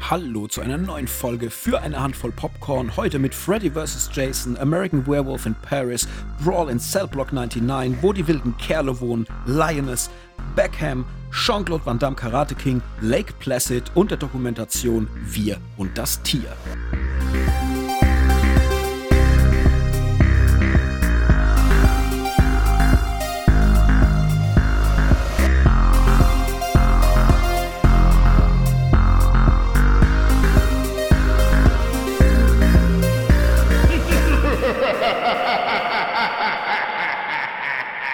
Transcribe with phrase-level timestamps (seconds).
[0.00, 2.96] Hallo zu einer neuen Folge für eine Handvoll Popcorn.
[2.96, 4.10] Heute mit Freddy vs.
[4.12, 6.06] Jason, American Werewolf in Paris,
[6.44, 10.08] Brawl in Cell Block 99, wo die wilden Kerle wohnen, Lioness,
[10.54, 16.56] Beckham, Jean-Claude Van Damme Karate King, Lake Placid und der Dokumentation Wir und das Tier.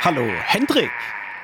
[0.05, 0.91] Hallo Hendrik.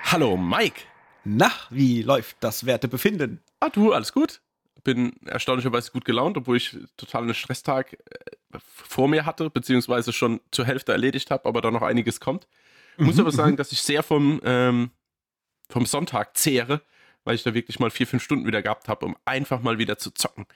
[0.03, 0.81] Hallo Mike.
[1.23, 3.41] Na, wie läuft das Wertebefinden?
[3.61, 4.41] Ah, du, alles gut?
[4.83, 10.41] Bin erstaunlicherweise gut gelaunt, obwohl ich total einen Stresstag äh, vor mir hatte, beziehungsweise schon
[10.51, 12.49] zur Hälfte erledigt habe, aber da noch einiges kommt.
[12.99, 14.91] Ich muss Mhm, aber sagen, dass ich sehr vom, ähm,
[15.71, 16.83] vom Sonntag zehre,
[17.25, 19.99] weil ich da wirklich mal vier, fünf Stunden wieder gehabt habe, um einfach mal wieder
[19.99, 20.47] zu zocken.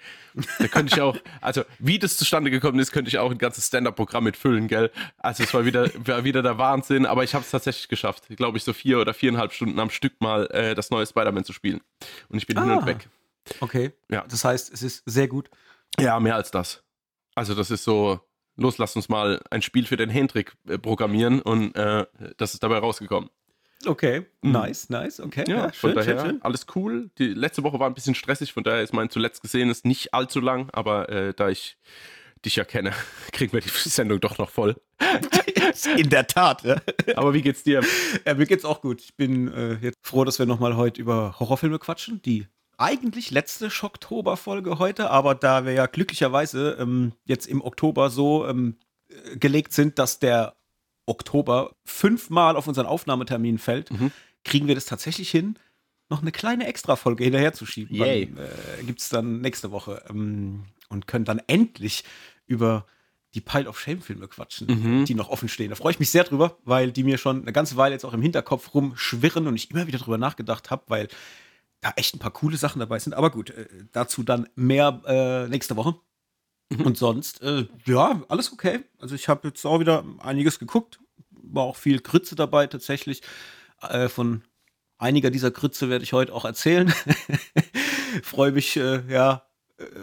[0.58, 3.66] Da könnte ich auch, also wie das zustande gekommen ist, könnte ich auch ein ganzes
[3.66, 4.90] Stand-Up-Programm mitfüllen, gell?
[5.18, 8.58] Also es war wieder, war wieder der Wahnsinn, aber ich habe es tatsächlich geschafft, glaube
[8.58, 11.80] ich, so vier oder viereinhalb Stunden am Stück mal äh, das neue Spider-Man zu spielen.
[12.28, 12.76] Und ich bin hin Ah.
[12.78, 13.08] und weg.
[13.60, 13.92] Okay.
[14.08, 14.24] Ja.
[14.28, 15.50] Das heißt, es ist sehr gut.
[15.98, 16.82] Ja, mehr als das.
[17.34, 18.20] Also das ist so,
[18.56, 22.62] los, lass uns mal ein Spiel für den Hendrik äh, programmieren und äh, das ist
[22.62, 23.30] dabei rausgekommen.
[23.86, 24.26] Okay.
[24.42, 24.52] Mhm.
[24.52, 25.20] Nice, nice.
[25.20, 25.44] Okay.
[25.48, 27.10] Ja, von daher alles cool.
[27.18, 30.40] Die letzte Woche war ein bisschen stressig, von daher ist mein zuletzt gesehenes nicht allzu
[30.40, 31.76] lang, aber äh, da ich
[32.44, 32.92] dich ja kenne,
[33.32, 34.76] kriegen wir die Sendung doch noch voll.
[35.96, 36.62] In der Tat.
[36.62, 36.76] Ja.
[37.16, 37.82] Aber wie geht's dir?
[38.26, 39.00] Ja, mir geht's auch gut.
[39.00, 42.20] Ich bin äh, jetzt froh, dass wir nochmal heute über Horrorfilme quatschen.
[42.22, 48.46] Die eigentlich letzte Schocktober-Folge heute, aber da wir ja glücklicherweise ähm, jetzt im Oktober so
[48.46, 48.76] ähm,
[49.08, 50.54] äh, gelegt sind, dass der
[51.06, 54.12] Oktober fünfmal auf unseren Aufnahmetermin fällt, Mhm.
[54.44, 55.56] kriegen wir das tatsächlich hin,
[56.10, 57.96] noch eine kleine Extra-Folge hinterherzuschieben.
[57.96, 58.26] Yay.
[58.34, 62.04] Dann, äh, gibt's dann nächste Woche ähm, und können dann endlich
[62.46, 62.86] über
[63.34, 65.04] die Pile of Shame-Filme quatschen, Mhm.
[65.06, 65.70] die noch offen stehen.
[65.70, 68.12] Da freue ich mich sehr drüber, weil die mir schon eine ganze Weile jetzt auch
[68.12, 71.08] im Hinterkopf rumschwirren und ich immer wieder drüber nachgedacht habe, weil
[71.80, 73.14] da echt ein paar coole Sachen dabei sind.
[73.14, 75.94] Aber gut, äh, dazu dann mehr äh, nächste Woche.
[76.70, 76.86] Mhm.
[76.86, 78.84] Und sonst, äh, ja, alles okay.
[78.98, 81.00] Also ich habe jetzt auch wieder einiges geguckt.
[81.30, 83.22] War auch viel Grütze dabei tatsächlich.
[83.80, 84.42] Äh, von
[84.98, 86.92] einiger dieser Grütze werde ich heute auch erzählen.
[88.22, 89.42] freue mich, äh, ja,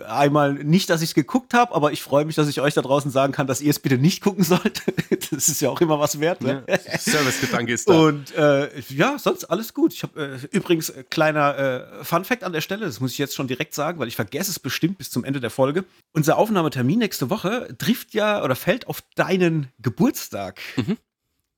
[0.07, 2.81] einmal nicht, dass ich es geguckt habe, aber ich freue mich, dass ich euch da
[2.81, 4.81] draußen sagen kann, dass ihr es bitte nicht gucken sollt.
[5.31, 6.41] das ist ja auch immer was wert.
[6.41, 6.63] Ne?
[6.67, 7.99] Ja, Servicegedanke ist da.
[7.99, 9.93] Und äh, ja, sonst alles gut.
[9.93, 13.17] Ich habe äh, übrigens äh, kleiner äh, Fun Fact an der Stelle, das muss ich
[13.17, 15.85] jetzt schon direkt sagen, weil ich vergesse es bestimmt bis zum Ende der Folge.
[16.13, 20.59] Unser Aufnahmetermin nächste Woche trifft ja oder fällt auf deinen Geburtstag.
[20.75, 20.97] Mhm.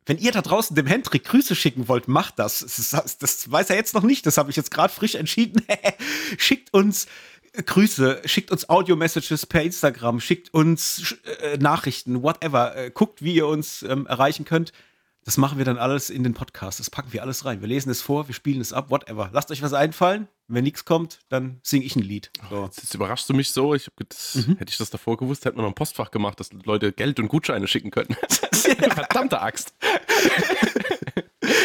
[0.05, 2.59] Wenn ihr da draußen dem Hendrik Grüße schicken wollt, macht das.
[2.59, 4.25] Das, das weiß er jetzt noch nicht.
[4.25, 5.63] Das habe ich jetzt gerade frisch entschieden.
[6.37, 7.09] schickt uns äh,
[7.53, 12.75] Grüße, schickt uns Audio-Messages per Instagram, schickt uns äh, Nachrichten, whatever.
[12.75, 14.71] Äh, guckt, wie ihr uns ähm, erreichen könnt.
[15.23, 16.79] Das machen wir dann alles in den Podcast.
[16.79, 17.61] Das packen wir alles rein.
[17.61, 19.29] Wir lesen es vor, wir spielen es ab, whatever.
[19.33, 20.27] Lasst euch was einfallen.
[20.47, 22.31] Wenn nichts kommt, dann singe ich ein Lied.
[22.49, 22.63] So.
[22.65, 23.75] Jetzt, jetzt überraschst du mich so.
[23.75, 24.57] Ich hab, gedacht, Mhm.
[24.57, 27.27] Hätte ich das davor gewusst, hätte man noch ein Postfach gemacht, dass Leute Geld und
[27.27, 28.15] Gutscheine schicken können.
[28.51, 29.73] Verdammte Axt.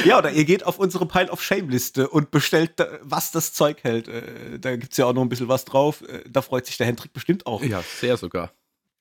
[0.04, 2.72] Ja, oder ihr geht auf unsere Pile of Shame-Liste und bestellt,
[3.03, 4.09] was das Zeug hält.
[4.09, 6.03] Äh, Da gibt es ja auch noch ein bisschen was drauf.
[6.03, 7.62] Äh, Da freut sich der Hendrik bestimmt auch.
[7.62, 8.53] Ja, sehr sogar.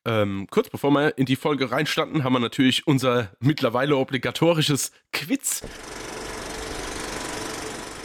[0.03, 5.61] Ähm, kurz bevor wir in die Folge reinstanden, haben wir natürlich unser mittlerweile obligatorisches Quiz.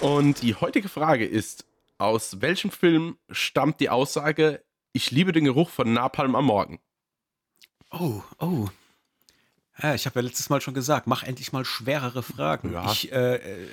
[0.00, 1.66] Und die heutige Frage ist:
[1.98, 6.80] Aus welchem Film stammt die Aussage, ich liebe den Geruch von Napalm am Morgen?
[7.90, 8.68] Oh, oh.
[9.82, 12.72] Ja, ich habe ja letztes Mal schon gesagt, mach endlich mal schwerere Fragen.
[12.72, 12.90] Ja.
[12.92, 13.68] Ich, äh, äh,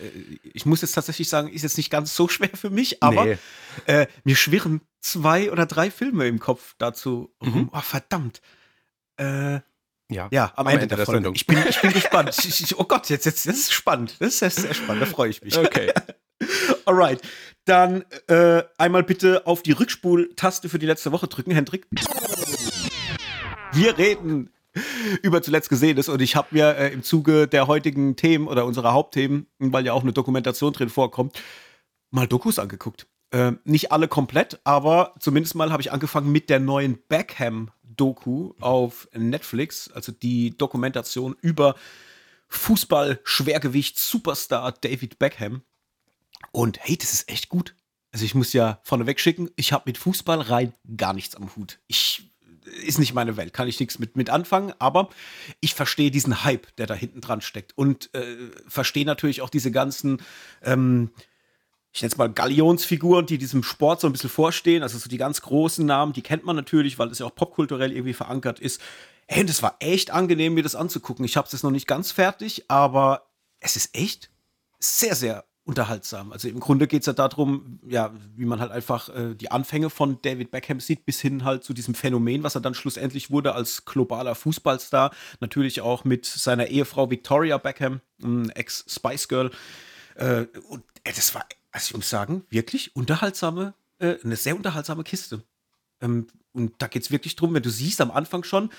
[0.54, 3.38] ich muss jetzt tatsächlich sagen, ist jetzt nicht ganz so schwer für mich, aber Nee.
[3.86, 7.54] äh, mir schwirren zwei oder drei Filme im Kopf dazu rum.
[7.54, 7.70] Mhm.
[7.74, 8.42] Oh, verdammt.
[9.18, 9.60] Äh,
[10.10, 11.12] Ja, ja, am, Ende, der, Folge.
[11.18, 11.36] Sendung.
[11.36, 12.34] Ich bin, ich bin gespannt.
[12.46, 14.16] Ich, ich, oh Gott, jetzt, jetzt, das ist spannend.
[14.20, 15.02] Das ist sehr, sehr spannend.
[15.02, 15.58] Da freue ich mich.
[15.58, 15.92] Okay.
[16.86, 17.22] Alright.
[17.66, 21.86] Dann äh, einmal bitte auf die Rückspultaste für die letzte Woche drücken, Hendrik.
[23.74, 24.50] Wir reden
[25.22, 28.94] über zuletzt Gesehenes und ich habe mir äh, im Zuge der heutigen Themen oder unserer
[28.94, 31.42] Hauptthemen, weil ja auch eine Dokumentation drin vorkommt,
[32.12, 33.08] mal Dokus angeguckt.
[33.32, 39.10] Äh, nicht alle komplett, aber zumindest mal habe ich angefangen mit der neuen Beckham-Doku auf
[39.14, 41.76] Netflix, also die Dokumentation über
[42.48, 45.64] Fußball-Schwergewicht-Superstar David Beckham.
[46.52, 47.76] Und hey, das ist echt gut.
[48.12, 51.80] Also ich muss ja vorneweg schicken, ich habe mit Fußball rein gar nichts am Hut.
[51.88, 52.32] Ich
[52.86, 55.10] ist nicht meine Welt, kann ich nichts mit, mit anfangen, aber
[55.60, 58.38] ich verstehe diesen Hype, der da hinten dran steckt und äh,
[58.68, 60.22] verstehe natürlich auch diese ganzen,
[60.64, 61.12] ähm,
[61.92, 64.84] ich nenne es mal Galionsfiguren, die diesem Sport so ein bisschen vorstehen.
[64.84, 67.92] Also so die ganz großen Namen, die kennt man natürlich, weil das ja auch popkulturell
[67.92, 68.82] irgendwie verankert ist.
[69.28, 71.26] Hey, und es war echt angenehm, mir das anzugucken.
[71.26, 73.28] Ich habe es noch nicht ganz fertig, aber
[73.60, 74.30] es ist echt
[74.80, 76.32] sehr, sehr unterhaltsam.
[76.32, 79.90] Also im Grunde geht es ja darum, ja, wie man halt einfach äh, die Anfänge
[79.90, 83.54] von David Beckham sieht, bis hin halt zu diesem Phänomen, was er dann schlussendlich wurde
[83.54, 85.12] als globaler Fußballstar.
[85.42, 88.02] Natürlich auch mit seiner Ehefrau Victoria Beckham,
[88.56, 89.52] Ex-Spice Girl.
[90.16, 95.04] Äh, und äh, das war, also ich muss sagen, wirklich unterhaltsame, äh, eine sehr unterhaltsame
[95.04, 95.44] Kiste.
[96.02, 98.72] Ähm, und da geht es wirklich drum, wenn du siehst am Anfang schon,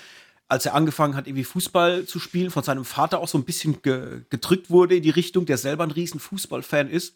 [0.49, 3.81] als er angefangen hat, irgendwie Fußball zu spielen, von seinem Vater auch so ein bisschen
[3.81, 7.15] ge gedrückt wurde in die Richtung, der selber ein riesen Fußballfan ist.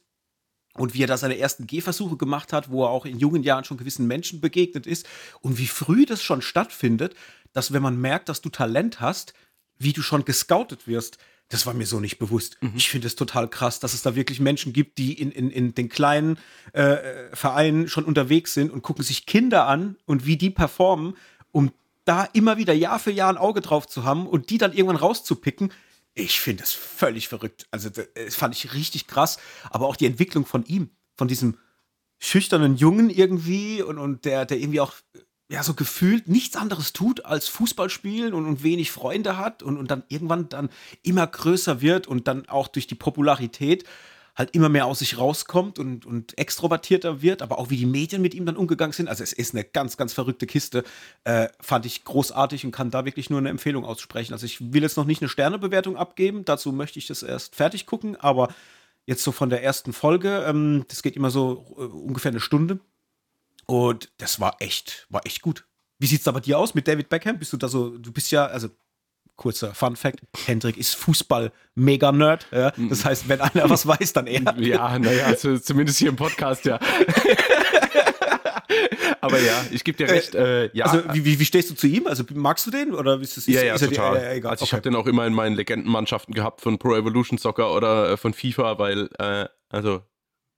[0.75, 3.63] Und wie er da seine ersten Gehversuche gemacht hat, wo er auch in jungen Jahren
[3.63, 5.07] schon gewissen Menschen begegnet ist.
[5.41, 7.15] Und wie früh das schon stattfindet,
[7.51, 9.33] dass wenn man merkt, dass du Talent hast,
[9.77, 11.17] wie du schon gescoutet wirst.
[11.49, 12.57] Das war mir so nicht bewusst.
[12.61, 12.73] Mhm.
[12.75, 15.75] Ich finde es total krass, dass es da wirklich Menschen gibt, die in, in, in
[15.75, 16.39] den kleinen
[16.71, 16.97] äh,
[17.33, 21.15] Vereinen schon unterwegs sind und gucken sich Kinder an und wie die performen,
[21.51, 21.71] um
[22.05, 24.97] da immer wieder Jahr für Jahr ein Auge drauf zu haben und die dann irgendwann
[24.97, 25.71] rauszupicken,
[26.15, 27.65] ich finde es völlig verrückt.
[27.71, 29.39] Also, das fand ich richtig krass.
[29.71, 31.57] Aber auch die Entwicklung von ihm, von diesem
[32.19, 34.93] schüchternen Jungen irgendwie und, und der, der irgendwie auch
[35.49, 39.77] ja, so gefühlt nichts anderes tut als Fußball spielen und, und wenig Freunde hat und,
[39.77, 40.69] und dann irgendwann dann
[41.03, 43.83] immer größer wird und dann auch durch die Popularität
[44.35, 48.21] halt immer mehr aus sich rauskommt und, und extrovertierter wird, aber auch wie die Medien
[48.21, 49.07] mit ihm dann umgegangen sind.
[49.07, 50.83] Also es ist eine ganz, ganz verrückte Kiste.
[51.23, 54.33] Äh, fand ich großartig und kann da wirklich nur eine Empfehlung aussprechen.
[54.33, 57.85] Also ich will jetzt noch nicht eine Sternebewertung abgeben, dazu möchte ich das erst fertig
[57.85, 58.53] gucken, aber
[59.05, 62.79] jetzt so von der ersten Folge, ähm, das geht immer so äh, ungefähr eine Stunde.
[63.65, 65.65] Und das war echt, war echt gut.
[65.99, 67.39] Wie sieht es da bei dir aus mit David Beckham?
[67.39, 68.69] Bist du da so, du bist ja, also
[69.43, 72.47] kurzer Fun Fact: Hendrik ist Fußball-Mega-Nerd.
[72.51, 72.71] Ja?
[72.89, 74.41] Das heißt, wenn einer was weiß, dann er.
[74.63, 76.79] Ja, naja, also zumindest hier im Podcast, ja.
[79.19, 80.33] Aber ja, ich gebe dir recht.
[80.35, 80.85] Äh, ja.
[80.85, 82.07] Also, wie, wie, stehst du zu ihm?
[82.07, 82.93] Also, magst du den?
[82.93, 84.17] Oder ist es, ist, ja, ja, ist total.
[84.17, 84.51] Die, äh, egal.
[84.51, 84.77] Also, ich okay.
[84.77, 88.33] habe den auch immer in meinen Legendenmannschaften gehabt von Pro Evolution Soccer oder äh, von
[88.33, 90.01] FIFA, weil, äh, also,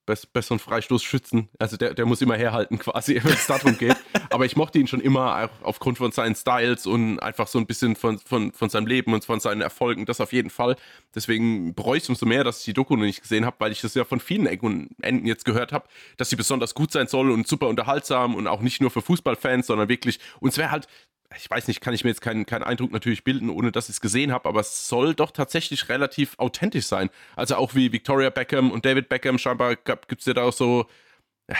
[0.06, 1.48] besseren Freistoßschützen.
[1.58, 3.96] Also der, der muss immer herhalten quasi, wenn es darum geht.
[4.30, 7.96] Aber ich mochte ihn schon immer aufgrund von seinen Styles und einfach so ein bisschen
[7.96, 10.06] von, von, von seinem Leben und von seinen Erfolgen.
[10.06, 10.76] Das auf jeden Fall.
[11.14, 13.72] Deswegen bereue ich es umso mehr, dass ich die Doku noch nicht gesehen habe, weil
[13.72, 16.92] ich das ja von vielen Ecken und Enden jetzt gehört habe, dass sie besonders gut
[16.92, 20.20] sein soll und super unterhaltsam und auch nicht nur für Fußballfans, sondern wirklich.
[20.40, 20.86] Und es wäre halt
[21.36, 23.96] ich weiß nicht, kann ich mir jetzt keinen, keinen Eindruck natürlich bilden, ohne dass ich
[23.96, 27.10] es gesehen habe, aber es soll doch tatsächlich relativ authentisch sein.
[27.34, 30.86] Also auch wie Victoria Beckham und David Beckham, scheinbar gibt es ja da auch so,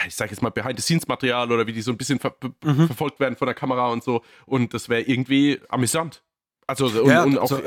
[0.06, 2.86] ich sage jetzt mal Behind-the-Scenes-Material oder wie die so ein bisschen ver mhm.
[2.86, 4.22] verfolgt werden von der Kamera und so.
[4.44, 6.22] Und das wäre irgendwie amüsant.
[6.66, 7.62] Also und, ja, und auch so,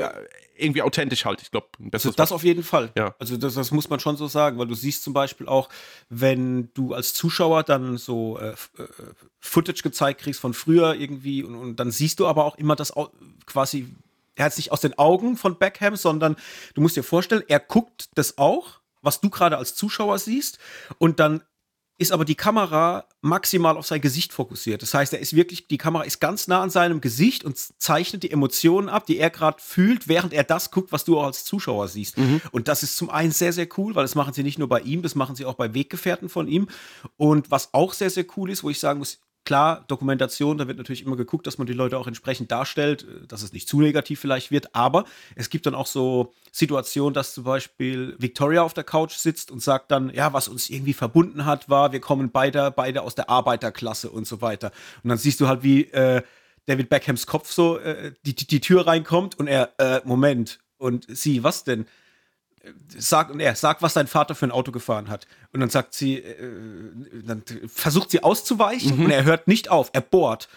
[0.60, 1.68] irgendwie authentisch halt, ich glaube.
[1.78, 2.90] Das, also das auf jeden Fall.
[2.96, 3.14] Ja.
[3.18, 5.68] Also das, das, muss man schon so sagen, weil du siehst zum Beispiel auch,
[6.08, 8.56] wenn du als Zuschauer dann so äh, äh,
[9.38, 12.92] Footage gezeigt kriegst von früher irgendwie und, und dann siehst du aber auch immer das
[13.46, 13.88] quasi,
[14.34, 16.36] er hat es nicht aus den Augen von Beckham, sondern
[16.74, 20.58] du musst dir vorstellen, er guckt das auch, was du gerade als Zuschauer siehst
[20.98, 21.42] und dann
[22.00, 24.80] ist aber die Kamera maximal auf sein Gesicht fokussiert.
[24.80, 28.22] Das heißt, er ist wirklich, die Kamera ist ganz nah an seinem Gesicht und zeichnet
[28.22, 31.44] die Emotionen ab, die er gerade fühlt, während er das guckt, was du auch als
[31.44, 32.16] Zuschauer siehst.
[32.16, 32.40] Mhm.
[32.52, 34.80] Und das ist zum einen sehr, sehr cool, weil das machen sie nicht nur bei
[34.80, 36.68] ihm, das machen sie auch bei Weggefährten von ihm.
[37.18, 40.76] Und was auch sehr, sehr cool ist, wo ich sagen muss, Klar, Dokumentation, da wird
[40.76, 43.80] natürlich immer geguckt, dass man die Leute auch entsprechend darstellt, äh, dass es nicht zu
[43.80, 45.04] negativ vielleicht wird, aber
[45.34, 49.62] es gibt dann auch so Situationen, dass zum Beispiel Victoria auf der Couch sitzt und
[49.62, 53.30] sagt dann, ja, was uns irgendwie verbunden hat, war, wir kommen beide, beide aus der
[53.30, 54.72] Arbeiterklasse und so weiter.
[55.02, 56.22] Und dann siehst du halt, wie äh,
[56.66, 61.06] David Beckhams Kopf so äh, die, die, die Tür reinkommt und er, äh, Moment, und
[61.08, 61.86] sie, was denn?
[62.96, 65.26] Sag, und er sagt, was dein Vater für ein Auto gefahren hat.
[65.52, 66.92] Und dann sagt sie, äh,
[67.24, 69.04] dann versucht sie auszuweichen mhm.
[69.06, 70.48] und er hört nicht auf, er bohrt.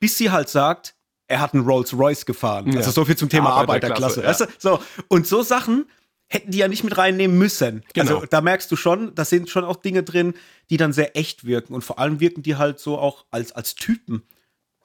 [0.00, 0.94] Bis sie halt sagt,
[1.26, 2.72] er hat einen Rolls Royce gefahren.
[2.72, 2.78] Ja.
[2.78, 4.22] Also so viel zum Thema Arbeiterklasse.
[4.22, 4.28] Arbeiterklasse ja.
[4.28, 4.78] weißt du?
[4.78, 5.04] So.
[5.08, 5.86] Und so Sachen
[6.28, 7.84] hätten die ja nicht mit reinnehmen müssen.
[7.94, 8.16] Genau.
[8.16, 10.34] Also da merkst du schon, da sind schon auch Dinge drin,
[10.70, 11.74] die dann sehr echt wirken.
[11.74, 14.22] Und vor allem wirken die halt so auch als, als Typen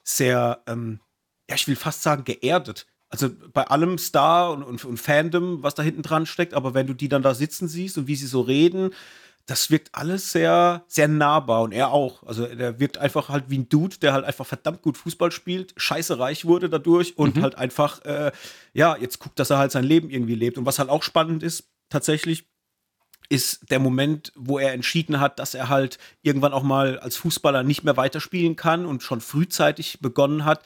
[0.02, 1.00] sehr, ähm,
[1.48, 5.76] ja, ich will fast sagen, geerdet also bei allem Star und, und, und, Fandom, was
[5.76, 8.26] da hinten dran steckt, aber wenn du die dann da sitzen siehst und wie sie
[8.26, 8.90] so reden,
[9.46, 12.24] das wirkt alles sehr, sehr nahbar und er auch.
[12.24, 15.74] Also der wirkt einfach halt wie ein Dude, der halt einfach verdammt gut Fußball spielt,
[15.76, 17.42] scheiße reich wurde dadurch und mhm.
[17.42, 18.32] halt einfach, äh,
[18.72, 20.58] ja, jetzt guckt, dass er halt sein Leben irgendwie lebt.
[20.58, 22.48] Und was halt auch spannend ist, tatsächlich,
[23.28, 27.62] ist der Moment, wo er entschieden hat, dass er halt irgendwann auch mal als Fußballer
[27.62, 30.64] nicht mehr weiterspielen kann und schon frühzeitig begonnen hat,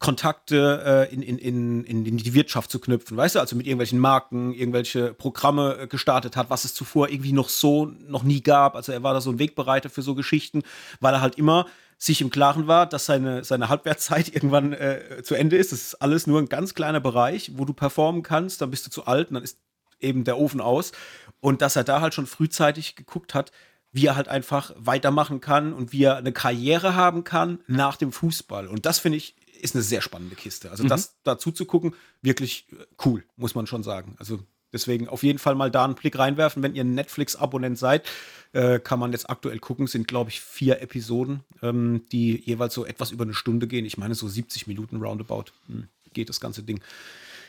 [0.00, 3.98] Kontakte äh, in, in, in, in die Wirtschaft zu knüpfen, weißt du, also mit irgendwelchen
[3.98, 8.76] Marken, irgendwelche Programme äh, gestartet hat, was es zuvor irgendwie noch so noch nie gab.
[8.76, 10.62] Also er war da so ein Wegbereiter für so Geschichten,
[11.00, 11.66] weil er halt immer
[11.98, 15.70] sich im Klaren war, dass seine, seine Halbwertszeit irgendwann äh, zu Ende ist.
[15.70, 18.90] Das ist alles nur ein ganz kleiner Bereich, wo du performen kannst, dann bist du
[18.90, 19.58] zu alt und dann ist
[20.00, 20.92] eben der Ofen aus.
[21.40, 23.52] Und dass er da halt schon frühzeitig geguckt hat,
[23.92, 28.12] wie er halt einfach weitermachen kann und wie er eine Karriere haben kann nach dem
[28.12, 28.66] Fußball.
[28.66, 30.70] Und das finde ich ist eine sehr spannende Kiste.
[30.70, 30.88] Also mhm.
[30.88, 34.14] das dazu zu gucken, wirklich äh, cool, muss man schon sagen.
[34.18, 34.40] Also
[34.72, 36.62] deswegen auf jeden Fall mal da einen Blick reinwerfen.
[36.62, 38.08] Wenn ihr ein Netflix-Abonnent seid,
[38.52, 39.86] äh, kann man jetzt aktuell gucken.
[39.86, 43.84] Sind, glaube ich, vier Episoden, ähm, die jeweils so etwas über eine Stunde gehen.
[43.84, 46.80] Ich meine, so 70 Minuten roundabout hm, geht das ganze Ding.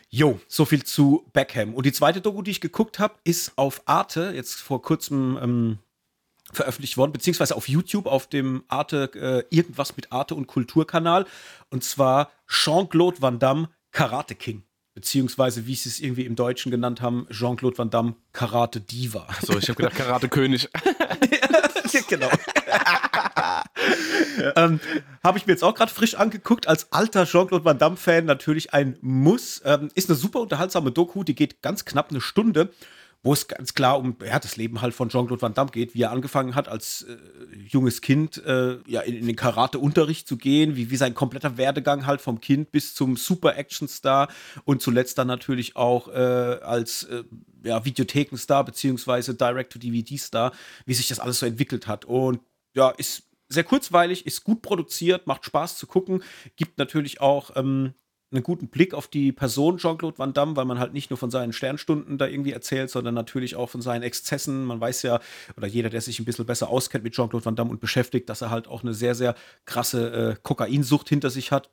[0.09, 1.73] Jo, so viel zu Beckham.
[1.73, 5.77] Und die zweite Doku, die ich geguckt habe, ist auf Arte, jetzt vor kurzem ähm,
[6.53, 11.25] veröffentlicht worden, beziehungsweise auf YouTube, auf dem Arte, äh, irgendwas mit Arte und Kulturkanal.
[11.69, 14.63] Und zwar Jean-Claude Van Damme, Karate King.
[14.93, 19.25] Beziehungsweise, wie sie es irgendwie im Deutschen genannt haben, Jean-Claude Van Damme, Karate Diva.
[19.41, 20.67] So, ich habe gedacht, Karate König.
[22.09, 22.27] genau.
[24.55, 24.81] ähm,
[25.23, 28.97] Habe ich mir jetzt auch gerade frisch angeguckt, als alter Jean-Claude Van Damme-Fan natürlich ein
[29.01, 29.61] Muss.
[29.63, 32.73] Ähm, ist eine super unterhaltsame Doku, die geht ganz knapp eine Stunde
[33.23, 36.01] wo es ganz klar um ja, das Leben halt von Jean-Claude Van Damme geht, wie
[36.01, 37.17] er angefangen hat, als äh,
[37.67, 42.05] junges Kind äh, ja, in, in den Karate-Unterricht zu gehen, wie, wie sein kompletter Werdegang
[42.05, 44.27] halt vom Kind bis zum Super-Action-Star
[44.65, 47.23] und zuletzt dann natürlich auch äh, als äh,
[47.63, 50.51] ja, Videothekenstar beziehungsweise Direct-to-DVD-Star,
[50.85, 52.05] wie sich das alles so entwickelt hat.
[52.05, 52.39] Und
[52.73, 56.23] ja, ist sehr kurzweilig, ist gut produziert, macht Spaß zu gucken,
[56.55, 57.93] gibt natürlich auch ähm,
[58.31, 61.31] einen guten Blick auf die Person Jean-Claude Van Damme, weil man halt nicht nur von
[61.31, 64.65] seinen Sternstunden da irgendwie erzählt, sondern natürlich auch von seinen Exzessen.
[64.65, 65.19] Man weiß ja,
[65.57, 68.41] oder jeder, der sich ein bisschen besser auskennt mit Jean-Claude Van Damme und beschäftigt, dass
[68.41, 69.35] er halt auch eine sehr, sehr
[69.65, 71.69] krasse äh, Kokainsucht hinter sich hat.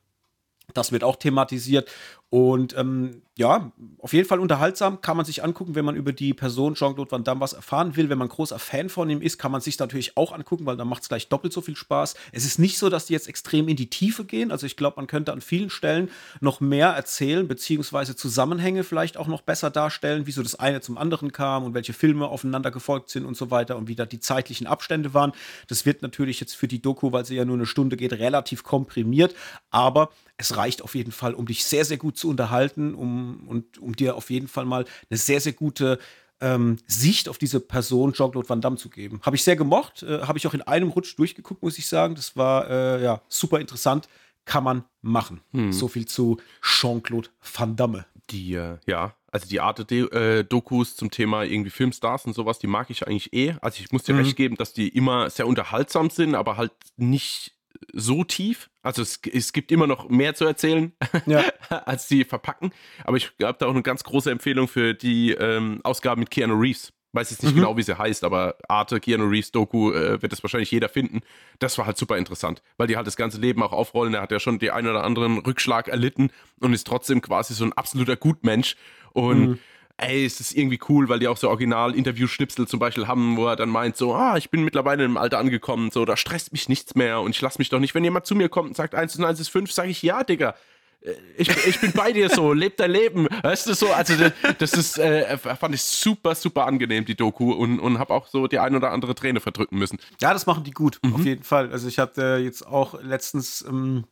[0.75, 1.91] Das wird auch thematisiert.
[2.31, 6.35] Und ähm, ja, auf jeden Fall unterhaltsam, kann man sich angucken, wenn man über die
[6.35, 8.11] Person Jean-Claude Van Damme was erfahren will.
[8.11, 10.89] Wenn man großer Fan von ihm ist, kann man sich natürlich auch angucken, weil dann
[10.89, 12.17] macht es gleich doppelt so viel Spaß.
[12.33, 14.51] Es ist nicht so, dass die jetzt extrem in die Tiefe gehen.
[14.51, 19.29] Also ich glaube, man könnte an vielen Stellen noch mehr erzählen, beziehungsweise Zusammenhänge vielleicht auch
[19.29, 23.25] noch besser darstellen, wieso das eine zum anderen kam und welche Filme aufeinander gefolgt sind
[23.25, 25.33] und so weiter und wie da die zeitlichen Abstände waren.
[25.69, 28.65] Das wird natürlich jetzt für die Doku, weil sie ja nur eine Stunde geht, relativ
[28.65, 29.35] komprimiert,
[29.71, 33.79] aber es reicht auf jeden Fall, um dich sehr, sehr gut zu unterhalten, um, und
[33.79, 35.99] um dir auf jeden Fall mal eine sehr, sehr gute
[36.41, 39.21] ähm, Sicht auf diese Person Jean-Claude Van Damme zu geben.
[39.23, 42.15] Habe ich sehr gemocht, äh, habe ich auch in einem Rutsch durchgeguckt, muss ich sagen.
[42.15, 44.09] Das war äh, ja super interessant.
[44.45, 45.41] Kann man machen.
[45.53, 45.73] Hm.
[45.73, 48.07] So viel zu Jean-Claude Van Damme.
[48.31, 52.67] Die, äh, ja, also die Art äh, Dokus zum Thema irgendwie Filmstars und sowas, die
[52.67, 53.57] mag ich eigentlich eh.
[53.61, 54.21] Also ich muss dir mhm.
[54.21, 57.58] recht geben, dass die immer sehr unterhaltsam sind, aber halt nicht
[57.93, 58.71] so tief.
[58.83, 60.93] Also es, es gibt immer noch mehr zu erzählen,
[61.27, 61.45] ja.
[61.69, 62.73] als sie verpacken.
[63.05, 66.59] Aber ich habe da auch eine ganz große Empfehlung für die ähm, Ausgabe mit Keanu
[66.59, 66.93] Reeves.
[67.13, 67.61] Weiß jetzt nicht mhm.
[67.61, 71.21] genau, wie sie heißt, aber Arte, Keanu Reeves Doku äh, wird das wahrscheinlich jeder finden.
[71.59, 74.13] Das war halt super interessant, weil die halt das ganze Leben auch aufrollen.
[74.13, 77.65] Er hat ja schon den einen oder anderen Rückschlag erlitten und ist trotzdem quasi so
[77.65, 78.77] ein absoluter Gutmensch.
[79.13, 79.59] Und mhm
[79.99, 83.57] ey, es ist irgendwie cool, weil die auch so Original-Interview-Schnipsel zum Beispiel haben, wo er
[83.57, 86.95] dann meint, so, ah, ich bin mittlerweile im Alter angekommen, so, da stresst mich nichts
[86.95, 89.17] mehr und ich lasse mich doch nicht, wenn jemand zu mir kommt und sagt 1
[89.17, 90.55] und 1 ist 5, sage ich, ja, Digga.
[91.01, 93.27] Äh, ich, ich bin bei dir so, leb dein Leben.
[93.43, 93.89] Weißt du so?
[93.89, 94.15] Also,
[94.59, 98.47] das ist, äh, fand ich super, super angenehm, die Doku, und, und habe auch so
[98.47, 99.99] die ein oder andere Träne verdrücken müssen.
[100.21, 101.15] Ja, das machen die gut, mhm.
[101.15, 101.73] auf jeden Fall.
[101.73, 103.65] Also, ich hatte jetzt auch letztens.
[103.69, 104.05] Ähm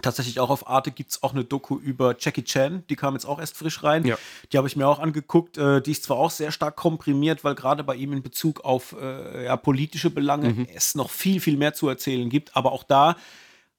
[0.00, 3.26] Tatsächlich auch auf Arte gibt es auch eine Doku über Jackie Chan, die kam jetzt
[3.26, 4.06] auch erst frisch rein.
[4.06, 4.16] Ja.
[4.50, 5.58] Die habe ich mir auch angeguckt.
[5.58, 8.96] Äh, die ist zwar auch sehr stark komprimiert, weil gerade bei ihm in Bezug auf
[8.98, 10.66] äh, ja, politische Belange mhm.
[10.74, 12.56] es noch viel, viel mehr zu erzählen gibt.
[12.56, 13.16] Aber auch da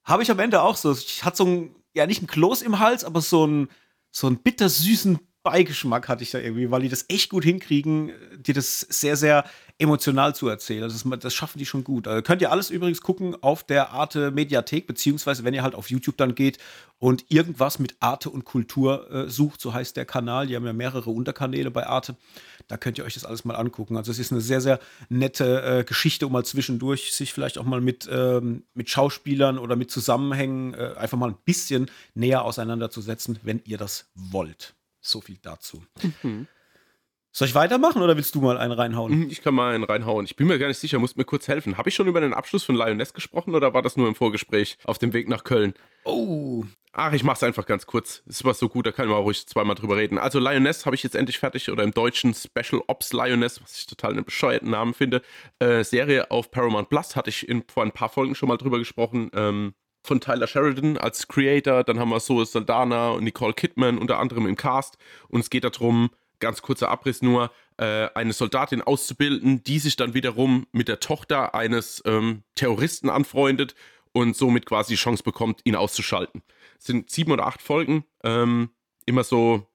[0.04, 2.78] habe ich am Ende auch so, ich hatte so ein, ja nicht ein Kloß im
[2.78, 3.70] Hals, aber so ein,
[4.12, 8.54] so einen bittersüßen Beigeschmack hatte ich da irgendwie, weil die das echt gut hinkriegen, dir
[8.54, 9.46] das sehr, sehr
[9.80, 10.82] emotional zu erzählen.
[10.82, 12.08] Das, das schaffen die schon gut.
[12.08, 15.90] Also könnt ihr alles übrigens gucken auf der Arte Mediathek, beziehungsweise wenn ihr halt auf
[15.90, 16.60] YouTube dann geht
[17.00, 20.48] und irgendwas mit Arte und Kultur äh, sucht, so heißt der Kanal.
[20.48, 22.16] Die haben ja mehrere Unterkanäle bei Arte.
[22.68, 23.98] Da könnt ihr euch das alles mal angucken.
[23.98, 27.66] Also es ist eine sehr, sehr nette äh, Geschichte, um mal zwischendurch sich vielleicht auch
[27.66, 33.40] mal mit, ähm, mit Schauspielern oder mit Zusammenhängen äh, einfach mal ein bisschen näher auseinanderzusetzen,
[33.44, 34.76] wenn ihr das wollt.
[35.02, 35.84] So viel dazu.
[36.22, 36.48] Mhm.
[37.36, 39.22] Soll ich weitermachen oder willst du mal einen reinhauen?
[39.22, 40.24] Mhm, ich kann mal einen reinhauen.
[40.24, 41.80] Ich bin mir gar nicht sicher, musst mir kurz helfen.
[41.80, 44.78] Habe ich schon über den Abschluss von Lioness gesprochen oder war das nur im Vorgespräch
[44.84, 45.74] auf dem Weg nach Köln?
[46.04, 46.64] Oh.
[46.92, 48.22] Ach, ich mach's einfach ganz kurz.
[48.28, 50.20] Es war so gut, da kann man ruhig zweimal drüber reden.
[50.20, 53.88] Also Lioness habe ich jetzt endlich fertig oder im Deutschen Special Ops Lioness, was ich
[53.88, 55.24] total einen bescheuerten Namen finde.
[55.58, 58.78] Äh, Serie auf Paramount Plus hatte ich in, vor ein paar Folgen schon mal drüber
[58.78, 59.32] gesprochen.
[59.34, 59.74] Ähm,
[60.06, 61.84] von Tyler Sheridan als Creator.
[61.84, 64.98] Dann haben wir Zoe Saldana und Nicole Kidman unter anderem im Cast.
[65.30, 70.14] Und es geht darum, ganz kurzer Abriss nur, äh, eine Soldatin auszubilden, die sich dann
[70.14, 73.76] wiederum mit der Tochter eines ähm, Terroristen anfreundet
[74.12, 76.44] und somit quasi die Chance bekommt, ihn auszuschalten.
[76.78, 78.70] Es sind sieben oder acht Folgen, ähm,
[79.06, 79.68] immer so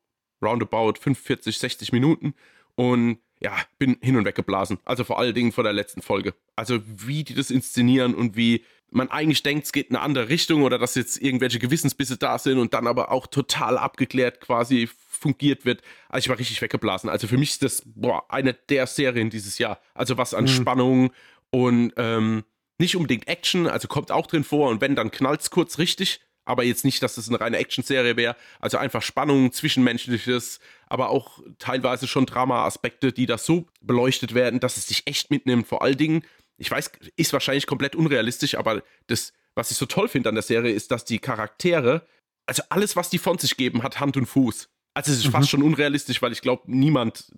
[0.42, 2.34] roundabout 45, 60 Minuten
[2.76, 4.78] und ja, bin hin und weg geblasen.
[4.84, 6.34] Also vor allen Dingen vor der letzten Folge.
[6.56, 10.28] Also wie die das inszenieren und wie man eigentlich denkt, es geht in eine andere
[10.28, 14.88] Richtung oder dass jetzt irgendwelche Gewissensbisse da sind und dann aber auch total abgeklärt quasi
[15.08, 15.82] fungiert wird.
[16.08, 17.10] Also ich war richtig weggeblasen.
[17.10, 19.80] Also für mich ist das boah, eine der Serien dieses Jahr.
[19.94, 20.48] Also was an mhm.
[20.48, 21.10] Spannung
[21.50, 22.44] und ähm,
[22.78, 26.20] nicht unbedingt Action, also kommt auch drin vor und wenn, dann knallt es kurz richtig.
[26.44, 28.34] Aber jetzt nicht, dass das eine reine Action-Serie wäre.
[28.58, 34.78] Also einfach Spannung, Zwischenmenschliches, aber auch teilweise schon Drama-Aspekte, die da so beleuchtet werden, dass
[34.78, 35.66] es dich echt mitnimmt.
[35.66, 36.22] Vor allen Dingen,
[36.58, 40.42] ich weiß, ist wahrscheinlich komplett unrealistisch, aber das, was ich so toll finde an der
[40.42, 42.06] Serie, ist, dass die Charaktere,
[42.46, 44.68] also alles, was die von sich geben, hat Hand und Fuß.
[44.94, 45.32] Also es ist mhm.
[45.32, 47.32] fast schon unrealistisch, weil ich glaube, niemand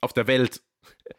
[0.00, 0.62] auf der Welt,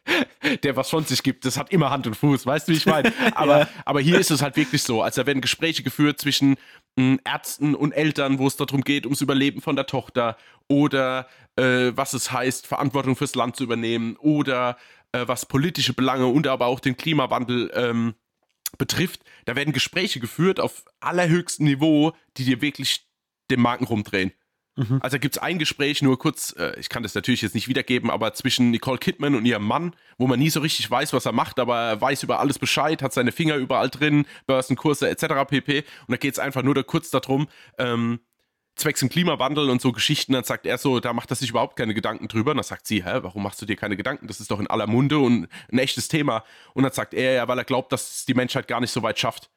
[0.62, 2.86] der was von sich gibt, das hat immer Hand und Fuß, weißt du, wie ich
[2.86, 3.12] meine?
[3.34, 3.68] Aber, ja.
[3.84, 5.02] aber hier ist es halt wirklich so.
[5.02, 6.56] Also da werden Gespräche geführt zwischen
[6.98, 11.92] hm, Ärzten und Eltern, wo es darum geht, ums Überleben von der Tochter oder äh,
[11.94, 14.78] was es heißt, Verantwortung fürs Land zu übernehmen oder
[15.12, 18.14] äh, was politische Belange und aber auch den Klimawandel ähm,
[18.76, 19.22] betrifft.
[19.46, 23.06] Da werden Gespräche geführt auf allerhöchstem Niveau, die dir wirklich
[23.50, 24.32] den Marken rumdrehen.
[24.78, 25.00] Mhm.
[25.02, 28.10] Also gibt es ein Gespräch, nur kurz, äh, ich kann das natürlich jetzt nicht wiedergeben,
[28.10, 31.32] aber zwischen Nicole Kidman und ihrem Mann, wo man nie so richtig weiß, was er
[31.32, 35.48] macht, aber er weiß über alles Bescheid, hat seine Finger überall drin, Börsenkurse etc.
[35.48, 35.78] pp.
[35.78, 37.48] Und da geht es einfach nur da kurz darum,
[37.78, 38.20] ähm,
[38.78, 41.76] zwecks dem Klimawandel und so Geschichten, dann sagt er so, da macht er sich überhaupt
[41.76, 42.52] keine Gedanken drüber.
[42.52, 44.26] Und dann sagt sie, hä, warum machst du dir keine Gedanken?
[44.26, 46.44] Das ist doch in aller Munde und ein echtes Thema.
[46.74, 49.18] Und dann sagt er ja, weil er glaubt, dass die Menschheit gar nicht so weit
[49.18, 49.50] schafft.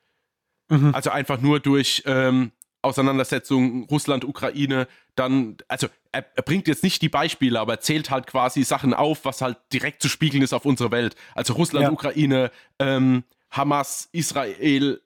[0.69, 0.93] Mhm.
[0.93, 2.51] Also einfach nur durch ähm,
[2.81, 8.09] Auseinandersetzung Russland, Ukraine, dann, also er, er, bringt jetzt nicht die Beispiele, aber er zählt
[8.09, 11.15] halt quasi Sachen auf, was halt direkt zu spiegeln ist auf unsere Welt.
[11.35, 11.91] Also Russland, ja.
[11.91, 15.01] Ukraine, ähm, Hamas, Israel,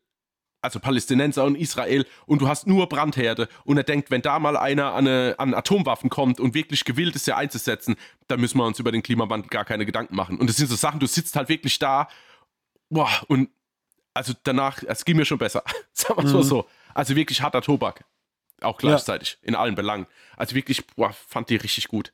[0.65, 4.57] also Palästinenser und Israel und du hast nur Brandherde und er denkt, wenn da mal
[4.57, 7.95] einer an, eine, an Atomwaffen kommt und wirklich gewillt ist, sie einzusetzen,
[8.27, 10.37] dann müssen wir uns über den Klimawandel gar keine Gedanken machen.
[10.37, 12.09] Und das sind so Sachen, du sitzt halt wirklich da,
[12.89, 13.49] boah, und
[14.13, 15.63] also danach, es ging mir schon besser.
[15.93, 16.43] Sagen wir es mhm.
[16.43, 16.67] so.
[16.93, 18.05] Also wirklich harter Tobak.
[18.61, 19.49] Auch gleichzeitig, ja.
[19.49, 20.07] in allen Belangen.
[20.37, 22.13] Also wirklich, boah, fand die richtig gut.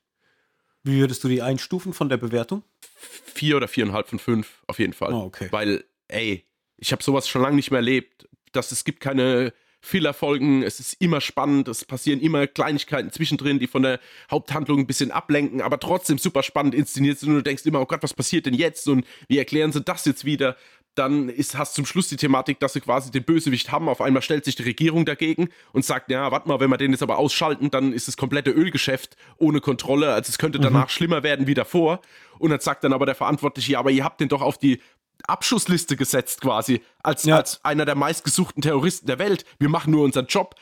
[0.83, 2.63] Wie würdest du die einstufen von der Bewertung?
[2.95, 5.13] Vier oder viereinhalb von fünf, auf jeden Fall.
[5.13, 5.47] Oh, okay.
[5.51, 6.43] Weil, ey,
[6.77, 8.27] ich habe sowas schon lange nicht mehr erlebt.
[8.51, 13.65] Dass es gibt keine Fehlerfolgen, es ist immer spannend, es passieren immer Kleinigkeiten zwischendrin, die
[13.65, 17.65] von der Haupthandlung ein bisschen ablenken, aber trotzdem super spannend inszeniert sind und du denkst
[17.65, 20.55] immer, oh Gott, was passiert denn jetzt und wie erklären sie das jetzt wieder?
[20.95, 23.87] dann ist, hast zum Schluss die Thematik, dass sie quasi den Bösewicht haben.
[23.87, 26.91] Auf einmal stellt sich die Regierung dagegen und sagt, ja, warte mal, wenn wir den
[26.91, 30.13] jetzt aber ausschalten, dann ist das komplette Ölgeschäft ohne Kontrolle.
[30.13, 30.63] Also es könnte mhm.
[30.63, 30.89] danach mhm.
[30.89, 32.01] schlimmer werden wie davor.
[32.39, 34.81] Und dann sagt dann aber der Verantwortliche, ja, aber ihr habt den doch auf die
[35.25, 37.37] Abschussliste gesetzt quasi, als, ja.
[37.37, 39.45] als einer der meistgesuchten Terroristen der Welt.
[39.59, 40.55] Wir machen nur unseren Job.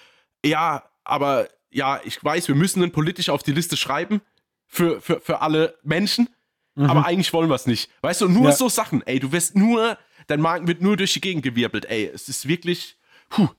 [0.45, 4.21] Ja, aber ja, ich weiß, wir müssen ihn politisch auf die Liste schreiben
[4.67, 6.29] für, für, für alle Menschen.
[6.75, 6.89] Mhm.
[6.89, 7.91] Aber eigentlich wollen wir es nicht.
[8.01, 8.51] Weißt du, nur ja.
[8.51, 9.97] so Sachen, ey, du wirst nur
[10.29, 11.85] dein Magen wird nur durch die Gegend gewirbelt.
[11.85, 12.97] Ey, es ist wirklich,
[13.29, 13.49] puh,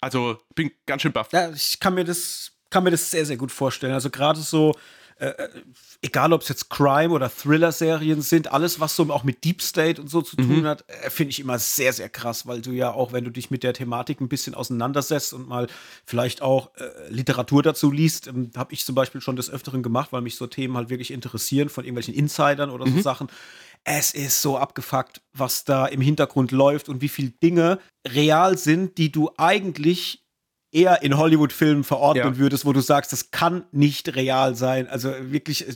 [0.00, 1.32] also bin ganz schön baff.
[1.32, 3.94] Ja, ich kann mir das, kann mir das sehr, sehr gut vorstellen.
[3.94, 4.74] Also gerade so,
[5.18, 5.48] äh, äh
[6.02, 10.00] egal ob es jetzt Crime- oder Thriller-Serien sind, alles, was so auch mit Deep State
[10.00, 10.66] und so zu tun mhm.
[10.66, 13.50] hat, äh, finde ich immer sehr, sehr krass, weil du ja auch, wenn du dich
[13.50, 15.66] mit der Thematik ein bisschen auseinandersetzt und mal
[16.04, 20.12] vielleicht auch äh, Literatur dazu liest, ähm, habe ich zum Beispiel schon des Öfteren gemacht,
[20.12, 22.96] weil mich so Themen halt wirklich interessieren von irgendwelchen Insidern oder mhm.
[22.96, 23.28] so Sachen
[23.84, 28.98] es ist so abgefuckt, was da im Hintergrund läuft und wie viele Dinge real sind,
[28.98, 30.22] die du eigentlich
[30.70, 32.38] eher in Hollywood-Filmen verordnen ja.
[32.38, 34.86] würdest, wo du sagst, das kann nicht real sein.
[34.88, 35.66] Also wirklich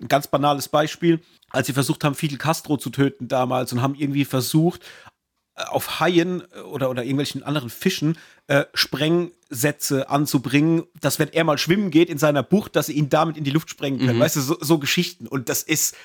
[0.00, 3.94] ein ganz banales Beispiel, als sie versucht haben, Fidel Castro zu töten damals und haben
[3.94, 4.82] irgendwie versucht,
[5.56, 11.44] äh, auf Haien äh, oder, oder irgendwelchen anderen Fischen äh, Sprengsätze anzubringen, dass wenn er
[11.44, 14.18] mal schwimmen geht in seiner Bucht, dass sie ihn damit in die Luft sprengen können.
[14.18, 14.22] Mhm.
[14.22, 15.26] Weißt du, so, so Geschichten.
[15.26, 15.96] Und das ist,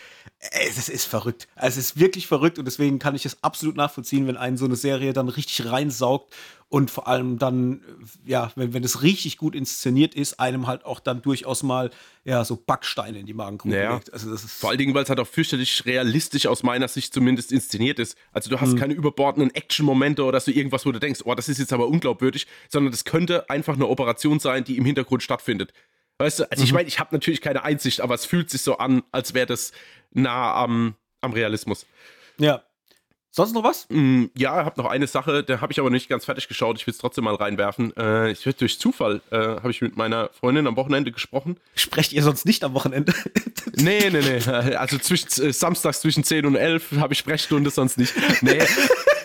[0.49, 1.47] es ist verrückt.
[1.55, 4.65] Also es ist wirklich verrückt und deswegen kann ich es absolut nachvollziehen, wenn einen so
[4.65, 6.33] eine Serie dann richtig reinsaugt
[6.67, 7.81] und vor allem dann,
[8.25, 11.91] ja, wenn, wenn es richtig gut inszeniert ist, einem halt auch dann durchaus mal,
[12.23, 13.95] ja, so Backsteine in die Magengrube naja.
[13.95, 14.11] legt.
[14.13, 17.13] Also das ist Vor allen Dingen, weil es halt auch fürchterlich realistisch aus meiner Sicht
[17.13, 18.17] zumindest inszeniert ist.
[18.31, 18.77] Also du hast mhm.
[18.77, 22.47] keine überbordenden Action-Momente oder so irgendwas, wo du denkst, oh, das ist jetzt aber unglaubwürdig,
[22.67, 25.71] sondern das könnte einfach eine Operation sein, die im Hintergrund stattfindet.
[26.21, 26.65] Weißt du, also mhm.
[26.65, 29.47] ich meine, ich habe natürlich keine Einsicht, aber es fühlt sich so an, als wäre
[29.47, 29.71] das
[30.11, 31.87] nah am, am Realismus.
[32.37, 32.61] Ja.
[33.31, 33.87] Sonst noch was?
[33.89, 36.77] Mm, ja, habe noch eine Sache, da habe ich aber nicht ganz fertig geschaut.
[36.77, 37.95] Ich will es trotzdem mal reinwerfen.
[37.97, 41.57] Äh, ich durch Zufall äh, habe ich mit meiner Freundin am Wochenende gesprochen.
[41.73, 43.13] Sprecht ihr sonst nicht am Wochenende?
[43.77, 44.75] nee, nee, nee.
[44.75, 48.13] Also zwischen, äh, samstags zwischen 10 und 11 habe ich Sprechstunde, sonst nicht.
[48.41, 48.61] Nee.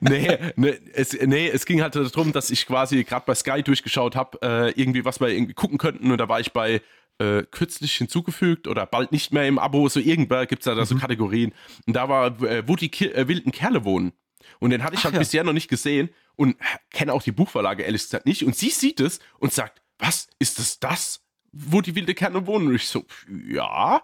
[0.00, 4.16] nee, nee, es, nee, es ging halt darum, dass ich quasi gerade bei Sky durchgeschaut
[4.16, 6.10] habe, äh, irgendwie, was wir irgendwie gucken könnten.
[6.10, 6.82] Und da war ich bei
[7.18, 10.84] äh, kürzlich hinzugefügt oder bald nicht mehr im Abo, so irgendwer gibt es da, da
[10.84, 11.00] so mhm.
[11.00, 11.52] Kategorien.
[11.86, 14.12] Und da war, äh, wo die Ki äh, wilden Kerle wohnen.
[14.58, 15.20] Und den hatte ich Ach, halt ja.
[15.20, 16.56] bisher noch nicht gesehen und
[16.90, 18.44] kenne auch die Buchverlage ehrlich gesagt nicht.
[18.44, 22.68] Und sie sieht es und sagt, was, ist das das, wo die wilde Kerle wohnen?
[22.68, 23.04] Und ich so,
[23.48, 24.02] ja.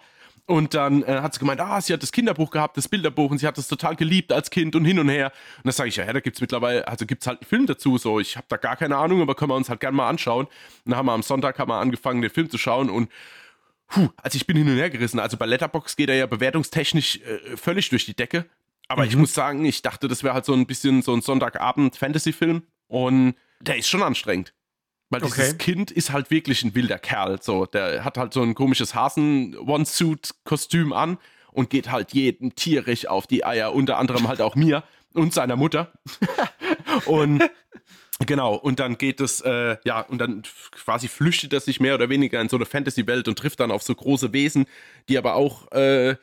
[0.49, 3.37] Und dann äh, hat sie gemeint, ah, sie hat das Kinderbuch gehabt, das Bilderbuch und
[3.37, 5.31] sie hat das total geliebt als Kind und hin und her.
[5.59, 7.47] Und dann sage ich, ja, ja da gibt es mittlerweile, also gibt es halt einen
[7.47, 7.99] Film dazu.
[7.99, 10.47] So, ich habe da gar keine Ahnung, aber können wir uns halt gerne mal anschauen.
[10.47, 10.53] Und
[10.87, 13.11] dann haben wir am Sonntag haben wir angefangen, den Film zu schauen und
[13.89, 15.21] puh, also ich bin hin und her gerissen.
[15.21, 18.47] Also bei Letterbox geht er ja bewertungstechnisch äh, völlig durch die Decke.
[18.89, 19.09] Aber mhm.
[19.09, 23.35] ich muss sagen, ich dachte, das wäre halt so ein bisschen so ein Sonntagabend-Fantasy-Film und
[23.61, 24.55] der ist schon anstrengend.
[25.11, 25.35] Weil okay.
[25.37, 27.41] dieses Kind ist halt wirklich ein wilder Kerl.
[27.41, 31.19] So, der hat halt so ein komisches Hasen-One-Suit-Kostüm an
[31.53, 35.57] und geht halt jedem tierisch auf die Eier, unter anderem halt auch mir und seiner
[35.57, 35.93] Mutter.
[37.07, 37.43] und
[38.27, 40.43] genau, und dann geht es, äh, ja, und dann
[40.73, 43.83] quasi flüchtet er sich mehr oder weniger in so eine Fantasy-Welt und trifft dann auf
[43.83, 44.67] so große Wesen,
[45.09, 46.17] die aber auch, äh,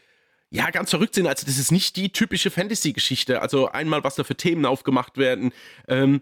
[0.52, 1.28] ja, ganz verrückt sind.
[1.28, 3.42] Also, das ist nicht die typische Fantasy-Geschichte.
[3.42, 5.52] Also, einmal, was da für Themen aufgemacht werden.
[5.88, 6.22] Ähm,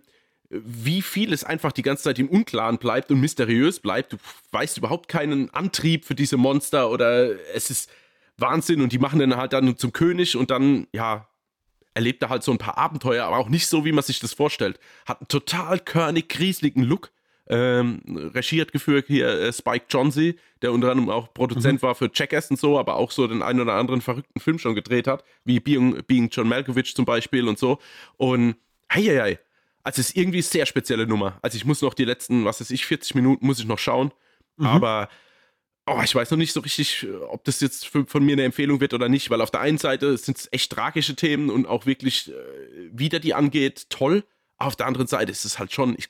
[0.63, 4.13] wie viel es einfach die ganze Zeit im Unklaren bleibt und mysteriös bleibt.
[4.13, 4.17] Du
[4.51, 7.89] weißt überhaupt keinen Antrieb für diese Monster oder es ist
[8.37, 11.27] Wahnsinn und die machen dann halt dann zum König und dann, ja,
[11.93, 14.33] erlebt er halt so ein paar Abenteuer, aber auch nicht so, wie man sich das
[14.33, 14.79] vorstellt.
[15.05, 17.11] Hat einen total körnig, grieseligen Look.
[17.47, 18.01] Ähm,
[18.33, 21.85] Regie hat geführt hier äh, Spike Jonze, der unter anderem auch Produzent mhm.
[21.85, 24.75] war für Jackass und so, aber auch so den einen oder anderen verrückten Film schon
[24.75, 27.79] gedreht hat, wie Being, Being John Malkovich zum Beispiel und so.
[28.17, 28.55] Und
[28.91, 29.39] hei, hei, hei
[29.83, 31.37] also es ist irgendwie eine sehr spezielle Nummer.
[31.41, 34.11] Also ich muss noch die letzten, was weiß ich, 40 Minuten muss ich noch schauen.
[34.57, 34.65] Mhm.
[34.65, 35.09] Aber
[35.85, 38.79] oh, ich weiß noch nicht so richtig, ob das jetzt für, von mir eine Empfehlung
[38.79, 41.85] wird oder nicht, weil auf der einen Seite sind es echt tragische Themen und auch
[41.85, 42.33] wirklich, äh,
[42.91, 44.23] wie der die angeht, toll.
[44.57, 46.07] Auf der anderen Seite ist es halt schon, ich,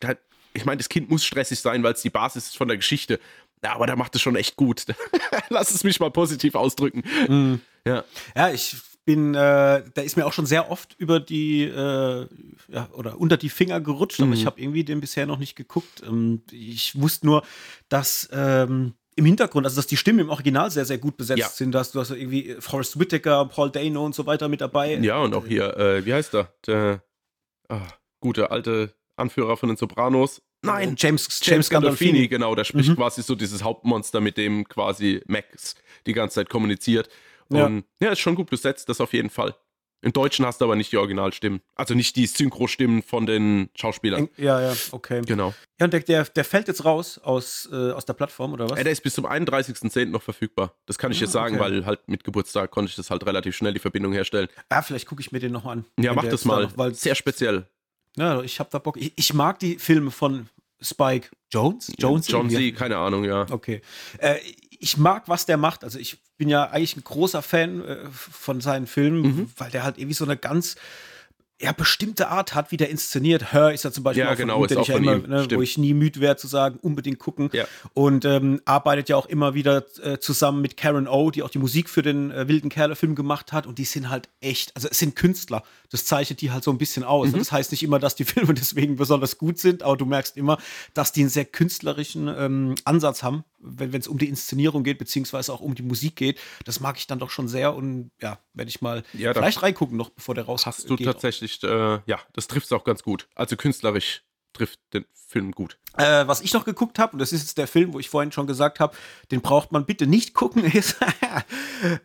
[0.54, 3.20] ich meine, das Kind muss stressig sein, weil es die Basis ist von der Geschichte.
[3.64, 4.86] Ja, aber der macht es schon echt gut.
[5.50, 7.04] Lass es mich mal positiv ausdrücken.
[7.28, 7.62] Mhm.
[7.86, 8.04] Ja.
[8.36, 8.76] ja, ich
[9.06, 12.28] bin, äh, da ist mir auch schon sehr oft über die äh,
[12.70, 14.34] ja, oder unter die Finger gerutscht, aber mhm.
[14.34, 16.04] ich habe irgendwie den bisher noch nicht geguckt.
[16.06, 17.44] Ähm, ich wusste nur,
[17.90, 21.48] dass ähm, im Hintergrund, also dass die Stimmen im Original sehr, sehr gut besetzt ja.
[21.50, 21.72] sind.
[21.72, 24.96] Dass du hast irgendwie Forrest Whitaker, Paul Dano und so weiter mit dabei.
[24.96, 26.54] Ja, und auch hier, äh, wie heißt er?
[26.66, 27.04] Der
[27.70, 27.82] ah,
[28.20, 30.42] gute alte Anführer von den Sopranos.
[30.66, 32.12] Nein, James, James, James Gandolfini.
[32.12, 32.96] Gandolfini, genau, der spricht mhm.
[32.96, 35.76] quasi so dieses Hauptmonster, mit dem quasi Max
[36.08, 37.10] die ganze Zeit kommuniziert.
[37.50, 38.08] Und ja.
[38.08, 39.56] ja, ist schon gut besetzt, das auf jeden Fall.
[40.04, 41.62] Im Deutschen hast du aber nicht die Originalstimmen.
[41.76, 44.28] Also nicht die Synchro-Stimmen von den Schauspielern.
[44.36, 45.22] Ja, ja, okay.
[45.26, 45.54] Genau.
[45.80, 48.78] Ja, und der, der, der fällt jetzt raus aus, äh, aus der Plattform, oder was?
[48.78, 50.08] Ja, der ist bis zum 31.10.
[50.08, 50.74] noch verfügbar.
[50.88, 51.64] Das kann ich ah, jetzt sagen, okay.
[51.64, 54.50] weil halt mit Geburtstag konnte ich das halt relativ schnell die Verbindung herstellen.
[54.68, 55.86] Ah, vielleicht gucke ich mir den nochmal an.
[55.98, 56.70] Ja, mach das mal.
[56.76, 57.66] Noch, Sehr speziell.
[58.18, 58.98] Ja, ich hab da Bock.
[58.98, 60.50] Ich, ich, mag die Filme von
[60.82, 61.94] Spike Jones.
[61.98, 63.46] Jones, John Z, keine Ahnung, ja.
[63.50, 63.82] Okay.
[64.18, 64.36] Äh,
[64.84, 65.86] ich mag, was der macht.
[65.86, 69.52] Also ich bin ja eigentlich ein großer Fan äh, von seinen Filmen, mhm.
[69.56, 70.76] weil der halt irgendwie so eine ganz
[71.64, 73.54] ja, bestimmte Art hat, wie der inszeniert.
[73.54, 75.48] Her ist ja zum Beispiel ja, auch genau, von ihm, den ich ja immer, ne,
[75.50, 77.50] wo ich nie müde werde zu sagen, unbedingt gucken.
[77.54, 77.66] Ja.
[77.94, 81.60] Und ähm, arbeitet ja auch immer wieder äh, zusammen mit Karen O, die auch die
[81.60, 83.66] Musik für den äh, Wilden Kerle-Film gemacht hat.
[83.66, 85.64] Und die sind halt echt, also es sind Künstler.
[85.90, 87.32] Das zeichnet die halt so ein bisschen aus.
[87.32, 87.38] Mhm.
[87.38, 90.58] Das heißt nicht immer, dass die Filme deswegen besonders gut sind, aber du merkst immer,
[90.94, 95.54] dass die einen sehr künstlerischen ähm, Ansatz haben, wenn es um die Inszenierung geht, beziehungsweise
[95.54, 96.40] auch um die Musik geht.
[96.66, 99.96] Das mag ich dann doch schon sehr und ja, werde ich mal ja, vielleicht reingucken
[99.96, 100.76] noch, bevor der rauskommt.
[100.76, 103.28] Hast du tatsächlich, äh, ja, das trifft es auch ganz gut.
[103.36, 105.78] Also künstlerisch trifft den Film gut.
[105.98, 108.32] Äh, was ich noch geguckt habe, und das ist jetzt der Film, wo ich vorhin
[108.32, 108.96] schon gesagt habe,
[109.32, 110.98] den braucht man bitte nicht gucken, ist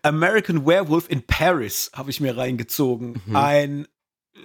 [0.02, 3.22] American Werewolf in Paris, habe ich mir reingezogen.
[3.26, 3.36] Mhm.
[3.36, 3.88] Ein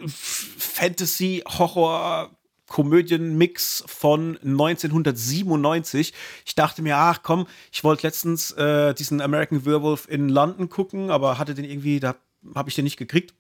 [0.08, 2.32] Fantasy-Horror-
[2.74, 6.12] Komödienmix von 1997.
[6.44, 11.12] Ich dachte mir, ach komm, ich wollte letztens äh, diesen American Werewolf in London gucken,
[11.12, 12.16] aber hatte den irgendwie, da
[12.56, 13.36] habe ich den nicht gekriegt.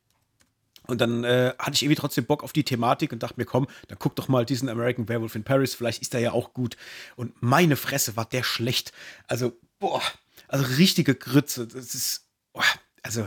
[0.87, 3.67] Und dann äh, hatte ich irgendwie trotzdem Bock auf die Thematik und dachte mir, komm,
[3.87, 6.75] dann guck doch mal diesen American Werewolf in Paris, vielleicht ist der ja auch gut.
[7.15, 8.91] Und meine Fresse war der schlecht.
[9.27, 10.01] Also, boah,
[10.47, 11.67] also richtige Grütze.
[11.67, 12.63] Das ist, boah,
[13.01, 13.25] also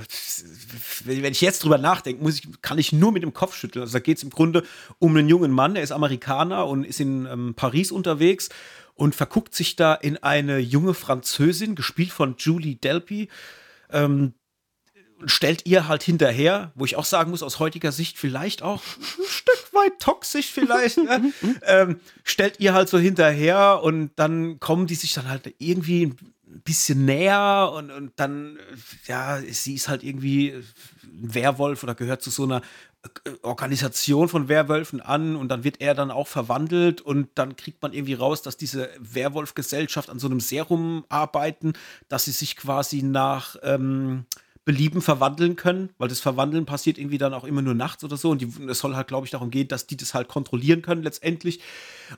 [1.04, 3.82] wenn ich jetzt drüber nachdenke, muss ich, kann ich nur mit dem Kopf schütteln.
[3.82, 4.64] Also da geht es im Grunde
[4.98, 8.48] um einen jungen Mann, der ist Amerikaner und ist in ähm, Paris unterwegs
[8.94, 13.28] und verguckt sich da in eine junge Französin, gespielt von Julie Delpy.
[13.90, 14.32] Ähm,
[15.24, 19.24] stellt ihr halt hinterher, wo ich auch sagen muss, aus heutiger Sicht vielleicht auch ein
[19.26, 21.32] Stück weit toxisch vielleicht, ne?
[21.66, 26.60] ähm, stellt ihr halt so hinterher und dann kommen die sich dann halt irgendwie ein
[26.64, 28.58] bisschen näher und, und dann,
[29.06, 32.62] ja, sie ist halt irgendwie ein Werwolf oder gehört zu so einer
[33.42, 37.92] Organisation von Werwölfen an und dann wird er dann auch verwandelt und dann kriegt man
[37.92, 41.74] irgendwie raus, dass diese Werwolf-Gesellschaft an so einem Serum arbeiten,
[42.08, 44.26] dass sie sich quasi nach ähm,
[44.66, 48.30] Belieben verwandeln können, weil das Verwandeln passiert irgendwie dann auch immer nur nachts oder so
[48.30, 51.60] und es soll halt, glaube ich, darum gehen, dass die das halt kontrollieren können letztendlich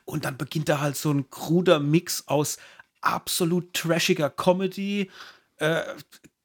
[0.07, 2.57] und dann beginnt da halt so ein kruder Mix aus
[3.03, 5.11] absolut trashiger Comedy,
[5.59, 5.83] äh,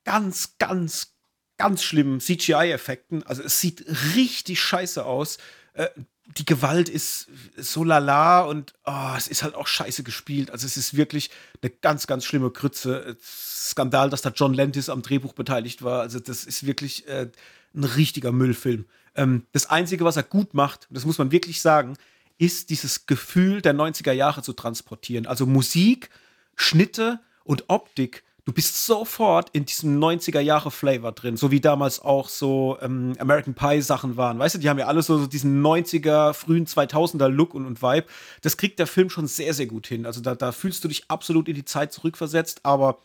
[0.04, 1.16] ganz, ganz,
[1.58, 3.24] ganz schlimmen CGI-Effekten.
[3.24, 3.86] Also es sieht
[4.16, 5.38] richtig scheiße aus.
[5.72, 5.88] Äh,
[6.26, 10.52] die Gewalt ist so lala und oh, es ist halt auch scheiße gespielt.
[10.52, 11.30] Also es ist wirklich
[11.62, 13.18] eine ganz, ganz schlimme Krütze.
[13.22, 16.02] Skandal, dass da John Landis am Drehbuch beteiligt war.
[16.02, 17.30] Also das ist wirklich äh,
[17.76, 18.86] ein richtiger Müllfilm.
[19.16, 21.98] Ähm, das Einzige, was er gut macht, das muss man wirklich sagen,
[22.38, 25.28] ist dieses Gefühl der 90er Jahre zu transportieren.
[25.28, 26.10] Also Musik,
[26.56, 32.00] Schnitte und Optik du bist sofort in diesem 90er Jahre Flavor drin, so wie damals
[32.00, 34.40] auch so ähm, American Pie Sachen waren.
[34.40, 37.82] Weißt du, die haben ja alle so, so diesen 90er, frühen 2000er Look und, und
[37.82, 38.08] Vibe.
[38.42, 40.06] Das kriegt der Film schon sehr, sehr gut hin.
[40.06, 42.98] Also da, da fühlst du dich absolut in die Zeit zurückversetzt, aber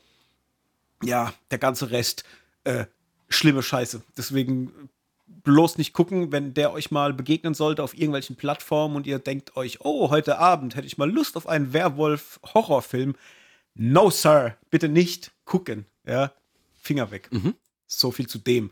[1.03, 2.24] ja, der ganze Rest,
[2.64, 2.87] äh,
[3.29, 4.03] schlimme Scheiße.
[4.16, 4.90] Deswegen
[5.44, 9.57] bloß nicht gucken, wenn der euch mal begegnen sollte auf irgendwelchen Plattformen und ihr denkt
[9.57, 13.14] euch, oh, heute Abend hätte ich mal Lust auf einen Werwolf-Horrorfilm
[13.79, 15.87] No, Sir, bitte nicht gucken.
[16.05, 16.33] Ja,
[16.81, 17.29] Finger weg.
[17.31, 17.55] Mhm.
[17.87, 18.71] So viel zu dem.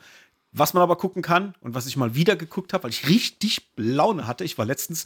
[0.53, 3.71] Was man aber gucken kann und was ich mal wieder geguckt habe, weil ich richtig
[3.77, 5.05] Laune hatte, ich war letztens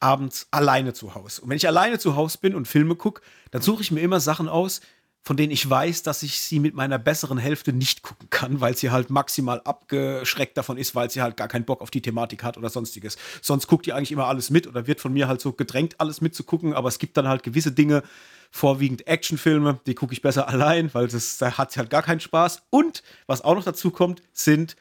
[0.00, 1.42] abends alleine zu Hause.
[1.42, 4.20] Und wenn ich alleine zu Hause bin und Filme gucke, dann suche ich mir immer
[4.20, 4.80] Sachen aus,
[5.22, 8.76] von denen ich weiß, dass ich sie mit meiner besseren Hälfte nicht gucken kann, weil
[8.76, 12.42] sie halt maximal abgeschreckt davon ist, weil sie halt gar keinen Bock auf die Thematik
[12.42, 13.18] hat oder sonstiges.
[13.42, 16.20] Sonst guckt ihr eigentlich immer alles mit oder wird von mir halt so gedrängt, alles
[16.20, 18.02] mitzugucken, aber es gibt dann halt gewisse Dinge,
[18.50, 22.62] vorwiegend Actionfilme, die gucke ich besser allein, weil das da hat halt gar keinen Spaß.
[22.70, 24.76] Und was auch noch dazu kommt, sind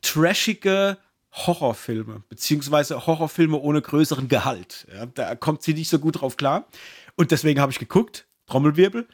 [0.00, 0.98] trashige
[1.32, 4.86] Horrorfilme, beziehungsweise Horrorfilme ohne größeren Gehalt.
[4.94, 6.68] Ja, da kommt sie nicht so gut drauf klar.
[7.16, 9.06] Und deswegen habe ich geguckt, Trommelwirbel,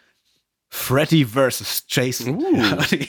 [0.72, 1.84] Freddy vs.
[1.88, 2.40] Jason.
[2.40, 2.62] Uh.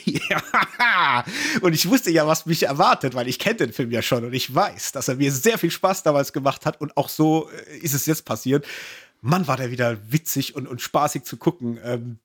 [0.04, 1.24] ja.
[1.60, 4.32] Und ich wusste ja, was mich erwartet, weil ich kenne den Film ja schon und
[4.32, 7.78] ich weiß, dass er mir sehr viel Spaß damals gemacht hat und auch so äh,
[7.78, 8.66] ist es jetzt passiert.
[9.20, 11.78] Mann, war der wieder witzig und, und spaßig zu gucken.
[11.84, 12.18] Ähm,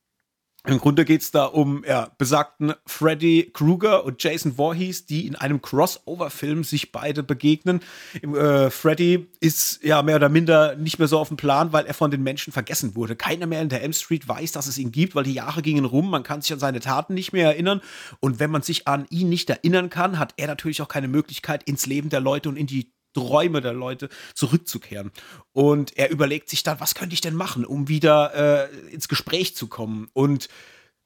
[0.67, 5.37] Im Grunde geht es da um ja, besagten Freddy Krueger und Jason Voorhees, die in
[5.37, 7.79] einem Crossover-Film sich beide begegnen.
[8.21, 11.93] Äh, Freddy ist ja mehr oder minder nicht mehr so auf dem Plan, weil er
[11.93, 13.15] von den Menschen vergessen wurde.
[13.15, 15.85] Keiner mehr in der M Street weiß, dass es ihn gibt, weil die Jahre gingen
[15.85, 16.09] rum.
[16.09, 17.79] Man kann sich an seine Taten nicht mehr erinnern.
[18.19, 21.63] Und wenn man sich an ihn nicht erinnern kann, hat er natürlich auch keine Möglichkeit,
[21.63, 25.11] ins Leben der Leute und in die Träume der Leute zurückzukehren.
[25.53, 29.55] Und er überlegt sich dann, was könnte ich denn machen, um wieder äh, ins Gespräch
[29.55, 30.09] zu kommen?
[30.13, 30.49] Und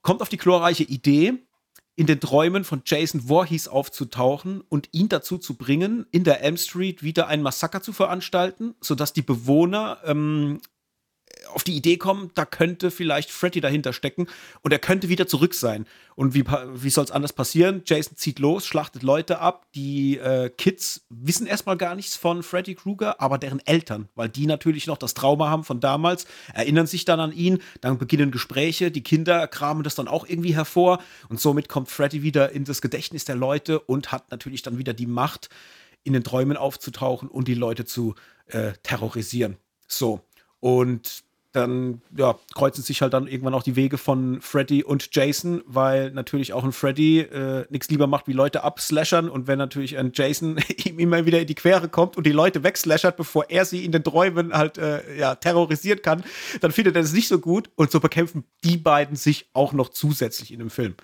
[0.02, 1.34] kommt auf die glorreiche Idee,
[1.94, 6.56] in den Träumen von Jason Voorhees aufzutauchen und ihn dazu zu bringen, in der Elm
[6.56, 10.60] Street wieder ein Massaker zu veranstalten, sodass die Bewohner ähm,
[11.52, 14.26] auf die Idee kommen, da könnte vielleicht Freddy dahinter stecken
[14.62, 15.86] und er könnte wieder zurück sein.
[16.14, 17.82] Und wie, wie soll es anders passieren?
[17.86, 19.66] Jason zieht los, schlachtet Leute ab.
[19.74, 24.46] Die äh, Kids wissen erstmal gar nichts von Freddy Krueger, aber deren Eltern, weil die
[24.46, 27.60] natürlich noch das Trauma haben von damals, erinnern sich dann an ihn.
[27.80, 32.22] Dann beginnen Gespräche, die Kinder kramen das dann auch irgendwie hervor und somit kommt Freddy
[32.22, 35.48] wieder in das Gedächtnis der Leute und hat natürlich dann wieder die Macht,
[36.04, 38.14] in den Träumen aufzutauchen und die Leute zu
[38.46, 39.56] äh, terrorisieren.
[39.86, 40.20] So.
[40.62, 45.62] Und dann ja, kreuzen sich halt dann irgendwann auch die Wege von Freddy und Jason,
[45.66, 49.98] weil natürlich auch ein Freddy äh, nichts lieber macht, wie Leute abslashern und wenn natürlich
[49.98, 53.64] ein Jason ihm immer wieder in die Quere kommt und die Leute wegslashert, bevor er
[53.64, 56.24] sie in den Träumen halt äh, ja, terrorisieren kann,
[56.60, 59.90] dann findet er es nicht so gut und so bekämpfen die beiden sich auch noch
[59.90, 60.94] zusätzlich in dem Film.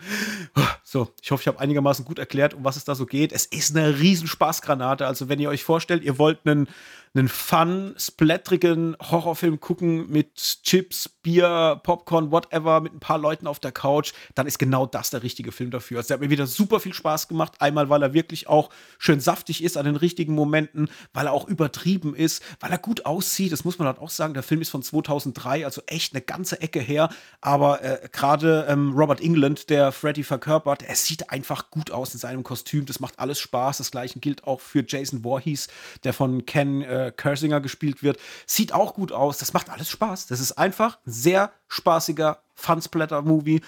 [0.90, 3.30] So, ich hoffe, ich habe einigermaßen gut erklärt, um was es da so geht.
[3.32, 6.66] Es ist eine riesen Spaßgranate, also wenn ihr euch vorstellt, ihr wollt einen
[7.14, 13.60] einen fun, splatterigen Horrorfilm gucken mit Chips, Bier, Popcorn, whatever, mit ein paar Leuten auf
[13.60, 15.98] der Couch, dann ist genau das der richtige Film dafür.
[15.98, 17.52] Also der hat mir wieder super viel Spaß gemacht.
[17.58, 21.46] Einmal, weil er wirklich auch schön saftig ist an den richtigen Momenten, weil er auch
[21.46, 23.52] übertrieben ist, weil er gut aussieht.
[23.52, 24.32] Das muss man halt auch sagen.
[24.32, 27.10] Der Film ist von 2003, also echt eine ganze Ecke her.
[27.42, 32.20] Aber äh, gerade ähm, Robert England, der Freddy verkörpert, er sieht einfach gut aus in
[32.20, 32.86] seinem Kostüm.
[32.86, 33.76] Das macht alles Spaß.
[33.76, 35.68] Das gleiche gilt auch für Jason Voorhees,
[36.04, 38.18] der von Ken äh, Kersinger gespielt wird.
[38.46, 39.36] Sieht auch gut aus.
[39.36, 40.28] Das macht alles Spaß.
[40.28, 43.60] Das ist einfach ein sehr spaßiger Fun-Splatter-Movie.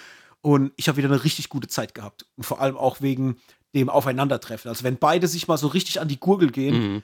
[0.42, 2.26] Und ich habe wieder eine richtig gute Zeit gehabt.
[2.36, 3.36] Und vor allem auch wegen
[3.74, 4.68] dem Aufeinandertreffen.
[4.68, 7.02] Also wenn beide sich mal so richtig an die Gurgel gehen, Mhm.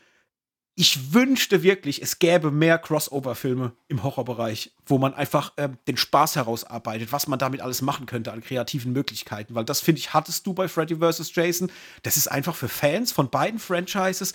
[0.74, 6.36] ich wünschte wirklich, es gäbe mehr Crossover-Filme im Horrorbereich, wo man einfach ähm, den Spaß
[6.36, 9.54] herausarbeitet, was man damit alles machen könnte an kreativen Möglichkeiten.
[9.54, 11.34] Weil das, finde ich, hattest du bei Freddy vs.
[11.34, 11.70] Jason.
[12.02, 14.34] Das ist einfach für Fans von beiden Franchises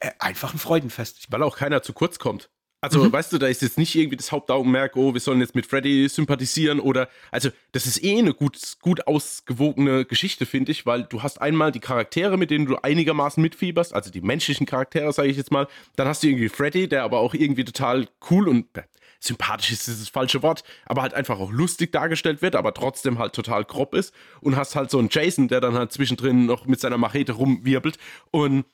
[0.00, 1.26] äh, einfach ein Freudenfest.
[1.30, 2.48] Weil auch keiner zu kurz kommt.
[2.82, 5.66] Also, weißt du, da ist jetzt nicht irgendwie das Hauptaugenmerk, oh, wir sollen jetzt mit
[5.66, 11.04] Freddy sympathisieren oder, also, das ist eh eine gut, gut ausgewogene Geschichte, finde ich, weil
[11.04, 15.28] du hast einmal die Charaktere, mit denen du einigermaßen mitfieberst, also die menschlichen Charaktere, sage
[15.28, 15.66] ich jetzt mal.
[15.96, 18.82] Dann hast du irgendwie Freddy, der aber auch irgendwie total cool und äh,
[19.20, 23.32] sympathisch ist das falsche Wort, aber halt einfach auch lustig dargestellt wird, aber trotzdem halt
[23.32, 24.14] total grob ist.
[24.40, 27.98] Und hast halt so einen Jason, der dann halt zwischendrin noch mit seiner Machete rumwirbelt
[28.30, 28.64] und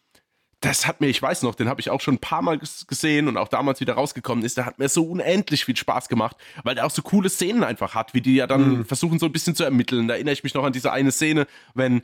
[0.62, 2.87] das hat mir, ich weiß noch, den habe ich auch schon ein paar Mal ges-
[2.87, 4.57] gesehen und auch damals wieder rausgekommen ist.
[4.57, 7.94] Der hat mir so unendlich viel Spaß gemacht, weil der auch so coole Szenen einfach
[7.94, 10.09] hat, wie die ja dann versuchen so ein bisschen zu ermitteln.
[10.09, 12.03] Da erinnere ich mich noch an diese eine Szene, wenn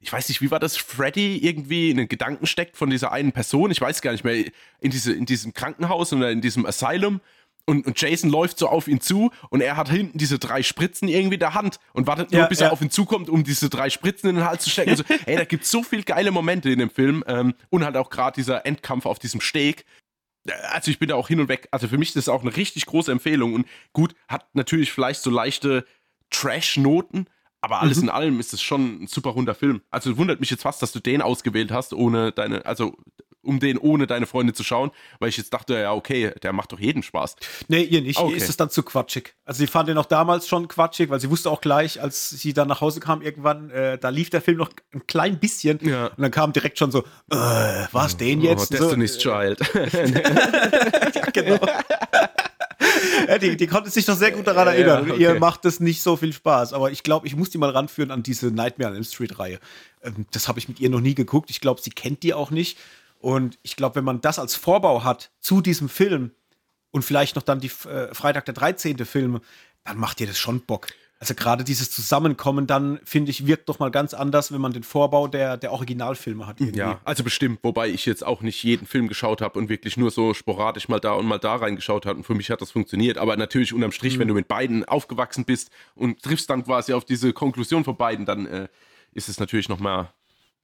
[0.00, 3.32] ich weiß nicht, wie war das, Freddy irgendwie in den Gedanken steckt von dieser einen
[3.32, 4.44] Person, ich weiß gar nicht mehr,
[4.78, 7.20] in, diese, in diesem Krankenhaus oder in diesem Asylum
[7.68, 11.06] und, und Jason läuft so auf ihn zu und er hat hinten diese drei Spritzen
[11.06, 12.66] irgendwie in der Hand und wartet nur, Ja, bis ja.
[12.66, 14.90] er auf ihn zukommt, um diese drei Spritzen in den Hals zu stecken.
[14.90, 17.96] Also, ey, da gibt es so viele geile Momente in dem Film ähm, und halt
[17.98, 19.84] auch gerade dieser Endkampf auf diesem Steg.
[20.70, 21.68] Also ich bin da auch hin und weg.
[21.70, 25.20] Also für mich ist das auch eine richtig große Empfehlung und gut, hat natürlich vielleicht
[25.20, 25.84] so leichte
[26.30, 27.26] Trash-Noten,
[27.60, 29.82] aber alles in allem ist es schon ein super runder Film.
[29.90, 32.96] Also wundert mich jetzt fast, dass du den ausgewählt hast, ohne deine, also
[33.42, 36.72] um den ohne deine Freunde zu schauen, weil ich jetzt dachte, ja, okay, der macht
[36.72, 37.36] doch jeden Spaß.
[37.68, 38.18] Nee, ihr nicht.
[38.18, 38.30] Okay.
[38.32, 39.34] Ihr ist es dann zu quatschig.
[39.44, 42.52] Also sie fand den auch damals schon quatschig, weil sie wusste auch gleich, als sie
[42.52, 45.78] dann nach Hause kam irgendwann, äh, da lief der Film noch ein klein bisschen.
[45.82, 46.06] Ja.
[46.08, 47.36] Und dann kam direkt schon so, äh,
[47.92, 48.58] was den jetzt?
[48.72, 49.60] oh, Und so, Destiny's Child.
[51.14, 51.58] ja, genau.
[53.28, 55.10] ja, die, die konnte sich doch sehr gut daran Ja, erinnern.
[55.10, 55.22] okay.
[55.22, 56.72] Ihr macht das nicht so viel Spaß.
[56.72, 59.58] Aber ich glaube, ich muss die mal ranführen an diese Nightmare on Elm Street-Reihe.
[60.02, 61.50] Ähm, das habe ich mit ihr noch nie geguckt.
[61.50, 62.78] Ich glaube, sie kennt die auch nicht.
[63.18, 66.30] Und ich glaube, wenn man das als Vorbau hat zu diesem Film
[66.90, 69.04] und vielleicht noch dann die äh, Freitag der 13.
[69.04, 69.40] Filme,
[69.84, 70.88] dann macht ihr das schon Bock.
[71.20, 74.84] Also gerade dieses Zusammenkommen dann, finde ich, wirkt doch mal ganz anders, wenn man den
[74.84, 76.60] Vorbau der, der Originalfilme hat.
[76.60, 76.78] irgendwie.
[76.78, 80.12] Ja, also bestimmt, wobei ich jetzt auch nicht jeden Film geschaut habe und wirklich nur
[80.12, 82.18] so sporadisch mal da und mal da reingeschaut habe.
[82.18, 83.18] Und für mich hat das funktioniert.
[83.18, 87.04] Aber natürlich unterm Strich, wenn du mit beiden aufgewachsen bist und triffst dann quasi auf
[87.04, 88.68] diese Konklusion von beiden, dann äh,
[89.12, 90.12] ist es natürlich nochmal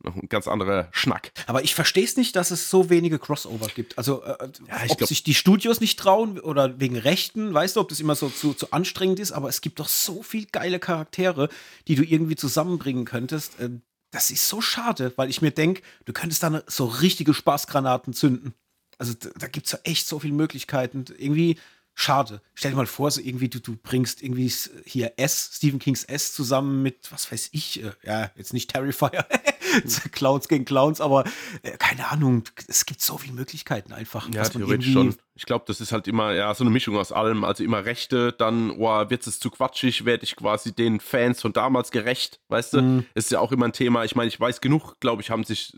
[0.05, 1.33] noch ein ganz anderer Schnack.
[1.47, 3.97] Aber ich verstehe es nicht, dass es so wenige Crossover gibt.
[3.99, 4.37] Also, äh,
[4.85, 8.01] ich ob glaub- sich die Studios nicht trauen oder wegen Rechten, weißt du, ob das
[8.01, 11.49] immer so zu, zu anstrengend ist, aber es gibt doch so viel geile Charaktere,
[11.88, 13.53] die du irgendwie zusammenbringen könntest.
[13.61, 17.35] Ähm, das ist so schade, weil ich mir denke, du könntest da ne- so richtige
[17.35, 18.55] Spaßgranaten zünden.
[18.99, 21.05] Also, da, da gibt es ja echt so viele Möglichkeiten.
[21.19, 21.59] Irgendwie
[21.97, 22.40] schade.
[22.55, 24.53] Stell dir mal vor, so irgendwie, du, du bringst irgendwie
[24.85, 29.27] hier S, Stephen Kings S zusammen mit, was weiß ich, äh, ja, jetzt nicht Terrifier,
[30.13, 31.25] Clowns gegen Clowns, aber
[31.63, 34.29] äh, keine Ahnung, es gibt so viele Möglichkeiten einfach.
[34.33, 35.15] Ja, theoretisch schon.
[35.37, 37.45] Ich glaube, das ist halt immer ja, so eine Mischung aus allem.
[37.45, 41.53] Also immer Rechte, dann, oh, wird es zu quatschig, werde ich quasi den Fans von
[41.53, 42.83] damals gerecht, weißt du?
[42.83, 43.07] Mhm.
[43.15, 44.05] Ist ja auch immer ein Thema.
[44.05, 45.73] Ich meine, ich weiß genug, glaube ich, haben sich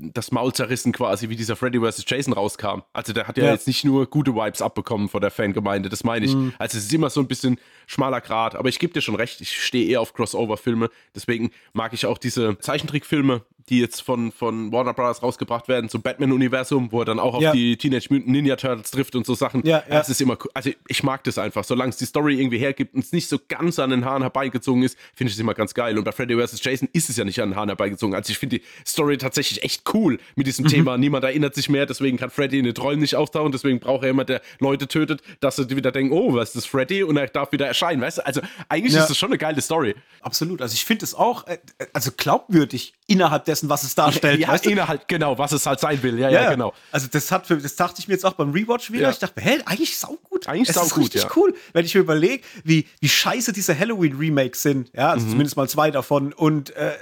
[0.00, 2.04] das Maul zerrissen quasi, wie dieser Freddy vs.
[2.06, 2.82] Jason rauskam.
[2.92, 3.52] Also der hat ja, Ja.
[3.52, 6.34] jetzt nicht nur gute Vibes abbekommen von der Fangemeinde, das meine ich.
[6.34, 6.52] Mhm.
[6.58, 9.40] Also es ist immer so ein bisschen schmaler Grad, aber ich gebe dir schon recht,
[9.40, 14.72] ich stehe eher auf Crossover-Filme, deswegen mag ich auch diese Zeichentrickfilme, die jetzt von, von
[14.72, 15.22] Warner Bros.
[15.22, 17.52] rausgebracht werden, zum Batman-Universum, wo er dann auch auf Ja.
[17.52, 19.62] die Teenage Mutant Ninja Turtles trifft und so Sachen.
[19.66, 19.82] Ja, ja.
[19.88, 20.50] Das ist immer, cool.
[20.54, 23.38] also ich mag das einfach, solange es die Story irgendwie hergibt und es nicht so
[23.48, 25.98] ganz an den Haaren herbeigezogen ist, finde ich es immer ganz geil.
[25.98, 26.64] Und bei Freddy vs.
[26.64, 28.14] Jason ist es ja nicht an den Haaren herbeigezogen.
[28.14, 30.68] Also ich finde die Story tatsächlich echt cool mit diesem Mhm.
[30.68, 30.98] Thema.
[30.98, 34.08] Niemand erinnert sich mehr, deswegen kann Freddy in den Träumen nicht auftauchen, deswegen braucht er
[34.08, 37.02] jemand, der Leute tötet, dass sie wieder denken, oh, was ist das Freddy?
[37.02, 38.26] Und er darf wieder erscheinen, weißt du?
[38.26, 39.00] Also eigentlich Ja.
[39.02, 39.94] ist das schon eine geile Story.
[40.20, 40.60] Absolut.
[40.62, 41.58] Also ich finde es auch, äh,
[41.92, 44.40] also glaubwürdig innerhalb dessen, was es darstellt.
[44.40, 44.70] ja, weißt du?
[44.70, 46.18] innerhalb, genau, was es halt sein will.
[46.18, 46.74] Ja, ja, genau.
[46.92, 49.02] Also das hat für, das dachte ich mir jetzt auch beim Rewatch wieder.
[49.04, 49.10] Ja.
[49.10, 50.48] Ich dachte, hä, eigentlich saugut.
[50.48, 51.30] Eigentlich es saugut, ist richtig ja.
[51.36, 54.90] cool, wenn ich mir überlege, wie, wie scheiße diese Halloween-Remakes sind.
[54.94, 55.10] Ja, Mhm.
[55.12, 56.32] also zumindest mal zwei davon.
[56.32, 56.92] Und, äh,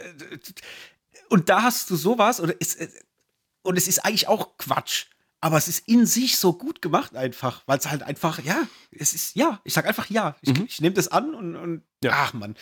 [1.28, 2.88] und da hast du sowas, oder ist, äh,
[3.62, 5.06] und es ist eigentlich auch Quatsch.
[5.40, 9.12] Aber es ist in sich so gut gemacht einfach, weil es halt einfach, ja, es
[9.12, 10.34] ist, ja, ich sag einfach ja.
[10.40, 11.82] Ich, ich nehme das an und, und Mhm.
[12.02, 12.12] Ja.
[12.14, 12.56] ach man.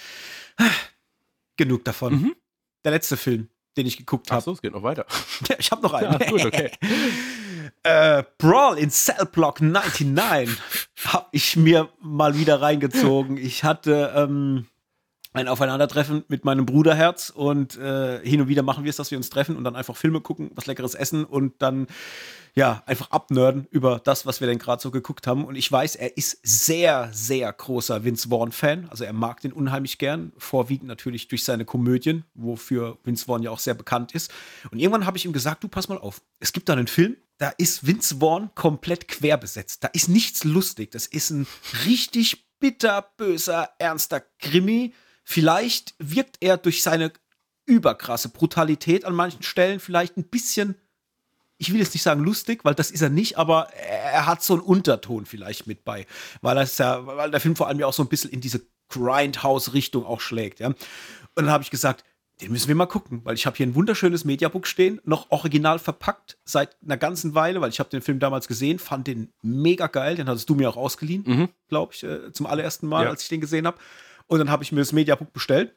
[1.56, 2.14] Genug davon.
[2.14, 2.36] Mhm.
[2.84, 4.38] Der letzte Film, den ich geguckt habe.
[4.38, 5.06] Achso, es geht noch weiter.
[5.48, 6.18] Ja, ich habe noch einen.
[6.20, 6.70] Ja, gut, okay.
[7.84, 10.58] äh, Brawl in Cell Block 99
[11.06, 13.36] habe ich mir mal wieder reingezogen.
[13.36, 14.66] Ich hatte ähm,
[15.34, 19.18] ein Aufeinandertreffen mit meinem Bruderherz und äh, hin und wieder machen wir es, dass wir
[19.18, 21.88] uns treffen und dann einfach Filme gucken, was Leckeres essen und dann
[22.54, 25.44] ja einfach abnörden über das, was wir denn gerade so geguckt haben.
[25.44, 28.86] Und ich weiß, er ist sehr, sehr großer Vince Vaughn-Fan.
[28.90, 33.50] Also er mag den unheimlich gern, vorwiegend natürlich durch seine Komödien, wofür Vince Vaughn ja
[33.50, 34.32] auch sehr bekannt ist.
[34.70, 37.16] Und irgendwann habe ich ihm gesagt, du pass mal auf, es gibt da einen Film,
[37.38, 39.82] da ist Vince Vaughn komplett quer besetzt.
[39.82, 40.92] Da ist nichts lustig.
[40.92, 41.48] Das ist ein
[41.86, 44.94] richtig bitterböser, ernster Krimi
[45.24, 47.12] Vielleicht wirkt er durch seine
[47.66, 50.76] überkrasse Brutalität an manchen Stellen vielleicht ein bisschen,
[51.56, 54.54] ich will jetzt nicht sagen lustig, weil das ist er nicht, aber er hat so
[54.54, 56.06] einen Unterton vielleicht mit bei,
[56.42, 58.60] weil das ja, weil der Film vor allem ja auch so ein bisschen in diese
[58.90, 60.68] Grindhouse-Richtung auch schlägt, ja.
[60.68, 62.04] Und dann habe ich gesagt,
[62.40, 65.78] den müssen wir mal gucken, weil ich habe hier ein wunderschönes Mediabook stehen, noch original
[65.78, 69.86] verpackt seit einer ganzen Weile, weil ich habe den Film damals gesehen, fand den mega
[69.86, 71.48] geil, den hattest du mir auch ausgeliehen, mhm.
[71.68, 73.10] glaube ich, äh, zum allerersten Mal, ja.
[73.10, 73.78] als ich den gesehen habe.
[74.26, 75.74] Und dann habe ich mir das Mediabook bestellt,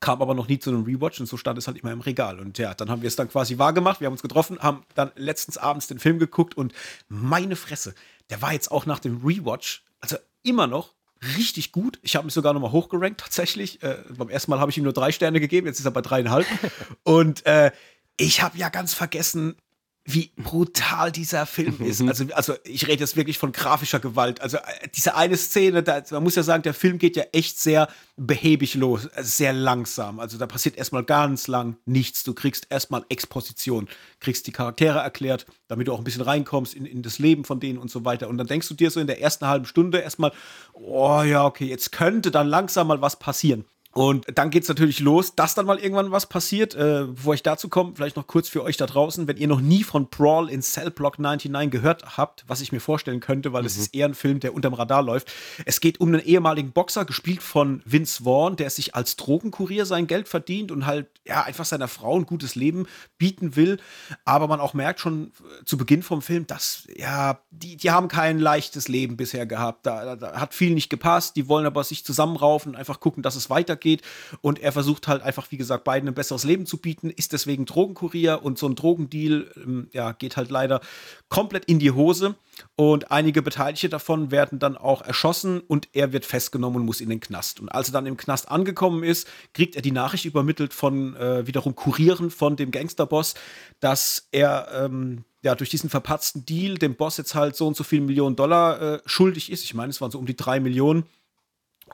[0.00, 2.40] kam aber noch nie zu einem Rewatch und so stand es halt immer im Regal.
[2.40, 4.00] Und ja, dann haben wir es dann quasi wahrgemacht.
[4.00, 6.72] Wir haben uns getroffen, haben dann letztens abends den Film geguckt und
[7.08, 7.94] meine Fresse,
[8.30, 10.94] der war jetzt auch nach dem Rewatch, also immer noch
[11.36, 11.98] richtig gut.
[12.02, 13.82] Ich habe mich sogar noch mal hochgerankt tatsächlich.
[13.82, 16.02] Äh, beim ersten Mal habe ich ihm nur drei Sterne gegeben, jetzt ist er bei
[16.02, 16.46] dreieinhalb.
[17.04, 17.70] und äh,
[18.16, 19.56] ich habe ja ganz vergessen,
[20.04, 22.00] wie brutal dieser Film ist.
[22.00, 22.08] Mhm.
[22.08, 24.40] Also, also ich rede jetzt wirklich von grafischer Gewalt.
[24.40, 27.60] Also äh, diese eine Szene, da, man muss ja sagen, der Film geht ja echt
[27.60, 30.18] sehr behäbig los, äh, sehr langsam.
[30.18, 32.24] Also da passiert erstmal ganz lang nichts.
[32.24, 33.88] Du kriegst erstmal Exposition,
[34.18, 37.60] kriegst die Charaktere erklärt, damit du auch ein bisschen reinkommst in, in das Leben von
[37.60, 38.28] denen und so weiter.
[38.28, 40.32] Und dann denkst du dir so in der ersten halben Stunde erstmal,
[40.72, 43.64] oh ja, okay, jetzt könnte dann langsam mal was passieren.
[43.92, 46.74] Und dann geht es natürlich los, dass dann mal irgendwann was passiert.
[46.74, 49.60] Äh, bevor ich dazu komme, vielleicht noch kurz für euch da draußen, wenn ihr noch
[49.60, 53.62] nie von Brawl in Cell Block 99 gehört habt, was ich mir vorstellen könnte, weil
[53.62, 53.66] mhm.
[53.66, 55.30] es ist eher ein Film, der unterm Radar läuft.
[55.66, 60.06] Es geht um einen ehemaligen Boxer, gespielt von Vince Vaughn, der sich als Drogenkurier sein
[60.06, 62.86] Geld verdient und halt ja einfach seiner Frau ein gutes Leben
[63.18, 63.78] bieten will.
[64.24, 65.32] Aber man auch merkt schon
[65.66, 69.84] zu Beginn vom Film, dass ja, die, die haben kein leichtes Leben bisher gehabt.
[69.84, 71.36] Da, da hat viel nicht gepasst.
[71.36, 74.02] Die wollen aber sich zusammenraufen und einfach gucken, dass es weitergeht geht.
[74.40, 77.66] Und er versucht halt einfach, wie gesagt, beiden ein besseres Leben zu bieten, ist deswegen
[77.66, 80.80] Drogenkurier und so ein Drogendeal, ähm, ja, geht halt leider
[81.28, 82.36] komplett in die Hose.
[82.76, 87.08] Und einige Beteiligte davon werden dann auch erschossen und er wird festgenommen und muss in
[87.08, 87.60] den Knast.
[87.60, 91.46] Und als er dann im Knast angekommen ist, kriegt er die Nachricht übermittelt von äh,
[91.46, 93.34] wiederum Kurieren von dem Gangsterboss,
[93.80, 97.84] dass er ähm, ja, durch diesen verpatzten Deal dem Boss jetzt halt so und so
[97.84, 99.64] viel Millionen Dollar äh, schuldig ist.
[99.64, 101.04] Ich meine, es waren so um die drei Millionen.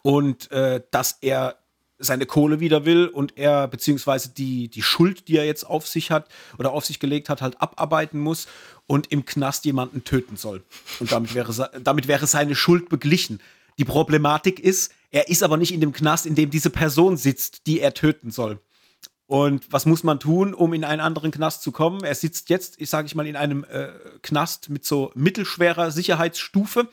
[0.02, 1.56] Und äh, dass er
[1.98, 6.10] seine Kohle wieder will und er beziehungsweise die, die Schuld, die er jetzt auf sich
[6.10, 6.28] hat
[6.58, 8.46] oder auf sich gelegt hat, halt abarbeiten muss
[8.86, 10.62] und im Knast jemanden töten soll.
[11.00, 13.40] Und damit wäre, damit wäre seine Schuld beglichen.
[13.78, 17.66] Die Problematik ist, er ist aber nicht in dem Knast, in dem diese Person sitzt,
[17.66, 18.60] die er töten soll.
[19.26, 22.02] Und was muss man tun, um in einen anderen Knast zu kommen?
[22.02, 23.88] Er sitzt jetzt, ich sage ich mal, in einem äh,
[24.22, 26.88] Knast mit so mittelschwerer Sicherheitsstufe,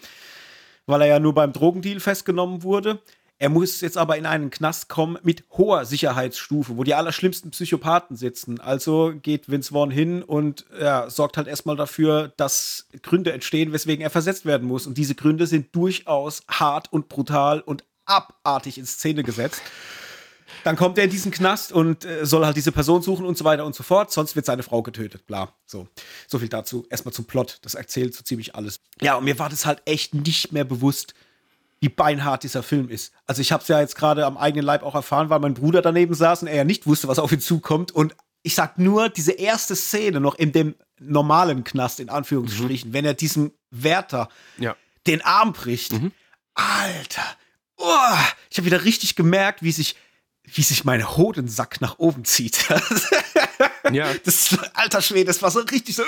[0.86, 3.00] weil er ja nur beim Drogendeal festgenommen wurde.
[3.46, 8.18] Er muss jetzt aber in einen Knast kommen mit hoher Sicherheitsstufe, wo die allerschlimmsten Psychopathen
[8.18, 8.60] sitzen.
[8.60, 14.02] Also geht Vince Vaughn hin und ja, sorgt halt erstmal dafür, dass Gründe entstehen, weswegen
[14.02, 14.88] er versetzt werden muss.
[14.88, 19.62] Und diese Gründe sind durchaus hart und brutal und abartig in Szene gesetzt.
[20.64, 23.46] Dann kommt er in diesen Knast und äh, soll halt diese Person suchen und so
[23.46, 24.12] weiter und so fort.
[24.12, 25.28] Sonst wird seine Frau getötet.
[25.28, 25.54] Bla.
[25.68, 25.88] So.
[26.26, 26.88] So viel dazu.
[26.90, 27.60] Erstmal zum Plot.
[27.62, 28.80] Das erzählt so ziemlich alles.
[29.02, 31.14] Ja, und mir war das halt echt nicht mehr bewusst,
[31.86, 33.14] wie beinhart dieser Film ist.
[33.28, 35.84] Also ich habe es ja jetzt gerade am eigenen Leib auch erfahren, weil mein Bruder
[35.84, 37.92] daneben saß und er ja nicht wusste, was auf ihn zukommt.
[37.92, 42.94] Und ich sag nur, diese erste Szene noch in dem normalen Knast, in Anführungsstrichen, mhm.
[42.94, 44.76] wenn er diesem Wärter ja.
[45.06, 45.92] den Arm bricht.
[45.94, 46.12] Mhm.
[46.56, 47.38] Alter,
[47.78, 48.18] oh,
[48.50, 49.96] ich habe wieder richtig gemerkt, wie sich,
[50.44, 52.68] wie sich mein Hodensack nach oben zieht.
[53.92, 54.12] ja.
[54.24, 56.04] Das, alter Schwede, das war so richtig so,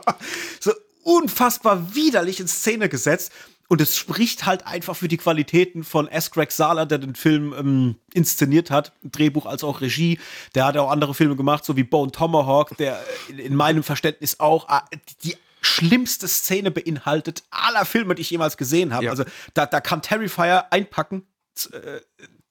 [0.60, 0.72] so
[1.02, 3.32] unfassbar widerlich in Szene gesetzt.
[3.68, 6.30] Und es spricht halt einfach für die Qualitäten von S.
[6.30, 10.18] Greg Sala, der den Film ähm, inszeniert hat, Drehbuch als auch Regie.
[10.54, 14.38] Der hat auch andere Filme gemacht, so wie Bone Tomahawk, der in, in meinem Verständnis
[14.38, 19.06] auch äh, die schlimmste Szene beinhaltet aller Filme, die ich jemals gesehen habe.
[19.06, 19.10] Ja.
[19.10, 21.26] Also da, da kann Terrifier einpacken.
[21.72, 22.00] Äh,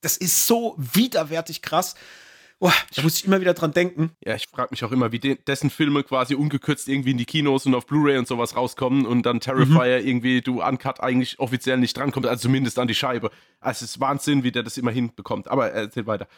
[0.01, 1.95] das ist so widerwärtig krass.
[2.65, 4.11] Oh, da muss ich immer wieder dran denken.
[4.23, 7.25] Ja, ich frage mich auch immer, wie de dessen Filme quasi ungekürzt irgendwie in die
[7.25, 10.07] Kinos und auf Blu-ray und sowas rauskommen und dann Terrifier mhm.
[10.07, 13.31] irgendwie du uncut eigentlich offiziell nicht drankommst, also zumindest an die Scheibe.
[13.59, 15.49] Also es ist Wahnsinn, wie der das immer hinbekommt.
[15.49, 16.29] Aber erzähl weiter.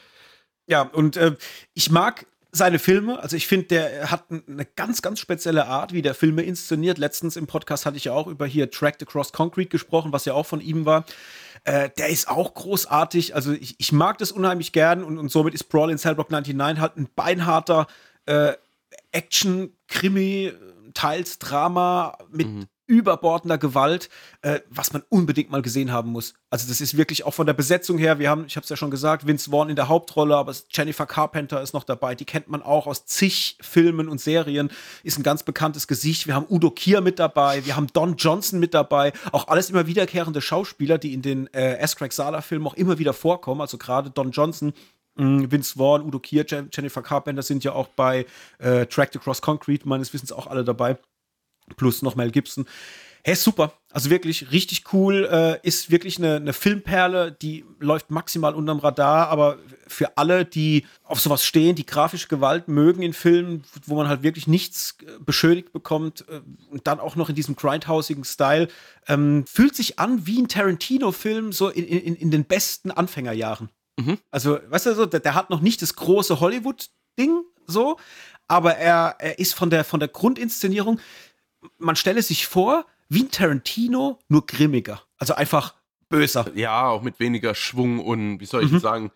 [0.65, 1.35] Ja, und äh,
[1.75, 6.01] ich mag seine Filme, also ich finde, der hat eine ganz, ganz spezielle Art, wie
[6.01, 6.97] der Filme inszeniert.
[6.97, 10.33] Letztens im Podcast hatte ich ja auch über hier Tracked Across Concrete gesprochen, was ja
[10.33, 11.05] auch von ihm war.
[11.65, 13.35] Äh, der ist auch großartig.
[13.35, 16.79] Also ich, ich mag das unheimlich gern und, und somit ist Brawl in Cellblock 99
[16.79, 17.87] halt ein beinharter
[18.25, 18.53] äh,
[19.11, 20.53] Action-Krimi,
[20.93, 24.09] teils Drama mit mhm überbordender Gewalt,
[24.41, 26.35] äh, was man unbedingt mal gesehen haben muss.
[26.49, 28.77] Also das ist wirklich auch von der Besetzung her, wir haben, ich habe es ja
[28.77, 32.47] schon gesagt, Vince Vaughn in der Hauptrolle, aber Jennifer Carpenter ist noch dabei, die kennt
[32.47, 34.69] man auch aus zig Filmen und Serien,
[35.03, 36.27] ist ein ganz bekanntes Gesicht.
[36.27, 39.87] Wir haben Udo Kier mit dabei, wir haben Don Johnson mit dabei, auch alles immer
[39.87, 41.95] wiederkehrende Schauspieler, die in den äh, S.
[41.95, 44.73] Craig Sala-Filmen auch immer wieder vorkommen, also gerade Don Johnson
[45.15, 48.25] mm, Vince Vaughn, Udo Kier, Jennifer Carpenter sind ja auch bei
[48.59, 50.97] äh, Tracked Across Concrete meines Wissens auch alle dabei
[51.77, 52.65] plus noch Mel Gibson.
[53.27, 53.73] Hey, super.
[53.91, 55.27] Also wirklich richtig cool.
[55.31, 59.57] Äh, ist wirklich eine, eine, Filmperle, die läuft maximal unterm Radar, aber
[59.87, 64.21] für alle, die auf sowas stehen, die grafische Gewalt mögen in Filmen, wo man halt
[64.21, 68.67] wirklich nichts äh, beschönigt bekommt äh, und dann auch noch in diesem grindhausigen Style,
[69.07, 73.69] ähm, fühlt sich an wie ein Tarantino-Film so in, in, in, den besten Anfängerjahren.
[73.97, 74.19] Mhm.
[74.29, 77.97] Also, weißt du, so, der, der hat noch nicht das große Hollywood-Ding so,
[78.47, 80.99] aber er, er ist von der, von der Grundinszenierung
[81.77, 85.01] man stelle sich vor, wie ein Tarantino, nur grimmiger.
[85.17, 85.75] Also einfach
[86.09, 86.51] böser.
[86.55, 88.79] Ja, auch mit weniger Schwung und wie soll ich mhm.
[88.79, 89.11] sagen,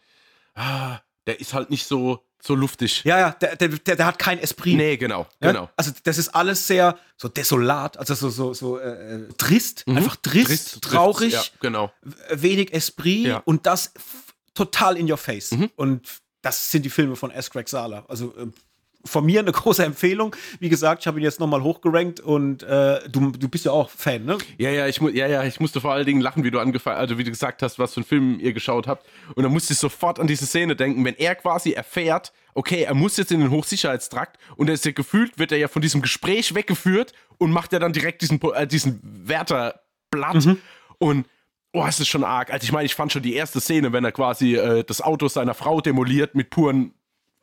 [0.55, 3.03] ah, der ist halt nicht so, so luftig.
[3.03, 4.75] Ja, ja, der, der, der, der hat kein Esprit.
[4.75, 5.51] Nee, genau, ja?
[5.51, 5.69] genau.
[5.75, 9.97] Also das ist alles sehr so desolat, also so, so, so äh, trist, mhm.
[9.97, 11.91] einfach trist, trist traurig, ja, genau.
[12.31, 13.41] wenig Esprit ja.
[13.45, 13.93] und das
[14.53, 15.51] total in your face.
[15.51, 15.69] Mhm.
[15.75, 16.07] Und
[16.41, 17.49] das sind die Filme von S.
[17.49, 18.05] Craig Sala.
[18.07, 18.47] Also äh,
[19.05, 20.35] von mir eine große Empfehlung.
[20.59, 23.89] Wie gesagt, ich habe ihn jetzt nochmal hochgerankt und äh, du, du bist ja auch
[23.89, 24.37] Fan, ne?
[24.57, 27.17] Ja, ja, ich, ja, ja, ich musste vor allen Dingen lachen, wie du angefangen, also
[27.17, 29.05] wie du gesagt hast, was für einen Film ihr geschaut habt.
[29.35, 32.93] Und dann musste ich sofort an diese Szene denken, wenn er quasi erfährt, okay, er
[32.93, 36.01] muss jetzt in den Hochsicherheitstrakt und er ist ja gefühlt, wird er ja von diesem
[36.01, 40.57] Gespräch weggeführt und macht ja dann direkt diesen, äh, diesen Wärterblatt mhm.
[40.97, 41.25] und
[41.71, 42.51] Oh, es ist schon arg.
[42.51, 45.27] Also ich meine, ich fand schon die erste Szene, wenn er quasi äh, das Auto
[45.27, 46.95] seiner Frau demoliert mit puren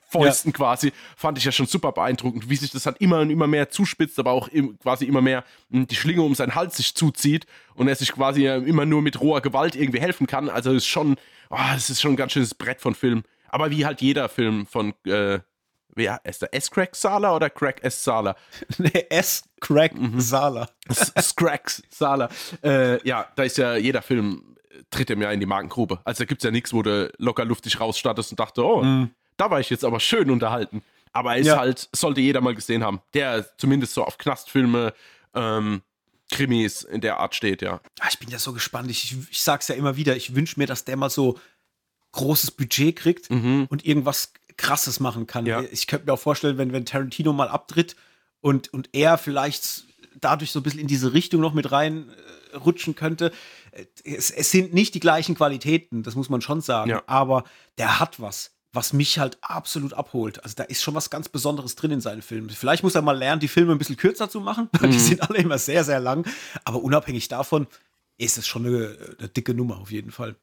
[0.09, 0.57] Fäusten ja.
[0.57, 3.71] quasi, fand ich ja schon super beeindruckend, wie sich das halt immer und immer mehr
[3.71, 7.47] zuspitzt, aber auch im, quasi immer mehr hm, die Schlinge um seinen Hals sich zuzieht
[7.75, 10.49] und er sich quasi immer nur mit roher Gewalt irgendwie helfen kann.
[10.49, 11.17] Also ist schon,
[11.51, 13.25] oh, das ist schon ein ganz schönes Brett von Film.
[13.49, 15.41] Aber wie halt jeder Film von, äh,
[15.89, 16.55] wer ist der?
[16.55, 18.37] S-Crack Sala oder Crack S Sala?
[18.79, 20.21] nee, S-Crack mhm.
[20.21, 20.69] Sala.
[20.89, 22.29] S-Crack Sala.
[22.63, 26.01] Äh, ja, da ist ja jeder Film äh, tritt ihm ja in die Magengrube.
[26.05, 29.11] Also da gibt es ja nichts, wo du locker luftig rausstartest und dachte, oh, mm.
[29.37, 30.83] Da war ich jetzt aber schön unterhalten.
[31.13, 31.57] Aber er ist ja.
[31.57, 33.01] halt, sollte jeder mal gesehen haben.
[33.15, 34.93] Der zumindest so auf Knastfilme,
[35.35, 35.83] ähm,
[36.31, 37.81] Krimis in der Art steht, ja.
[38.01, 38.91] Ah, ich bin ja so gespannt.
[38.91, 41.39] Ich, ich sag's ja immer wieder, ich wünsche mir, dass der mal so
[42.13, 43.67] großes Budget kriegt mhm.
[43.71, 45.47] und irgendwas krasses machen kann.
[45.47, 45.63] Ja.
[45.71, 47.95] Ich könnte mir auch vorstellen, wenn, wenn Tarantino mal abtritt
[48.41, 49.85] und, und er vielleicht
[50.19, 53.33] dadurch so ein bisschen in diese Richtung noch mit reinrutschen äh, könnte.
[54.03, 57.03] Es, es, sind nicht die gleichen Qualitäten, das muss man schon sagen, ja.
[57.07, 57.45] aber
[57.77, 60.45] der hat was was mich halt absolut abholt.
[60.45, 62.51] Also da ist schon was ganz Besonderes drin in seinen Filmen.
[62.51, 64.69] Vielleicht muss er mal lernen, die Filme ein bisschen kürzer zu machen.
[64.81, 64.91] Mhm.
[64.91, 66.29] Die sind alle immer sehr, sehr lang.
[66.65, 67.67] Aber unabhängig davon
[68.19, 70.37] ist es schon eine, eine dicke Nummer auf jeden Fall.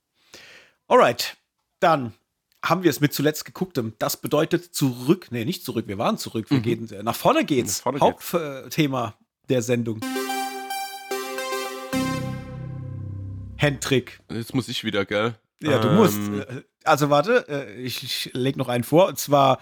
[0.88, 1.38] Alright,
[1.80, 2.14] dann
[2.64, 3.94] haben wir es mit zuletzt gegucktem.
[4.00, 6.64] Das bedeutet zurück, nee, nicht zurück, wir waren zurück, wir mhm.
[6.64, 7.78] gehen, äh, nach vorne geht's.
[7.78, 9.16] Nach vorne Hauptthema
[9.50, 10.02] der Sendung.
[13.58, 14.20] Hendrik.
[14.30, 15.36] Jetzt muss ich wieder, gell?
[15.62, 16.20] Ja, du ähm, musst.
[16.84, 19.60] Äh, also warte, äh, ich, ich lege noch einen vor, und zwar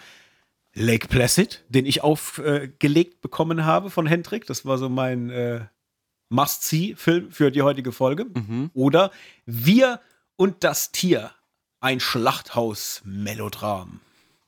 [0.74, 4.46] Lake Placid, den ich aufgelegt bekommen habe von Hendrik.
[4.46, 5.66] Das war so mein äh,
[6.30, 8.26] Must-See-Film für die heutige Folge.
[8.26, 8.72] Mhm.
[8.74, 9.12] Oder
[9.46, 10.00] Wir
[10.38, 11.32] und das Tier,
[11.82, 14.00] ein Schlachthaus-Melodram.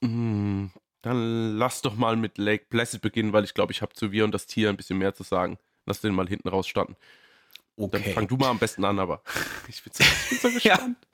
[0.02, 0.72] Mhm.
[1.02, 4.24] Dann lass doch mal mit Lake Placid beginnen, weil ich glaube, ich habe zu Wir
[4.24, 5.58] und das Tier ein bisschen mehr zu sagen.
[5.86, 6.96] Lass den mal hinten raus standen.
[7.76, 8.02] Okay.
[8.04, 9.22] Dann fang du mal am besten an, aber
[9.68, 10.98] ich bin so, ich bin so gespannt.
[11.02, 11.08] Ja.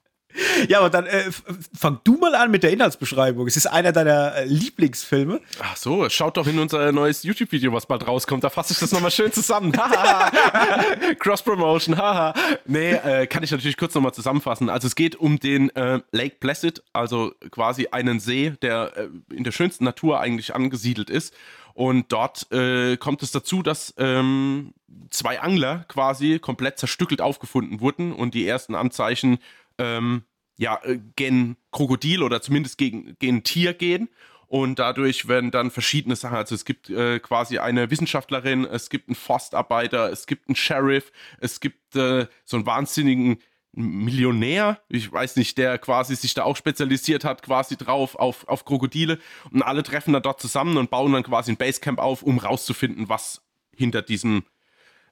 [0.67, 1.31] Ja, aber dann äh,
[1.77, 3.47] fang du mal an mit der Inhaltsbeschreibung.
[3.47, 5.41] Es ist einer deiner äh, Lieblingsfilme.
[5.59, 8.43] Ach so, schaut doch in unser neues YouTube-Video, was bald rauskommt.
[8.43, 9.71] Da fasse ich das nochmal schön zusammen.
[11.19, 12.33] Cross-Promotion, haha.
[12.65, 14.69] nee, äh, kann ich natürlich kurz nochmal zusammenfassen.
[14.69, 19.43] Also es geht um den äh, Lake Placid, also quasi einen See, der äh, in
[19.43, 21.33] der schönsten Natur eigentlich angesiedelt ist.
[21.73, 24.73] Und dort äh, kommt es dazu, dass ähm,
[25.11, 29.39] zwei Angler quasi komplett zerstückelt aufgefunden wurden und die ersten Anzeichen
[29.79, 30.23] ähm,
[30.57, 34.09] ja, äh, gen Krokodil oder zumindest gegen, gen Tier gehen.
[34.47, 36.35] Und dadurch werden dann verschiedene Sachen.
[36.35, 41.11] Also es gibt äh, quasi eine Wissenschaftlerin, es gibt einen Forstarbeiter, es gibt einen Sheriff,
[41.39, 43.37] es gibt äh, so einen wahnsinnigen
[43.71, 48.65] Millionär, ich weiß nicht, der quasi sich da auch spezialisiert hat, quasi drauf auf, auf
[48.65, 49.19] Krokodile.
[49.51, 53.07] Und alle treffen dann dort zusammen und bauen dann quasi ein Basecamp auf, um rauszufinden,
[53.07, 53.43] was
[53.75, 54.43] hinter diesem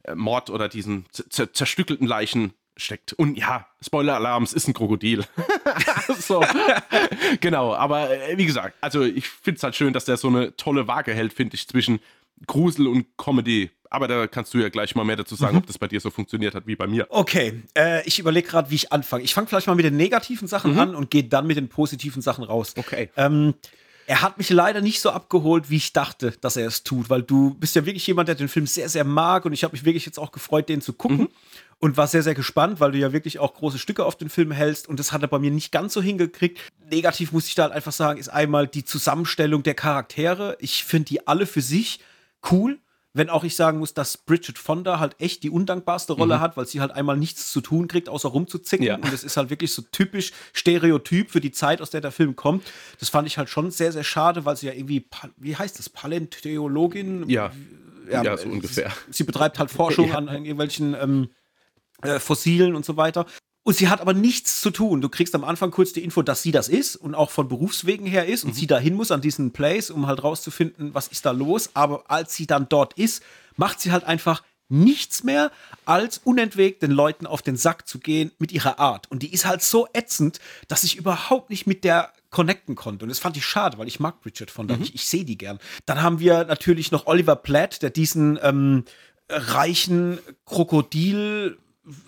[0.03, 3.13] äh, Mord oder diesen zerstückelten Leichen steckt.
[3.13, 5.25] Und ja, Spoiler-Alarm, es ist ein Krokodil.
[6.19, 6.43] so.
[7.41, 10.55] genau, aber äh, wie gesagt, also ich finde es halt schön, dass der so eine
[10.55, 11.99] tolle Waage hält, finde ich, zwischen
[12.45, 13.71] Grusel und Comedy.
[13.89, 15.59] Aber da kannst du ja gleich mal mehr dazu sagen, mhm.
[15.59, 17.07] ob das bei dir so funktioniert hat wie bei mir.
[17.09, 19.23] Okay, äh, ich überlege gerade, wie ich anfange.
[19.23, 20.80] Ich fange vielleicht mal mit den negativen Sachen mhm.
[20.80, 22.73] an und gehe dann mit den positiven Sachen raus.
[22.75, 23.09] Okay.
[23.15, 23.53] Ähm,
[24.05, 27.23] er hat mich leider nicht so abgeholt, wie ich dachte, dass er es tut, weil
[27.23, 29.84] du bist ja wirklich jemand, der den Film sehr, sehr mag und ich habe mich
[29.84, 31.17] wirklich jetzt auch gefreut, den zu gucken.
[31.17, 31.30] Mhm
[31.80, 34.51] und war sehr, sehr gespannt, weil du ja wirklich auch große Stücke auf den Film
[34.51, 36.59] hältst und das hat er bei mir nicht ganz so hingekriegt.
[36.89, 40.57] Negativ muss ich da halt einfach sagen, ist einmal die Zusammenstellung der Charaktere.
[40.59, 41.99] Ich finde die alle für sich
[42.51, 42.80] cool.
[43.13, 46.39] Wenn auch ich sagen muss, dass Bridget Fonda halt echt die undankbarste Rolle mhm.
[46.39, 48.86] hat, weil sie halt einmal nichts zu tun kriegt, außer rumzuzicken.
[48.86, 48.95] Ja.
[48.95, 52.36] Und das ist halt wirklich so typisch Stereotyp für die Zeit, aus der der Film
[52.36, 52.71] kommt.
[52.99, 55.07] Das fand ich halt schon sehr, sehr schade, weil sie ja irgendwie,
[55.38, 57.28] wie heißt das, Paläontologin?
[57.28, 57.51] Ja.
[58.11, 58.91] Ja, ja so ungefähr.
[59.07, 60.15] Sie, sie betreibt halt Forschung ja.
[60.15, 61.30] an irgendwelchen ähm,
[62.03, 63.25] äh, Fossilen und so weiter.
[63.63, 65.01] Und sie hat aber nichts zu tun.
[65.01, 68.07] Du kriegst am Anfang kurz die Info, dass sie das ist und auch von Berufswegen
[68.07, 68.55] her ist und mhm.
[68.55, 71.71] sie dahin muss an diesen Place, um halt rauszufinden, was ist da los.
[71.73, 73.21] Aber als sie dann dort ist,
[73.57, 75.51] macht sie halt einfach nichts mehr,
[75.85, 79.09] als unentwegt den Leuten auf den Sack zu gehen mit ihrer Art.
[79.11, 83.05] Und die ist halt so ätzend, dass ich überhaupt nicht mit der connecten konnte.
[83.05, 84.75] Und das fand ich schade, weil ich mag Bridget von da.
[84.75, 84.83] Mhm.
[84.83, 85.59] Ich, ich sehe die gern.
[85.85, 88.83] Dann haben wir natürlich noch Oliver Platt, der diesen ähm,
[89.29, 91.57] reichen Krokodil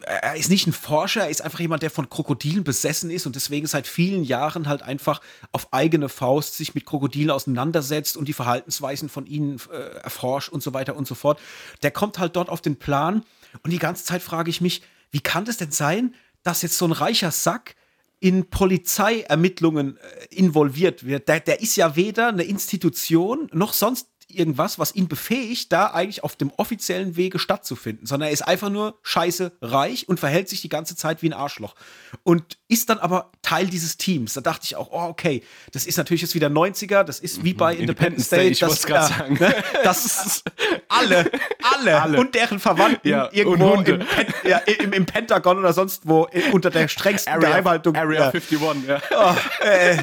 [0.01, 3.35] er ist nicht ein Forscher, er ist einfach jemand, der von Krokodilen besessen ist und
[3.35, 5.21] deswegen seit vielen Jahren halt einfach
[5.51, 10.61] auf eigene Faust sich mit Krokodilen auseinandersetzt und die Verhaltensweisen von ihnen äh, erforscht und
[10.61, 11.39] so weiter und so fort.
[11.81, 13.23] Der kommt halt dort auf den Plan
[13.63, 16.13] und die ganze Zeit frage ich mich, wie kann das denn sein,
[16.43, 17.75] dass jetzt so ein reicher Sack
[18.19, 21.29] in Polizeiermittlungen äh, involviert wird.
[21.29, 26.23] Der, der ist ja weder eine Institution noch sonst irgendwas, was ihn befähigt, da eigentlich
[26.23, 30.61] auf dem offiziellen Wege stattzufinden, sondern er ist einfach nur scheiße reich und verhält sich
[30.61, 31.75] die ganze Zeit wie ein Arschloch.
[32.23, 34.33] Und ist dann aber Teil dieses Teams.
[34.33, 37.53] Da dachte ich auch, oh, okay, das ist natürlich jetzt wieder 90er, das ist wie
[37.53, 38.49] bei Independence, Day.
[38.53, 39.37] Das, ich das, sagen.
[39.39, 40.43] Ne, das ist
[40.87, 41.31] alle,
[41.63, 44.03] alle, alle, und deren Verwandten ja, irgendwo im,
[44.43, 47.95] ja, im, im, Pentagon oder sonst wo unter der strengsten Area, Geheimhaltung.
[47.95, 48.29] Area ja.
[48.29, 49.01] 51, ja.
[49.11, 49.97] Oh, äh,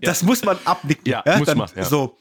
[0.00, 1.06] das muss man abnicken.
[1.06, 1.68] Ja, muss dann, man.
[1.82, 2.16] So.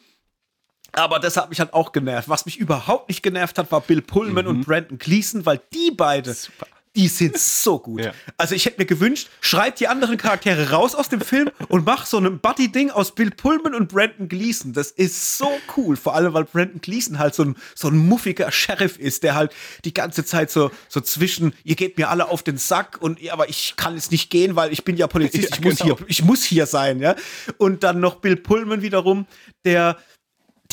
[0.94, 2.30] Aber das hat mich halt auch genervt.
[2.30, 4.52] Was mich überhaupt nicht genervt hat, war Bill Pullman mhm.
[4.52, 6.68] und Brandon Gleason, weil die beide, Super.
[6.96, 8.02] die sind so gut.
[8.02, 8.14] Ja.
[8.38, 12.06] Also ich hätte mir gewünscht, schreib die anderen Charaktere raus aus dem Film und mach
[12.06, 14.74] so ein Buddy-Ding aus Bill Pullman und Brandon Gleason.
[14.74, 15.98] Das ist so cool.
[15.98, 19.52] Vor allem, weil Brandon Gleason halt so ein, so ein muffiger Sheriff ist, der halt
[19.86, 23.50] die ganze Zeit so, so zwischen, ihr geht mir alle auf den Sack und aber
[23.50, 25.98] ich kann jetzt nicht gehen, weil ich bin ja Polizist, ja, ich muss genau.
[25.98, 27.16] hier, ich muss hier sein, ja.
[27.58, 29.26] Und dann noch Bill Pullman wiederum,
[29.66, 29.98] der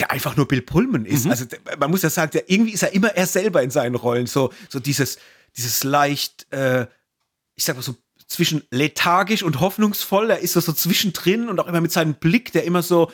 [0.01, 1.27] der einfach nur Bill Pullman ist.
[1.27, 1.31] Mhm.
[1.31, 1.45] Also
[1.79, 4.27] man muss ja sagen, der, irgendwie ist er immer er selber in seinen Rollen.
[4.27, 5.19] So, so dieses,
[5.57, 6.87] dieses leicht, äh,
[7.55, 7.95] ich sag mal so,
[8.27, 10.31] zwischen lethargisch und hoffnungsvoll.
[10.31, 13.11] Er ist so, so zwischendrin und auch immer mit seinem Blick, der immer so,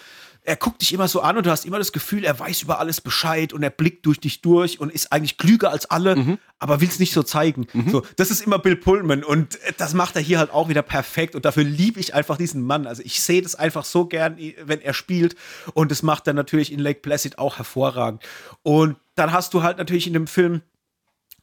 [0.47, 2.78] er guckt dich immer so an und du hast immer das Gefühl, er weiß über
[2.78, 6.38] alles Bescheid und er blickt durch dich durch und ist eigentlich klüger als alle, mhm.
[6.61, 7.66] aber will es nicht so zeigen.
[7.72, 7.90] Mhm.
[7.90, 11.34] So, das ist immer Bill Pullman und das macht er hier halt auch wieder perfekt
[11.34, 12.86] und dafür liebe ich einfach diesen Mann.
[12.86, 15.34] Also ich sehe das einfach so gern, wenn er spielt
[15.74, 18.22] und das macht er natürlich in Lake Placid auch hervorragend.
[18.62, 20.62] Und dann hast du halt natürlich in dem Film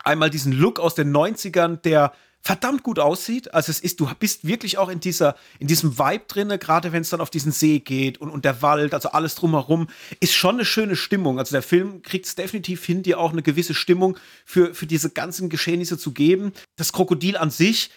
[0.03, 2.13] einmal diesen Look aus den 90ern, der
[2.43, 3.53] verdammt gut aussieht.
[3.53, 7.01] Also es ist, du bist wirklich auch in dieser, in diesem Vibe drinne, gerade wenn
[7.01, 9.87] es dann auf diesen See geht und, und der Wald, also alles drumherum,
[10.19, 11.39] ist schon eine schöne Stimmung.
[11.39, 15.09] Also der Film kriegt es definitiv hin, dir auch eine gewisse Stimmung für, für diese
[15.09, 16.51] ganzen Geschehnisse zu geben.
[16.75, 17.91] Das Krokodil an sich,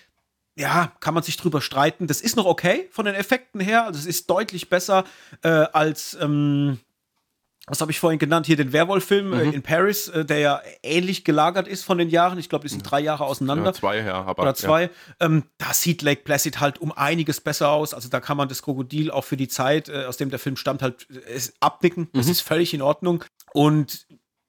[0.56, 2.06] ja, kann man sich drüber streiten.
[2.06, 3.84] Das ist noch okay von den Effekten her.
[3.84, 5.04] Also es ist deutlich besser
[5.42, 6.78] äh, als ähm,
[7.68, 9.52] was habe ich vorhin genannt, hier den Werwolf-Film äh, mhm.
[9.52, 12.38] in Paris, äh, der ja ähnlich gelagert ist von den Jahren.
[12.38, 13.66] Ich glaube, die sind drei Jahre auseinander.
[13.66, 14.24] Ja, zwei, ja.
[14.24, 14.82] Aber, Oder zwei.
[14.82, 14.90] Ja.
[15.20, 17.92] Ähm, da sieht Lake Placid halt um einiges besser aus.
[17.92, 20.56] Also da kann man das Krokodil auch für die Zeit, äh, aus dem der Film
[20.56, 21.08] stammt, halt
[21.58, 22.04] abnicken.
[22.12, 22.18] Mhm.
[22.18, 23.24] Das ist völlig in Ordnung.
[23.52, 24.06] Und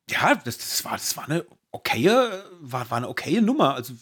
[0.10, 3.74] ja, das, das, war, das war eine okaye, war, war eine okaye Nummer.
[3.74, 3.94] Also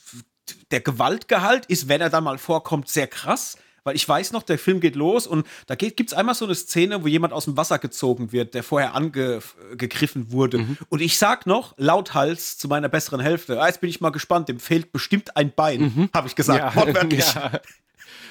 [0.71, 3.57] der Gewaltgehalt ist, wenn er da mal vorkommt, sehr krass.
[3.85, 6.55] Weil ich weiß noch, der Film geht los und da gibt es einmal so eine
[6.55, 10.57] Szene, wo jemand aus dem Wasser gezogen wird, der vorher angegriffen wurde.
[10.57, 10.77] Mhm.
[10.89, 14.49] Und ich sag noch, lauthals zu meiner besseren Hälfte, ah, jetzt bin ich mal gespannt,
[14.49, 16.09] dem fehlt bestimmt ein Bein, mhm.
[16.15, 16.59] habe ich gesagt.
[16.59, 16.75] Ja.
[16.75, 17.25] Wortwörtlich.
[17.35, 17.59] Ja.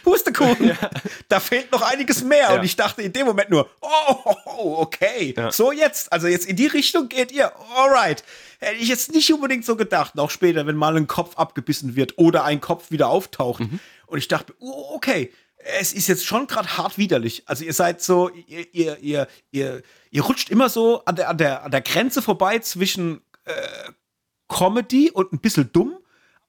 [0.02, 0.90] Pustekuchen, ja.
[1.28, 2.50] da fehlt noch einiges mehr.
[2.50, 2.55] Ja.
[2.55, 5.50] Und ich dachte in dem Moment nur, oh, okay, ja.
[5.50, 8.22] so jetzt, also jetzt in die Richtung geht ihr, alright.
[8.61, 12.18] Hätte ich jetzt nicht unbedingt so gedacht, auch später, wenn mal ein Kopf abgebissen wird
[12.18, 13.61] oder ein Kopf wieder auftaucht.
[13.61, 13.80] Mhm.
[14.07, 15.32] Und ich dachte, oh, okay,
[15.65, 17.43] es ist jetzt schon gerade hart widerlich.
[17.47, 21.39] Also ihr seid so, ihr, ihr, ihr, ihr, ihr rutscht immer so an der, an
[21.39, 23.53] der, an der Grenze vorbei zwischen äh,
[24.49, 25.97] Comedy und ein bisschen dumm,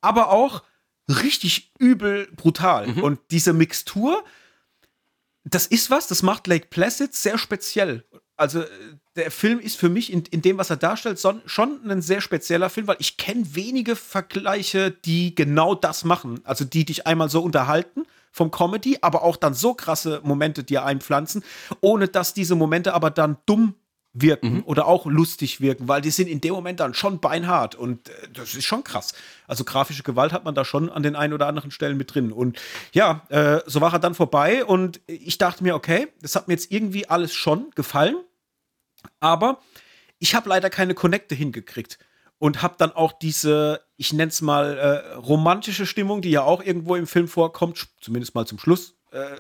[0.02, 0.64] aber auch
[1.08, 2.88] richtig übel brutal.
[2.88, 3.04] Mhm.
[3.04, 4.24] Und diese Mixtur,
[5.44, 8.06] das ist was, das macht Lake Placid sehr speziell.
[8.38, 8.66] Also
[9.16, 12.20] der Film ist für mich in, in dem, was er darstellt, son, schon ein sehr
[12.20, 16.42] spezieller Film, weil ich kenne wenige Vergleiche, die genau das machen.
[16.44, 18.06] Also die dich einmal so unterhalten
[18.36, 21.42] vom Comedy, aber auch dann so krasse Momente dir einpflanzen,
[21.80, 23.76] ohne dass diese Momente aber dann dumm
[24.12, 24.64] wirken mhm.
[24.66, 28.14] oder auch lustig wirken, weil die sind in dem Moment dann schon beinhart und äh,
[28.34, 29.14] das ist schon krass.
[29.48, 32.34] Also grafische Gewalt hat man da schon an den ein oder anderen Stellen mit drin.
[32.34, 32.60] Und
[32.92, 36.56] ja, äh, so war er dann vorbei und ich dachte mir, okay, das hat mir
[36.56, 38.18] jetzt irgendwie alles schon gefallen,
[39.22, 39.62] aber
[40.20, 42.00] ich habe leider keine Connecte hingekriegt
[42.38, 46.62] und habe dann auch diese, ich nenne es mal äh, romantische Stimmung, die ja auch
[46.62, 49.38] irgendwo im Film vorkommt, zumindest mal zum Schluss, äh,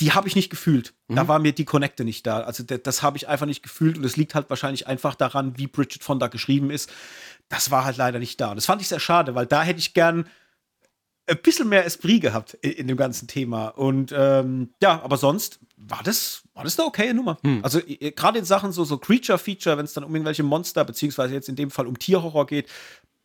[0.00, 0.94] die habe ich nicht gefühlt.
[1.08, 1.16] Mhm.
[1.16, 2.40] Da war mir die Connecte nicht da.
[2.40, 5.66] Also das habe ich einfach nicht gefühlt und es liegt halt wahrscheinlich einfach daran, wie
[5.66, 6.90] Bridget Fonda geschrieben ist.
[7.48, 8.50] Das war halt leider nicht da.
[8.50, 10.28] Und das fand ich sehr schade, weil da hätte ich gern
[11.26, 13.68] ein bisschen mehr Esprit gehabt in, in dem ganzen Thema.
[13.68, 17.38] Und ähm, ja, aber sonst war das, war das eine okaye Nummer.
[17.42, 17.60] Hm.
[17.62, 21.48] Also gerade in Sachen so, so Creature-Feature, wenn es dann um irgendwelche Monster, beziehungsweise jetzt
[21.48, 22.68] in dem Fall um Tierhorror geht,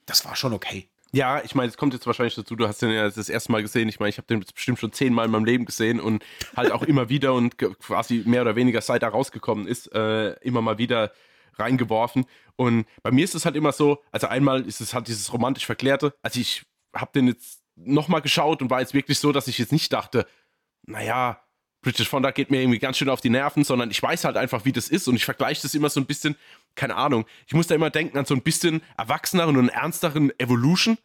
[0.05, 0.89] das war schon okay.
[1.13, 3.61] Ja, ich meine, es kommt jetzt wahrscheinlich dazu, du hast den ja das erste Mal
[3.61, 3.87] gesehen.
[3.87, 6.23] Ich meine, ich habe den bestimmt schon zehnmal in meinem Leben gesehen und
[6.55, 10.61] halt auch immer wieder und quasi mehr oder weniger seit er rausgekommen ist, äh, immer
[10.61, 11.13] mal wieder
[11.55, 12.25] reingeworfen.
[12.55, 15.65] Und bei mir ist es halt immer so, also einmal ist es halt dieses romantisch
[15.65, 16.13] Verklärte.
[16.21, 19.71] Also ich habe den jetzt nochmal geschaut und war jetzt wirklich so, dass ich jetzt
[19.71, 20.27] nicht dachte,
[20.83, 21.41] naja,
[21.81, 24.65] British Fonda geht mir irgendwie ganz schön auf die Nerven, sondern ich weiß halt einfach,
[24.65, 26.35] wie das ist und ich vergleiche das immer so ein bisschen,
[26.75, 30.97] keine Ahnung, ich muss da immer denken an so ein bisschen erwachseneren und ernsteren Evolution.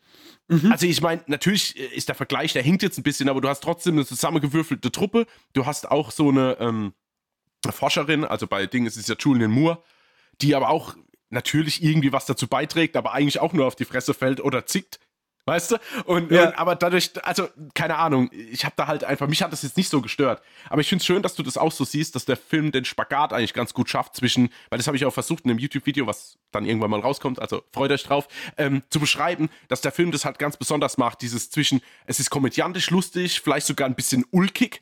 [0.49, 0.73] Mhm.
[0.73, 3.63] Also ich meine, natürlich ist der Vergleich, der hinkt jetzt ein bisschen, aber du hast
[3.63, 5.27] trotzdem eine zusammengewürfelte Truppe.
[5.53, 6.95] Du hast auch so eine ähm,
[7.71, 9.83] Forscherin, also bei Dingen ist es ja Julian Moore,
[10.41, 10.97] die aber auch
[11.29, 14.99] natürlich irgendwie was dazu beiträgt, aber eigentlich auch nur auf die Fresse fällt oder zickt
[15.45, 15.77] Weißt du?
[16.05, 16.49] Und, ja.
[16.49, 19.77] und, aber dadurch, also, keine Ahnung, ich habe da halt einfach, mich hat das jetzt
[19.77, 20.41] nicht so gestört.
[20.69, 22.85] Aber ich finde es schön, dass du das auch so siehst, dass der Film den
[22.85, 26.07] Spagat eigentlich ganz gut schafft zwischen, weil das habe ich auch versucht in einem YouTube-Video,
[26.07, 30.13] was dann irgendwann mal rauskommt, also freut euch drauf, ähm, zu beschreiben, dass der Film
[30.13, 34.25] das halt ganz besonders macht, dieses zwischen, es ist komödiantisch lustig, vielleicht sogar ein bisschen
[34.31, 34.81] ulkig,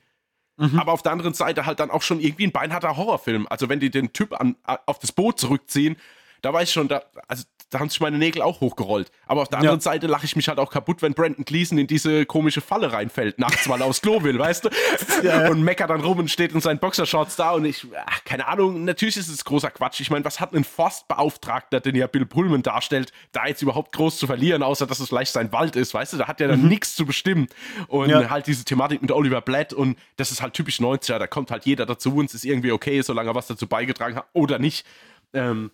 [0.59, 0.79] mhm.
[0.79, 3.47] aber auf der anderen Seite halt dann auch schon irgendwie ein beinharter Horrorfilm.
[3.49, 5.97] Also wenn die den Typ an, auf das Boot zurückziehen,
[6.43, 9.11] da war ich schon, da, also da haben sich meine Nägel auch hochgerollt.
[9.27, 9.83] Aber auf der anderen ja.
[9.83, 13.39] Seite lache ich mich halt auch kaputt, wenn Brandon Gleason in diese komische Falle reinfällt,
[13.39, 14.71] nachts, weil er aufs Klo will, weißt du?
[15.23, 15.51] Ja.
[15.51, 18.85] Und meckert dann rum und steht in seinen Boxershorts da und ich, ach, keine Ahnung,
[18.85, 20.01] natürlich ist es großer Quatsch.
[20.01, 24.17] Ich meine, was hat ein Forstbeauftragter, den ja Bill Pullman darstellt, da jetzt überhaupt groß
[24.17, 26.17] zu verlieren, außer dass es vielleicht sein Wald ist, weißt du?
[26.17, 26.69] Da hat ja dann mhm.
[26.69, 27.49] nichts zu bestimmen.
[27.89, 28.31] Und ja.
[28.31, 31.67] halt diese Thematik mit Oliver Blatt und das ist halt typisch 90er, da kommt halt
[31.67, 34.87] jeder dazu und es ist irgendwie okay, solange er was dazu beigetragen hat oder nicht.
[35.33, 35.71] Ähm,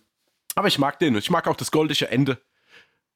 [0.57, 1.15] aber ich mag den.
[1.15, 2.41] Ich mag auch das goldische Ende.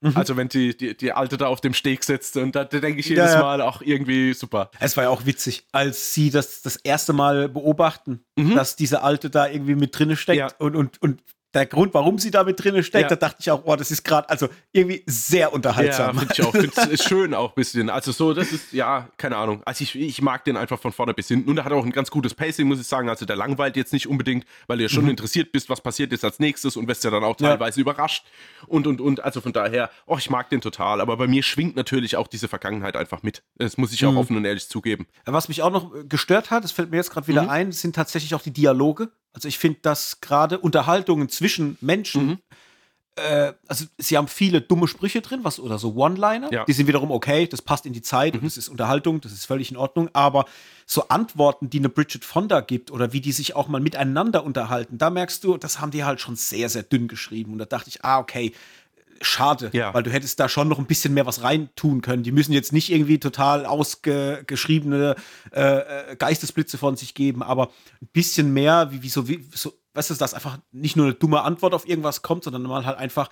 [0.01, 0.15] Mhm.
[0.15, 2.99] Also wenn die, die, die Alte da auf dem Steg sitzt und da, da denke
[2.99, 3.41] ich jedes ja, ja.
[3.41, 4.69] Mal auch irgendwie super.
[4.79, 8.53] Es war ja auch witzig, als sie das das erste Mal beobachten, mhm.
[8.53, 10.49] dass diese Alte da irgendwie mit drinne steckt ja.
[10.59, 11.23] und, und, und
[11.53, 13.09] der Grund, warum sie da mit drin steckt, ja.
[13.09, 16.15] da dachte ich auch, oh, das ist gerade, also irgendwie sehr unterhaltsam.
[16.15, 16.51] Ja, finde ich auch.
[16.51, 17.89] Find's, ist schön auch ein bisschen.
[17.89, 19.61] Also so, das ist, ja, keine Ahnung.
[19.65, 21.49] Also ich, ich mag den einfach von vorne bis hinten.
[21.49, 23.09] Und er hat auch ein ganz gutes Pacing, muss ich sagen.
[23.09, 25.11] Also der langweilt jetzt nicht unbedingt, weil du ja schon mhm.
[25.11, 27.81] interessiert bist, was passiert jetzt als nächstes und wirst ja dann auch teilweise ja.
[27.81, 28.25] überrascht.
[28.67, 29.21] Und, und, und.
[29.21, 31.01] Also von daher, oh, ich mag den total.
[31.01, 33.43] Aber bei mir schwingt natürlich auch diese Vergangenheit einfach mit.
[33.57, 34.17] Das muss ich auch mhm.
[34.17, 35.05] offen und ehrlich zugeben.
[35.25, 37.49] Was mich auch noch gestört hat, das fällt mir jetzt gerade wieder mhm.
[37.49, 39.11] ein, sind tatsächlich auch die Dialoge.
[39.33, 42.37] Also ich finde, dass gerade Unterhaltungen zwischen Menschen, mhm.
[43.15, 46.65] äh, also sie haben viele dumme Sprüche drin, was oder so One-Liner, ja.
[46.65, 48.41] die sind wiederum okay, das passt in die Zeit, mhm.
[48.43, 50.45] das ist Unterhaltung, das ist völlig in Ordnung, aber
[50.85, 54.97] so Antworten, die eine Bridget Fonda gibt oder wie die sich auch mal miteinander unterhalten,
[54.97, 57.89] da merkst du, das haben die halt schon sehr, sehr dünn geschrieben und da dachte
[57.89, 58.53] ich, ah, okay,
[59.21, 59.93] schade, ja.
[59.93, 62.23] weil du hättest da schon noch ein bisschen mehr was reintun können.
[62.23, 65.15] Die müssen jetzt nicht irgendwie total ausgeschriebene
[65.53, 67.67] äh, äh, Geistesblitze von sich geben, aber
[68.01, 71.15] ein bisschen mehr, wie, wie so, wie, so, weißt du, dass einfach nicht nur eine
[71.15, 73.29] dumme Antwort auf irgendwas kommt, sondern mal halt einfach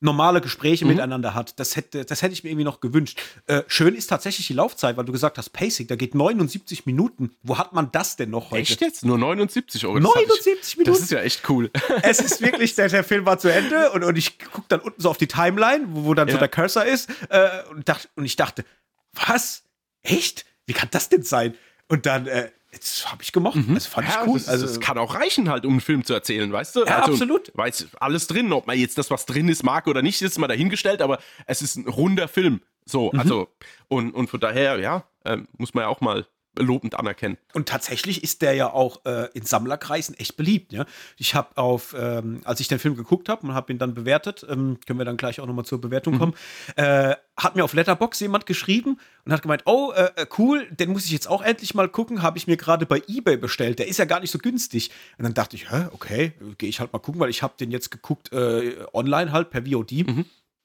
[0.00, 0.92] normale Gespräche mhm.
[0.92, 1.58] miteinander hat.
[1.58, 3.20] Das hätte, das hätte ich mir irgendwie noch gewünscht.
[3.46, 7.32] Äh, schön ist tatsächlich die Laufzeit, weil du gesagt hast, Pacing, da geht 79 Minuten.
[7.42, 8.62] Wo hat man das denn noch heute?
[8.62, 9.04] Echt jetzt?
[9.04, 9.98] Nur 79 Euro?
[9.98, 10.92] 79 ich, Minuten?
[10.92, 11.70] Das ist ja echt cool.
[12.02, 15.00] Es ist wirklich, der, der Film war zu Ende und, und ich gucke dann unten
[15.00, 16.34] so auf die Timeline, wo, wo dann ja.
[16.34, 18.64] so der Cursor ist äh, und, dacht, und ich dachte,
[19.12, 19.64] was?
[20.02, 20.46] Echt?
[20.66, 21.54] Wie kann das denn sein?
[21.88, 23.56] Und dann äh, Jetzt habe ich gemocht.
[23.56, 23.74] Mhm.
[23.74, 24.38] Das fand ja, ich cool.
[24.38, 26.84] Das, also, das kann auch reichen, halt, um einen Film zu erzählen, weißt du?
[26.84, 27.50] Ja, also, absolut.
[27.54, 28.52] Weiß alles drin.
[28.52, 31.60] Ob man jetzt das, was drin ist, mag oder nicht, ist mal dahingestellt, aber es
[31.60, 32.60] ist ein runder Film.
[32.84, 33.18] So, mhm.
[33.18, 33.48] also,
[33.88, 36.26] und, und von daher, ja, äh, muss man ja auch mal
[36.56, 37.38] lobend anerkennen.
[37.54, 40.72] Und tatsächlich ist der ja auch äh, in Sammlerkreisen echt beliebt.
[40.72, 40.86] Ja?
[41.16, 44.46] Ich habe auf, ähm, als ich den Film geguckt habe und habe ihn dann bewertet,
[44.48, 46.18] ähm, können wir dann gleich auch nochmal zur Bewertung mhm.
[46.18, 46.34] kommen,
[46.76, 50.90] äh, hat mir auf Letterbox jemand geschrieben und hat gemeint, oh, äh, äh, cool, den
[50.90, 53.78] muss ich jetzt auch endlich mal gucken, habe ich mir gerade bei eBay bestellt.
[53.78, 54.90] Der ist ja gar nicht so günstig.
[55.18, 57.70] Und dann dachte ich, hä, okay, gehe ich halt mal gucken, weil ich habe den
[57.70, 60.24] jetzt geguckt äh, online halt per VOD mhm.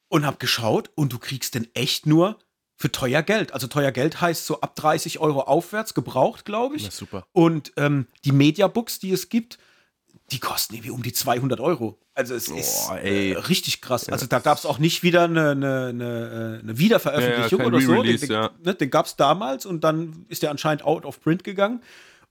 [0.10, 2.40] und habe geschaut und du kriegst den echt nur
[2.84, 3.54] für teuer Geld.
[3.54, 6.84] Also teuer Geld heißt so ab 30 Euro aufwärts, gebraucht, glaube ich.
[6.84, 7.26] Na, super.
[7.32, 9.58] Und ähm, die Mediabooks, die es gibt,
[10.32, 11.98] die kosten irgendwie um die 200 Euro.
[12.14, 14.10] Also es oh, ist äh, richtig krass.
[14.10, 18.04] Also da gab es auch nicht wieder eine, eine, eine, eine Wiederveröffentlichung ja, oder so.
[18.04, 18.50] Den, den, ja.
[18.62, 21.82] ne, den gab es damals und dann ist der anscheinend out of print gegangen.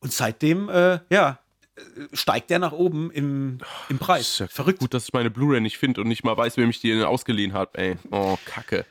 [0.01, 1.39] Und seitdem, äh, ja,
[1.77, 1.81] äh,
[2.13, 3.57] steigt der nach oben im,
[3.89, 4.39] im Preis.
[4.39, 4.81] Ja Verrückt.
[4.81, 7.55] Gut, dass ich meine Blu-ray nicht finde und nicht mal weiß, wer mich die ausgeliehen
[7.55, 7.71] hat.
[7.73, 8.85] Ey, oh, Kacke.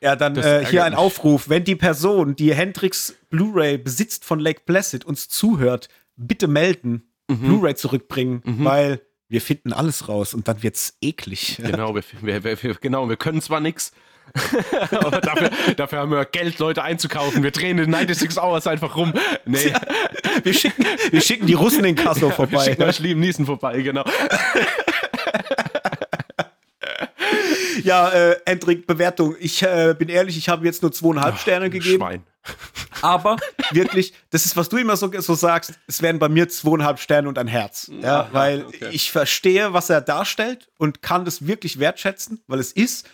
[0.00, 1.48] Ja, dann äh, hier ein Aufruf.
[1.48, 7.40] Wenn die Person, die Hendrix Blu-ray besitzt von Lake Placid, uns zuhört, bitte melden mhm.
[7.40, 8.64] Blu-ray zurückbringen, mhm.
[8.64, 11.58] weil wir finden alles raus und dann wird's eklig.
[11.62, 13.92] Genau, wir, wir, wir, genau, wir können zwar nichts,
[14.90, 17.42] aber dafür, dafür, haben wir Geld, Leute einzukaufen.
[17.42, 19.12] Wir drehen in 96 Hours einfach rum.
[19.46, 19.72] Nee.
[20.42, 22.52] wir, schicken, wir schicken die Russen in Kassel vorbei.
[22.52, 24.04] Wir schicken euch lieben Niesen vorbei, genau.
[27.88, 29.34] ja, äh, Hendrik, Bewertung.
[29.40, 31.98] Ich äh, bin ehrlich, ich habe jetzt nur zweieinhalb Ach, Sterne gegeben.
[31.98, 32.22] Schwein.
[33.02, 33.36] Aber
[33.72, 37.28] wirklich, das ist, was du immer so, so sagst, es werden bei mir zweieinhalb Sterne
[37.28, 37.90] und ein Herz.
[38.00, 38.88] Ja, Aha, weil okay.
[38.92, 43.08] ich verstehe, was er darstellt und kann das wirklich wertschätzen, weil es ist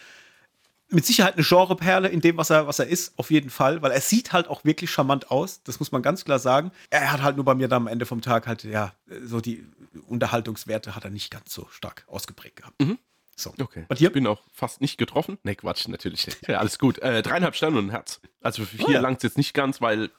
[0.91, 3.91] mit Sicherheit eine Genreperle in dem, was er, was er ist, auf jeden Fall, weil
[3.91, 6.71] er sieht halt auch wirklich charmant aus, das muss man ganz klar sagen.
[6.91, 8.93] Er hat halt nur bei mir dann am Ende vom Tag halt, ja,
[9.25, 9.67] so die
[10.07, 12.81] Unterhaltungswerte hat er nicht ganz so stark ausgeprägt gehabt.
[12.81, 12.99] Mhm.
[13.37, 13.53] So.
[13.59, 13.85] Okay.
[13.89, 14.09] Bei dir?
[14.09, 15.39] Ich bin auch fast nicht getroffen.
[15.43, 16.49] Ne, Quatsch, natürlich nicht.
[16.49, 16.99] Ja, alles gut.
[16.99, 18.21] Äh, dreieinhalb Sterne und ein Herz.
[18.41, 19.01] Also für vier oh, ja.
[19.01, 20.11] langt es jetzt nicht ganz, weil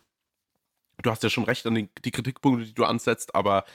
[1.02, 3.66] du hast ja schon recht an die, die Kritikpunkte, die du ansetzt, aber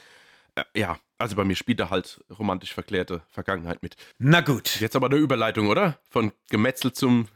[0.54, 3.96] äh, ja, also bei mir spielt da halt romantisch verklärte Vergangenheit mit.
[4.18, 4.80] Na gut.
[4.80, 5.98] Jetzt aber eine Überleitung, oder?
[6.08, 7.28] Von Gemetzel zum,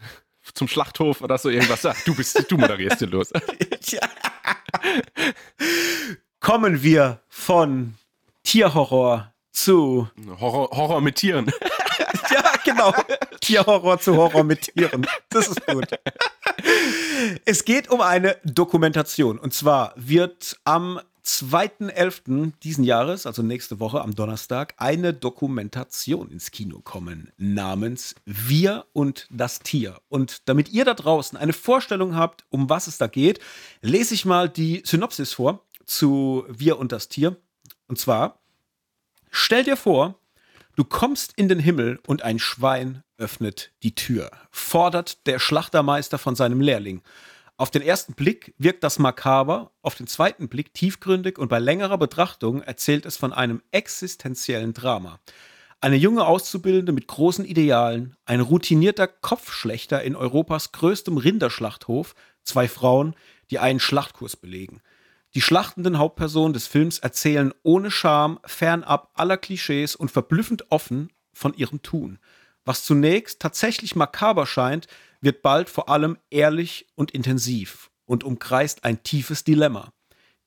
[0.54, 1.82] zum Schlachthof oder so irgendwas.
[2.04, 3.30] Du bist, du moderierst hier los.
[6.40, 7.94] Kommen wir von
[8.42, 10.08] Tierhorror zu
[10.40, 11.50] Horror, Horror mit Tieren.
[12.34, 12.92] Ja, genau.
[13.40, 15.06] Tierhorror zu Horror mit Tieren.
[15.28, 15.86] Das ist gut.
[17.44, 19.38] Es geht um eine Dokumentation.
[19.38, 22.52] Und zwar wird am 2.11.
[22.62, 29.26] diesen Jahres, also nächste Woche am Donnerstag, eine Dokumentation ins Kino kommen namens Wir und
[29.30, 30.00] das Tier.
[30.08, 33.40] Und damit ihr da draußen eine Vorstellung habt, um was es da geht,
[33.80, 37.36] lese ich mal die Synopsis vor zu Wir und das Tier.
[37.88, 38.40] Und zwar,
[39.30, 40.18] stell dir vor,
[40.76, 46.34] Du kommst in den Himmel und ein Schwein öffnet die Tür, fordert der Schlachtermeister von
[46.34, 47.02] seinem Lehrling.
[47.56, 51.96] Auf den ersten Blick wirkt das makaber, auf den zweiten Blick tiefgründig und bei längerer
[51.96, 55.20] Betrachtung erzählt es von einem existenziellen Drama.
[55.80, 63.14] Eine junge Auszubildende mit großen Idealen, ein routinierter Kopfschlechter in Europas größtem Rinderschlachthof, zwei Frauen,
[63.52, 64.80] die einen Schlachtkurs belegen–
[65.34, 71.54] die schlachtenden Hauptpersonen des Films erzählen ohne Scham, fernab aller Klischees und verblüffend offen von
[71.54, 72.18] ihrem Tun.
[72.64, 74.86] Was zunächst tatsächlich makaber scheint,
[75.20, 79.92] wird bald vor allem ehrlich und intensiv und umkreist ein tiefes Dilemma.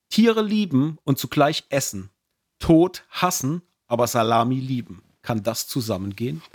[0.09, 2.09] Tiere lieben und zugleich essen.
[2.59, 5.03] Tod hassen, aber Salami lieben.
[5.21, 6.41] Kann das zusammengehen?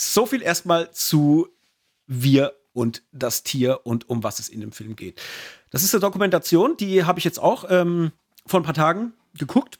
[0.00, 1.48] So viel erstmal zu
[2.06, 5.20] wir und das Tier und um was es in dem Film geht.
[5.70, 8.12] Das ist eine Dokumentation, die habe ich jetzt auch ähm,
[8.46, 9.78] vor ein paar Tagen geguckt.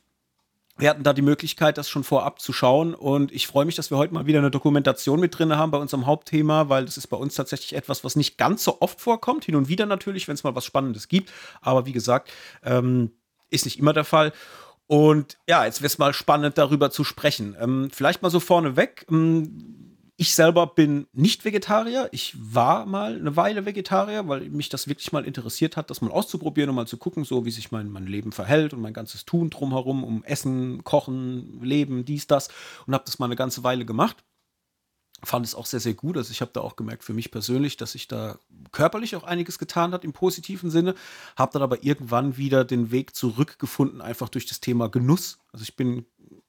[0.76, 3.90] Wir hatten da die Möglichkeit, das schon vorab zu schauen und ich freue mich, dass
[3.90, 7.08] wir heute mal wieder eine Dokumentation mit drin haben bei unserem Hauptthema, weil das ist
[7.08, 9.44] bei uns tatsächlich etwas, was nicht ganz so oft vorkommt.
[9.44, 12.30] Hin und wieder natürlich, wenn es mal was Spannendes gibt, aber wie gesagt,
[12.62, 13.10] ähm,
[13.50, 14.32] ist nicht immer der Fall.
[14.86, 17.56] Und ja, jetzt wäre es mal spannend, darüber zu sprechen.
[17.60, 19.04] Ähm, vielleicht mal so vorneweg.
[19.10, 19.87] Ähm,
[20.20, 22.08] ich selber bin nicht Vegetarier.
[22.10, 26.10] Ich war mal eine Weile Vegetarier, weil mich das wirklich mal interessiert hat, das mal
[26.10, 29.24] auszuprobieren und mal zu gucken, so wie sich mein, mein Leben verhält und mein ganzes
[29.24, 32.48] Tun drumherum, um Essen, Kochen, Leben, dies, das.
[32.88, 34.24] Und habe das mal eine ganze Weile gemacht.
[35.22, 36.16] Fand es auch sehr, sehr gut.
[36.16, 38.40] Also ich habe da auch gemerkt für mich persönlich, dass sich da
[38.72, 40.96] körperlich auch einiges getan hat im positiven Sinne.
[41.36, 45.38] Habe dann aber irgendwann wieder den Weg zurückgefunden, einfach durch das Thema Genuss.
[45.52, 46.06] Also ich bin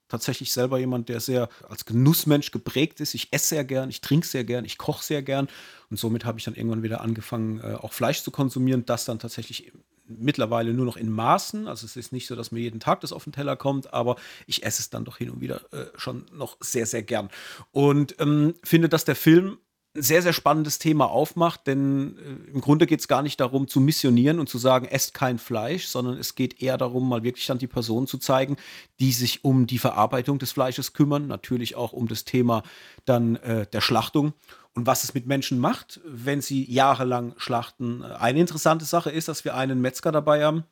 [0.10, 3.14] tatsächlich selber jemand, der sehr als Genussmensch geprägt ist.
[3.14, 5.48] Ich esse sehr gern, ich trinke sehr gern, ich koche sehr gern.
[5.90, 8.86] Und somit habe ich dann irgendwann wieder angefangen, äh, auch Fleisch zu konsumieren.
[8.86, 9.72] Das dann tatsächlich
[10.10, 11.68] mittlerweile nur noch in Maßen.
[11.68, 14.16] Also es ist nicht so, dass mir jeden Tag das auf den Teller kommt, aber
[14.48, 17.30] ich esse es dann doch hin und wieder äh, schon noch sehr, sehr gern.
[17.72, 19.58] Und ähm, finde, dass der Film
[19.96, 23.80] sehr, sehr spannendes Thema aufmacht, denn äh, im Grunde geht es gar nicht darum zu
[23.80, 27.58] missionieren und zu sagen, esst kein Fleisch, sondern es geht eher darum, mal wirklich dann
[27.58, 28.58] die Personen zu zeigen,
[29.00, 32.64] die sich um die Verarbeitung des Fleisches kümmern, natürlich auch um das Thema
[33.06, 34.34] dann äh, der Schlachtung
[34.76, 38.04] und was es mit Menschen macht, wenn sie jahrelang schlachten.
[38.04, 40.66] Eine interessante Sache ist, dass wir einen Metzger dabei haben,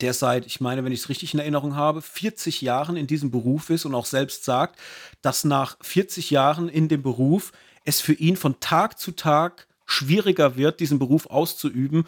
[0.00, 3.30] der seit, ich meine, wenn ich es richtig in Erinnerung habe, 40 Jahren in diesem
[3.30, 4.78] Beruf ist und auch selbst sagt,
[5.20, 7.52] dass nach 40 Jahren in dem Beruf
[7.84, 12.04] es für ihn von Tag zu Tag schwieriger wird, diesen Beruf auszuüben,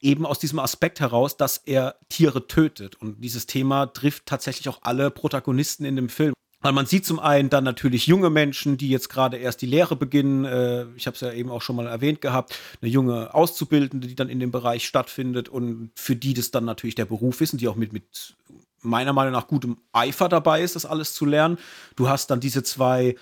[0.00, 2.96] eben aus diesem Aspekt heraus, dass er Tiere tötet.
[2.96, 6.34] Und dieses Thema trifft tatsächlich auch alle Protagonisten in dem Film.
[6.62, 9.96] Weil man sieht zum einen dann natürlich junge Menschen, die jetzt gerade erst die Lehre
[9.96, 10.44] beginnen.
[10.44, 12.56] Äh, ich habe es ja eben auch schon mal erwähnt gehabt.
[12.80, 16.94] Eine junge Auszubildende, die dann in dem Bereich stattfindet und für die das dann natürlich
[16.94, 18.36] der Beruf ist und die auch mit, mit
[18.80, 21.58] meiner Meinung nach gutem Eifer dabei ist, das alles zu lernen.
[21.96, 23.16] Du hast dann diese zwei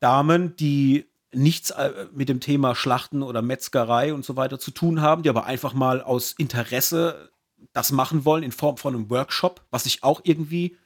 [0.00, 1.06] Damen, die
[1.36, 5.28] nichts äh, mit dem Thema Schlachten oder Metzgerei und so weiter zu tun haben, die
[5.28, 7.30] aber einfach mal aus Interesse
[7.72, 10.76] das machen wollen in Form von einem Workshop, was ich auch irgendwie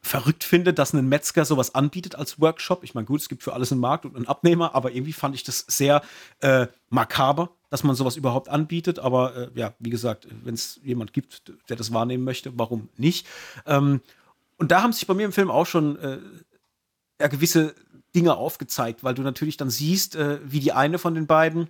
[0.00, 2.84] verrückt finde, dass ein Metzger sowas anbietet als Workshop.
[2.84, 5.34] Ich meine, gut, es gibt für alles einen Markt und einen Abnehmer, aber irgendwie fand
[5.34, 6.02] ich das sehr
[6.40, 8.98] äh, makaber, dass man sowas überhaupt anbietet.
[8.98, 13.26] Aber äh, ja, wie gesagt, wenn es jemand gibt, der das wahrnehmen möchte, warum nicht?
[13.66, 14.00] Ähm,
[14.56, 16.18] und da haben sich bei mir im Film auch schon äh,
[17.20, 17.74] ja, gewisse
[18.14, 21.68] Dinge aufgezeigt, weil du natürlich dann siehst, äh, wie die eine von den beiden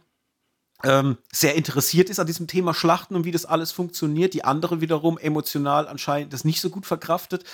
[0.84, 4.80] ähm, sehr interessiert ist an diesem Thema Schlachten und wie das alles funktioniert, die andere
[4.80, 7.44] wiederum emotional anscheinend das nicht so gut verkraftet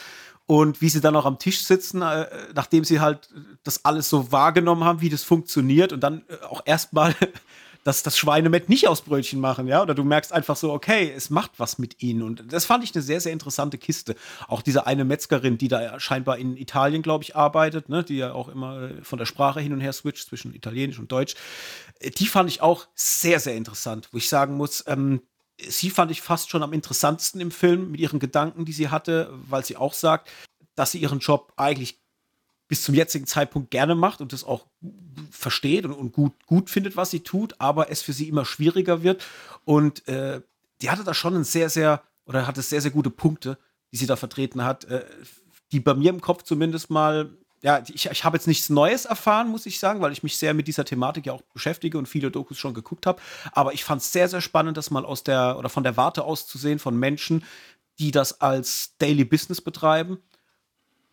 [0.47, 3.30] und wie sie dann auch am Tisch sitzen, äh, nachdem sie halt
[3.62, 7.14] das alles so wahrgenommen haben, wie das funktioniert und dann äh, auch erstmal
[7.85, 11.28] das, das Schweinemett nicht aus Brötchen machen, ja, oder du merkst einfach so, okay, es
[11.28, 12.22] macht was mit ihnen.
[12.22, 14.16] Und das fand ich eine sehr, sehr interessante Kiste.
[14.49, 18.32] Auch diese eine Metzgerin, die da scheinbar in Italien, glaube ich, arbeitet, ne, die ja
[18.32, 21.35] auch immer äh, von der Sprache hin und her switcht zwischen Italienisch und Deutsch,
[22.01, 25.20] äh, die fand ich auch sehr, sehr interessant, wo ich sagen muss, ähm,
[25.61, 29.30] sie fand ich fast schon am interessantesten im Film mit ihren Gedanken, die sie hatte,
[29.32, 30.30] weil sie auch sagt,
[30.74, 32.04] dass sie ihren Job eigentlich
[32.69, 34.67] bis zum jetzigen Zeitpunkt gerne macht und das auch
[35.31, 39.03] versteht und, und, gut, gut findet, was sie tut, aber es für sie immer schwieriger
[39.03, 39.25] wird.
[39.65, 40.41] Und äh,
[40.81, 43.59] die hatte da schon ein sehr, sehr, oder hatte sehr, sehr gute Punkte,
[43.93, 45.05] die sie da vertreten hat, äh,
[45.73, 47.31] die bei mir im Kopf zumindest mal
[47.62, 50.53] ja, ich, ich habe jetzt nichts Neues erfahren, muss ich sagen, weil ich mich sehr
[50.53, 53.23] mit dieser Thematik ja auch beschäftige und viele Dokus schon geguckt habe.
[53.53, 56.25] Aber ich fand es sehr, sehr spannend, das mal aus der oder von der Warte
[56.25, 57.43] aus zu sehen von Menschen,
[57.99, 60.19] die das als Daily Business betreiben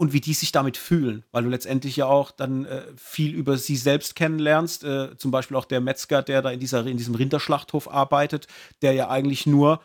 [0.01, 3.59] und wie die sich damit fühlen, weil du letztendlich ja auch dann äh, viel über
[3.59, 4.83] sie selbst kennenlernst.
[4.83, 8.47] Äh, zum Beispiel auch der Metzger, der da in, dieser, in diesem Rinderschlachthof arbeitet,
[8.81, 9.79] der ja eigentlich nur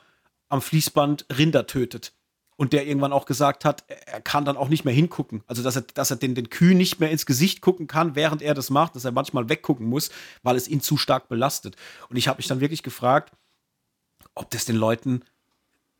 [0.48, 2.14] am Fließband Rinder tötet
[2.56, 5.44] und der irgendwann auch gesagt hat, er kann dann auch nicht mehr hingucken.
[5.48, 8.40] Also, dass er, dass er den, den Kühen nicht mehr ins Gesicht gucken kann, während
[8.40, 10.08] er das macht, dass er manchmal weggucken muss,
[10.42, 11.76] weil es ihn zu stark belastet.
[12.08, 13.34] Und ich habe mich dann wirklich gefragt,
[14.34, 15.20] ob das den Leuten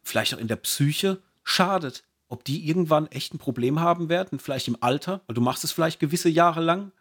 [0.03, 2.03] vielleicht auch in der Psyche schadet.
[2.29, 5.73] Ob die irgendwann echt ein Problem haben werden, vielleicht im Alter, weil du machst es
[5.73, 6.93] vielleicht gewisse Jahre lang,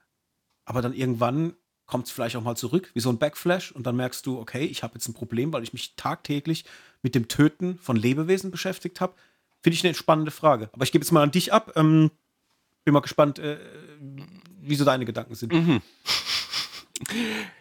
[0.65, 1.55] aber dann irgendwann
[1.88, 4.65] kommt es vielleicht auch mal zurück, wie so ein Backflash, und dann merkst du, okay,
[4.65, 6.65] ich habe jetzt ein Problem, weil ich mich tagtäglich
[7.01, 9.15] mit dem Töten von Lebewesen beschäftigt habe
[9.65, 10.69] Finde ich eine spannende Frage.
[10.73, 11.71] Aber ich gebe jetzt mal an dich ab.
[11.76, 12.11] Ähm,
[12.84, 13.57] bin mal gespannt, äh,
[14.61, 15.51] wie so deine Gedanken sind.
[15.51, 15.82] Mhm.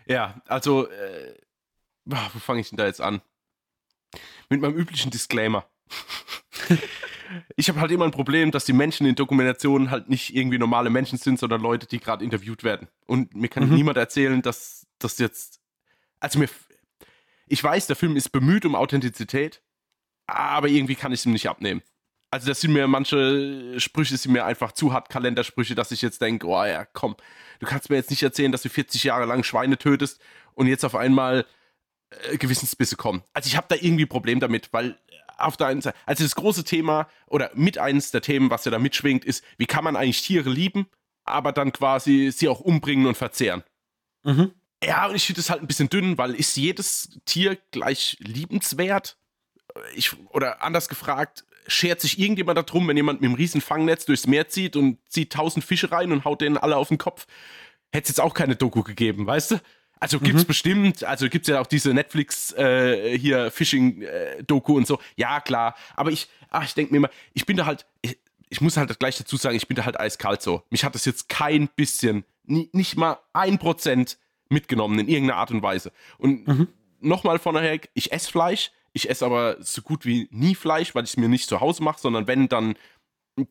[0.06, 1.34] Ja, also, äh,
[2.04, 3.22] wo fange ich denn da jetzt an?
[4.50, 5.66] Mit meinem üblichen Disclaimer.
[7.56, 10.90] ich habe halt immer ein Problem, dass die Menschen in Dokumentationen halt nicht irgendwie normale
[10.90, 12.88] Menschen sind, sondern Leute, die gerade interviewt werden.
[13.06, 13.74] Und mir kann mhm.
[13.74, 15.60] niemand erzählen, dass das jetzt.
[16.20, 16.48] Also mir.
[17.46, 19.62] Ich weiß, der Film ist bemüht um Authentizität,
[20.26, 21.82] aber irgendwie kann ich es ihm nicht abnehmen.
[22.30, 26.20] Also das sind mir manche Sprüche sind mir einfach zu hart Kalendersprüche, dass ich jetzt
[26.20, 27.14] denke, oh ja, komm,
[27.60, 30.20] du kannst mir jetzt nicht erzählen, dass du 40 Jahre lang Schweine tötest
[30.54, 31.46] und jetzt auf einmal
[32.10, 33.22] äh, Gewissensbisse kommen.
[33.34, 34.98] Also ich habe da irgendwie ein Problem damit, weil
[35.38, 38.70] auf der einen Seite, also das große Thema oder mit eines der Themen, was ja
[38.70, 40.86] da mitschwingt, ist, wie kann man eigentlich Tiere lieben,
[41.24, 43.62] aber dann quasi sie auch umbringen und verzehren.
[44.22, 44.52] Mhm.
[44.82, 49.16] Ja, und ich finde es halt ein bisschen dünn, weil ist jedes Tier gleich liebenswert?
[49.94, 54.26] Ich, oder anders gefragt, schert sich irgendjemand darum, wenn jemand mit einem riesen Fangnetz durchs
[54.26, 57.26] Meer zieht und zieht tausend Fische rein und haut denen alle auf den Kopf.
[57.92, 59.60] Hätte es jetzt auch keine Doku gegeben, weißt du?
[60.04, 60.46] Also gibt's mhm.
[60.46, 64.98] bestimmt, also gibt's ja auch diese Netflix äh, hier Fishing äh, und so.
[65.16, 68.60] Ja, klar, aber ich ach, ich denke mir immer, ich bin da halt ich, ich,
[68.60, 70.62] muss halt gleich dazu sagen, ich bin da halt eiskalt so.
[70.70, 75.50] Mich hat das jetzt kein bisschen, nie, nicht mal ein Prozent mitgenommen in irgendeiner Art
[75.50, 75.92] und Weise.
[76.18, 76.68] Und mhm.
[77.00, 81.10] nochmal vornherein, ich esse Fleisch, ich esse aber so gut wie nie Fleisch, weil ich
[81.10, 82.76] es mir nicht zu Hause mache, sondern wenn, dann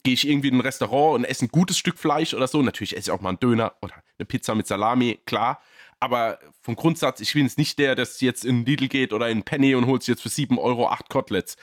[0.03, 2.61] gehe ich irgendwie in ein Restaurant und esse ein gutes Stück Fleisch oder so.
[2.61, 5.61] Natürlich esse ich auch mal einen Döner oder eine Pizza mit Salami, klar.
[6.03, 9.43] Aber vom Grundsatz, ich bin jetzt nicht der, der jetzt in Lidl geht oder in
[9.43, 11.55] Penny und holt jetzt für 7 Euro 8 Koteletts.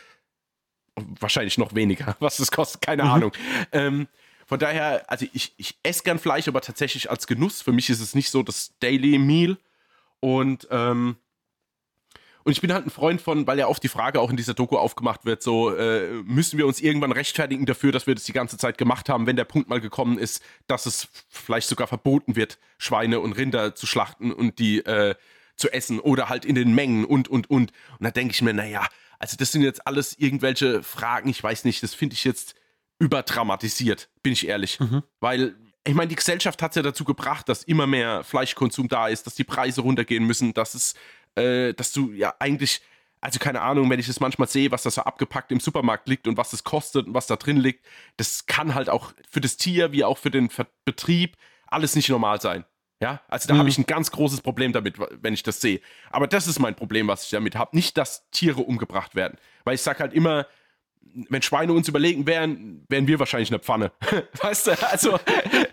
[0.97, 3.11] Wahrscheinlich noch weniger, was das kostet, keine mhm.
[3.11, 3.33] Ahnung.
[3.71, 4.09] Ähm,
[4.47, 7.61] von daher, also ich, ich esse gern Fleisch, aber tatsächlich als Genuss.
[7.61, 9.59] Für mich ist es nicht so das Daily Meal.
[10.21, 11.17] Und, ähm,
[12.45, 14.55] und ich bin halt ein Freund von, weil ja oft die Frage auch in dieser
[14.55, 18.33] Doku aufgemacht wird, so äh, müssen wir uns irgendwann rechtfertigen dafür, dass wir das die
[18.33, 22.37] ganze Zeit gemacht haben, wenn der Punkt mal gekommen ist, dass es vielleicht sogar verboten
[22.37, 25.15] wird, Schweine und Rinder zu schlachten und die äh,
[25.57, 27.73] zu essen oder halt in den Mengen und, und, und.
[27.99, 28.87] Und da denke ich mir, naja,
[29.19, 32.55] also das sind jetzt alles irgendwelche Fragen, ich weiß nicht, das finde ich jetzt
[32.99, 34.81] überdramatisiert, bin ich ehrlich.
[34.81, 35.03] Mhm.
[35.21, 39.09] Weil ich meine, die Gesellschaft hat es ja dazu gebracht, dass immer mehr Fleischkonsum da
[39.09, 40.95] ist, dass die Preise runtergehen müssen, dass es,
[41.35, 42.81] äh, dass du ja eigentlich,
[43.21, 46.27] also keine Ahnung, wenn ich das manchmal sehe, was da so abgepackt im Supermarkt liegt
[46.27, 47.85] und was es kostet und was da drin liegt,
[48.17, 50.51] das kann halt auch für das Tier wie auch für den
[50.85, 52.65] Betrieb alles nicht normal sein.
[53.03, 53.61] Ja, also da mhm.
[53.61, 55.81] habe ich ein ganz großes Problem damit, wenn ich das sehe.
[56.11, 57.75] Aber das ist mein Problem, was ich damit habe.
[57.75, 59.39] Nicht, dass Tiere umgebracht werden.
[59.65, 60.47] Weil ich sage halt immer,
[61.01, 63.93] wenn Schweine uns überlegen wären, wären wir wahrscheinlich eine Pfanne.
[64.43, 65.19] weißt du, also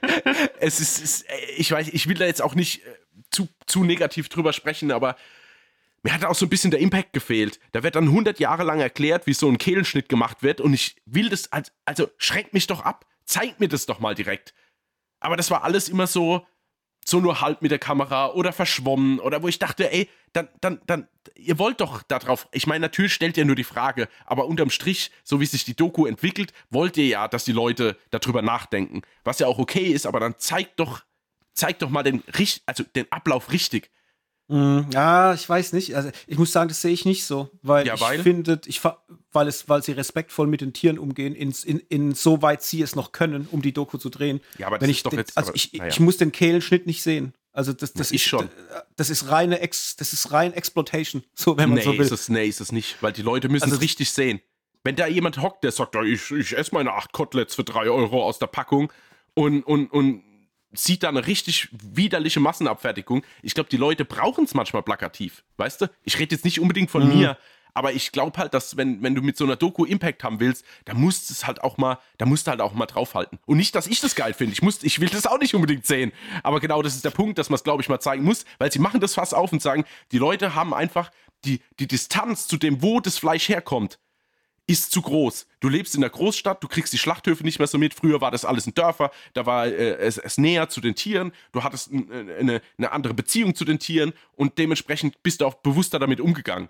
[0.60, 1.26] es ist, es,
[1.58, 2.95] ich weiß, ich will da jetzt auch nicht äh,
[3.30, 5.18] zu, zu negativ drüber sprechen, aber
[6.03, 7.59] mir hat auch so ein bisschen der Impact gefehlt.
[7.71, 10.95] Da wird dann 100 Jahre lang erklärt, wie so ein Kehlenschnitt gemacht wird und ich
[11.05, 11.49] will das,
[11.85, 14.53] also schränkt mich doch ab, zeigt mir das doch mal direkt.
[15.19, 16.45] Aber das war alles immer so,
[17.05, 20.81] so nur halb mit der Kamera oder verschwommen oder wo ich dachte, ey, dann, dann,
[20.85, 24.69] dann, ihr wollt doch darauf, ich meine, natürlich stellt ihr nur die Frage, aber unterm
[24.69, 29.01] Strich, so wie sich die Doku entwickelt, wollt ihr ja, dass die Leute darüber nachdenken,
[29.23, 31.01] was ja auch okay ist, aber dann zeigt doch,
[31.53, 32.23] zeigt doch mal den,
[32.65, 33.89] also den Ablauf richtig.
[34.47, 35.95] Mm, ja, ich weiß nicht.
[35.95, 38.81] Also ich muss sagen, das sehe ich nicht so, weil ja, ich finde, ich
[39.31, 43.11] weil es, weil sie respektvoll mit den Tieren umgehen, in, in, insoweit sie es noch
[43.11, 44.39] können, um die Doku zu drehen.
[44.57, 45.87] Ja, aber das Wenn ist ich, doch jetzt, also aber, ich, ja.
[45.87, 47.33] ich muss den Kehlenschnitt nicht sehen.
[47.51, 48.49] Also das, das ist schon.
[48.95, 52.01] Das ist reine Ex, das ist rein Exploitation, so wenn man nee, so will.
[52.01, 54.39] Ist es, nee, ist es nicht, weil die Leute müssen also, es richtig sehen.
[54.83, 58.23] Wenn da jemand hockt, der sagt, ich, ich esse meine acht Koteletts für drei Euro
[58.23, 58.93] aus der Packung
[59.33, 60.23] und, und, und
[60.78, 63.23] sieht da eine richtig widerliche Massenabfertigung.
[63.41, 65.43] Ich glaube, die Leute brauchen es manchmal plakativ.
[65.57, 65.88] Weißt du?
[66.03, 67.17] Ich rede jetzt nicht unbedingt von mhm.
[67.17, 67.38] mir,
[67.78, 70.65] aber ich glaube halt, dass wenn, wenn du mit so einer Doku Impact haben willst,
[70.86, 73.38] da musst es halt auch mal, da musst du halt auch mal draufhalten.
[73.45, 74.53] Und nicht, dass ich das geil finde.
[74.53, 76.11] Ich muss, ich will das auch nicht unbedingt sehen.
[76.41, 78.71] Aber genau das ist der Punkt, dass man es, glaube ich, mal zeigen muss, weil
[78.71, 81.11] sie machen das fast auf und sagen, die Leute haben einfach
[81.45, 83.99] die, die Distanz zu dem, wo das Fleisch herkommt,
[84.68, 85.47] ist zu groß.
[85.61, 87.93] Du lebst in der Großstadt, du kriegst die Schlachthöfe nicht mehr so mit.
[87.93, 91.32] Früher war das alles ein Dörfer, da war äh, es, es, näher zu den Tieren,
[91.53, 95.99] du hattest eine, eine andere Beziehung zu den Tieren und dementsprechend bist du auch bewusster
[95.99, 96.70] damit umgegangen.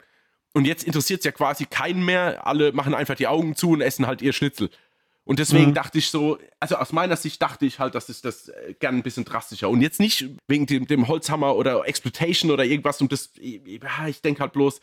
[0.54, 2.48] Und jetzt interessiert es ja quasi keinen mehr.
[2.48, 4.70] Alle machen einfach die Augen zu und essen halt ihr Schnitzel.
[5.24, 5.74] Und deswegen mhm.
[5.74, 8.96] dachte ich so, also aus meiner Sicht dachte ich halt, das ist das äh, gern
[8.96, 9.70] ein bisschen drastischer.
[9.70, 13.02] Und jetzt nicht wegen dem, dem Holzhammer oder Exploitation oder irgendwas.
[13.02, 14.80] Und das, ich denke halt bloß,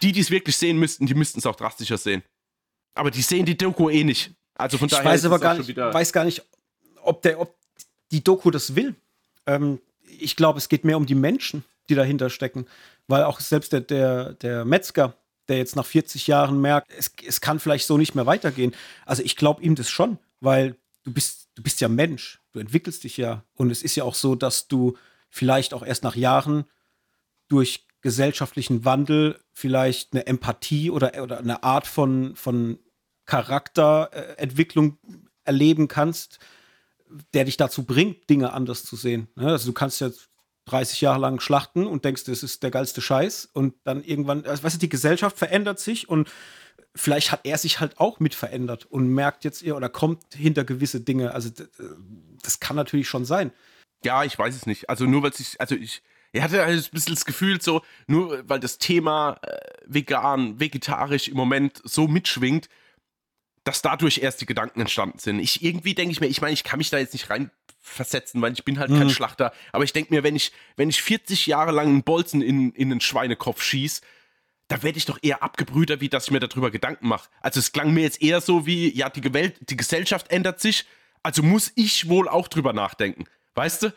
[0.00, 2.22] die, die es wirklich sehen müssten, die müssten es auch drastischer sehen.
[2.94, 4.32] Aber die sehen die Doku eh nicht.
[4.54, 6.42] Also von ich daher weiß aber gar nicht, weiß gar nicht,
[7.02, 7.56] ob, der, ob
[8.10, 8.94] die Doku das will.
[9.46, 9.80] Ähm,
[10.18, 12.66] ich glaube, es geht mehr um die Menschen, die dahinter stecken.
[13.08, 15.14] Weil auch selbst der, der, der Metzger,
[15.48, 18.74] der jetzt nach 40 Jahren merkt, es, es kann vielleicht so nicht mehr weitergehen.
[19.06, 23.04] Also ich glaube ihm das schon, weil du bist, du bist ja Mensch, du entwickelst
[23.04, 23.44] dich ja.
[23.54, 24.96] Und es ist ja auch so, dass du
[25.30, 26.64] vielleicht auch erst nach Jahren
[27.48, 32.78] durch gesellschaftlichen Wandel vielleicht eine Empathie oder, oder eine Art von, von
[33.26, 34.98] Charakterentwicklung
[35.44, 36.38] erleben kannst,
[37.34, 39.28] der dich dazu bringt, Dinge anders zu sehen.
[39.36, 39.48] Ne?
[39.48, 40.30] Also du kannst jetzt
[40.66, 44.62] 30 Jahre lang schlachten und denkst, das ist der geilste Scheiß und dann irgendwann, also,
[44.62, 46.30] weißt du, die Gesellschaft verändert sich und
[46.94, 50.64] vielleicht hat er sich halt auch mit verändert und merkt jetzt eher oder kommt hinter
[50.64, 51.32] gewisse Dinge.
[51.34, 51.50] Also
[52.42, 53.50] das kann natürlich schon sein.
[54.04, 54.88] Ja, ich weiß es nicht.
[54.88, 56.02] Also nur weil ich, also ich,
[56.32, 59.56] ich hatte halt ein bisschen das Gefühl, so, nur weil das Thema äh,
[59.86, 62.68] vegan, vegetarisch im Moment so mitschwingt,
[63.64, 65.38] dass dadurch erst die Gedanken entstanden sind.
[65.38, 68.54] Ich irgendwie denke ich mir, ich meine, ich kann mich da jetzt nicht reinversetzen, weil
[68.54, 68.98] ich bin halt mhm.
[68.98, 69.52] kein Schlachter.
[69.72, 72.90] Aber ich denke mir, wenn ich, wenn ich 40 Jahre lang einen Bolzen in, in
[72.90, 74.00] einen Schweinekopf schieße,
[74.68, 77.28] da werde ich doch eher abgebrüder, wie dass ich mir darüber Gedanken mache.
[77.42, 80.86] Also es klang mir jetzt eher so wie, ja, die, Welt, die Gesellschaft ändert sich,
[81.22, 83.26] also muss ich wohl auch drüber nachdenken.
[83.54, 83.92] Weißt du?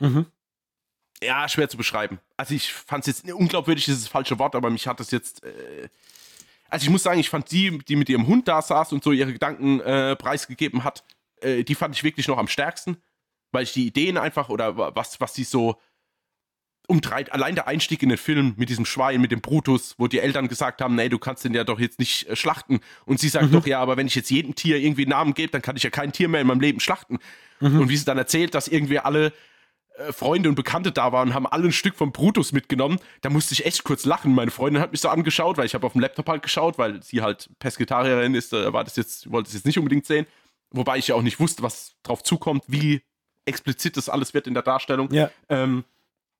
[0.00, 0.26] Mhm
[1.22, 2.18] ja, schwer zu beschreiben.
[2.36, 5.44] Also ich fand es jetzt, unglaubwürdig ist das falsche Wort, aber mich hat das jetzt,
[5.44, 5.88] äh,
[6.68, 9.12] also ich muss sagen, ich fand die, die mit ihrem Hund da saß und so
[9.12, 11.04] ihre Gedanken äh, preisgegeben hat,
[11.40, 12.98] äh, die fand ich wirklich noch am stärksten,
[13.52, 15.76] weil ich die Ideen einfach oder was, was sie so
[16.88, 20.20] umtreibt, allein der Einstieg in den Film mit diesem Schwein, mit dem Brutus, wo die
[20.20, 22.80] Eltern gesagt haben, nee, du kannst den ja doch jetzt nicht äh, schlachten.
[23.04, 23.52] Und sie sagt mhm.
[23.52, 25.82] doch, ja, aber wenn ich jetzt jedem Tier irgendwie einen Namen gebe, dann kann ich
[25.82, 27.18] ja kein Tier mehr in meinem Leben schlachten.
[27.60, 27.80] Mhm.
[27.80, 29.32] Und wie sie dann erzählt, dass irgendwie alle
[29.98, 32.98] äh, Freunde und Bekannte da waren, haben alle ein Stück vom Brutus mitgenommen.
[33.20, 34.34] Da musste ich echt kurz lachen.
[34.34, 37.02] Meine Freundin hat mich so angeschaut, weil ich habe auf dem Laptop halt geschaut, weil
[37.02, 40.26] sie halt Pesketarierin ist, äh, war das jetzt, wollte es jetzt nicht unbedingt sehen.
[40.70, 43.02] wobei ich ja auch nicht wusste, was drauf zukommt, wie
[43.46, 45.12] explizit das alles wird in der Darstellung.
[45.12, 45.30] Ja.
[45.48, 45.84] Ähm,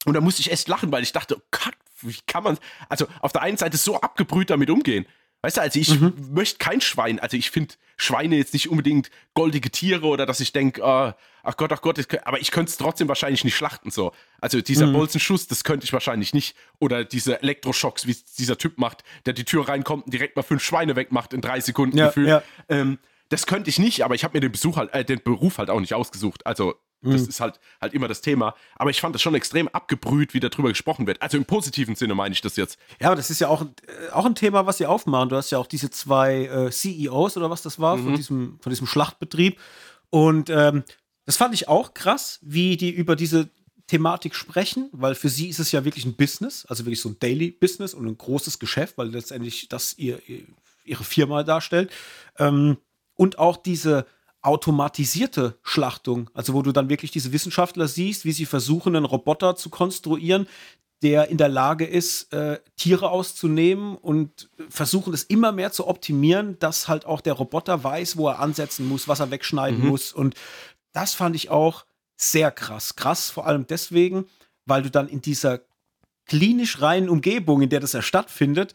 [0.05, 2.59] und da musste ich echt lachen, weil ich dachte, oh Gott, wie kann man,
[2.89, 5.07] also auf der einen Seite so abgebrüht damit umgehen.
[5.47, 6.13] Weißt du, also ich Mhm.
[6.33, 10.53] möchte kein Schwein, also ich finde Schweine jetzt nicht unbedingt goldige Tiere oder dass ich
[10.53, 11.13] denke, äh,
[11.45, 14.11] ach Gott, ach Gott, kö- aber ich könnte es trotzdem wahrscheinlich nicht schlachten so.
[14.41, 14.95] Also dieser Mhm.
[14.95, 16.57] Bolzenschuss, das könnte ich wahrscheinlich nicht.
[16.81, 20.43] Oder diese Elektroschocks, wie es dieser Typ macht, der die Tür reinkommt und direkt mal
[20.43, 22.27] fünf Schweine wegmacht in drei Sekunden Ja, gefühlt.
[22.29, 22.43] ja.
[22.69, 22.99] Ähm,
[23.29, 25.71] das könnte ich nicht, aber ich habe mir den, Besuch halt, äh, den Beruf halt
[25.71, 26.45] auch nicht ausgesucht.
[26.45, 26.75] Also
[27.13, 27.29] das Mhm.
[27.29, 28.55] ist halt, halt immer das Thema.
[28.77, 31.23] Aber ich fand das schon extrem abgebrüht, wie darüber gesprochen wird.
[31.23, 32.79] Also im positiven Sinne meine ich das jetzt.
[33.01, 35.29] Ja, aber das ist ja auch, äh, auch ein Thema, was sie aufmachen.
[35.29, 38.71] Du hast ja auch diese zwei äh, CEOs oder was das war von, diesem, von
[38.71, 39.59] diesem Schlachtbetrieb.
[40.11, 40.85] Und ähm,
[41.25, 43.49] das fand ich auch krass, wie die über diese
[43.89, 47.19] Thematik sprechen, weil für sie ist es ja wirklich ein Business, also wirklich so ein
[47.21, 50.43] Daily Business und ein großes Geschäft, weil letztendlich das ihr, ihr,
[50.85, 51.93] ihre Firma darstellt.
[52.39, 52.79] Ähm,
[53.15, 54.07] und auch diese
[54.47, 59.57] automatisierte Schlachtung, also wo du dann wirklich diese Wissenschaftler siehst, wie sie versuchen, einen Roboter
[59.57, 60.47] zu konstruieren,
[61.03, 66.59] der in der Lage ist, äh, Tiere auszunehmen und versuchen es immer mehr zu optimieren,
[66.59, 70.13] dass halt auch der Roboter weiß, wo er ansetzen muss, was er wegschneiden muss.
[70.13, 70.35] Und
[70.93, 71.85] das fand ich auch
[72.17, 72.97] sehr krass.
[72.97, 74.27] Krass vor allem deswegen,
[74.65, 75.61] weil du dann in dieser
[76.25, 78.73] klinisch reinen Umgebung, in der das ja stattfindet,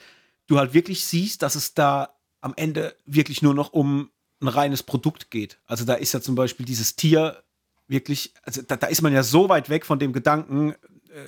[0.48, 4.11] du halt wirklich siehst, dass es da am Ende wirklich nur noch um
[4.41, 5.57] ein reines Produkt geht.
[5.65, 7.43] Also da ist ja zum Beispiel dieses Tier
[7.88, 10.76] wirklich, also da, da ist man ja so weit weg von dem Gedanken, äh,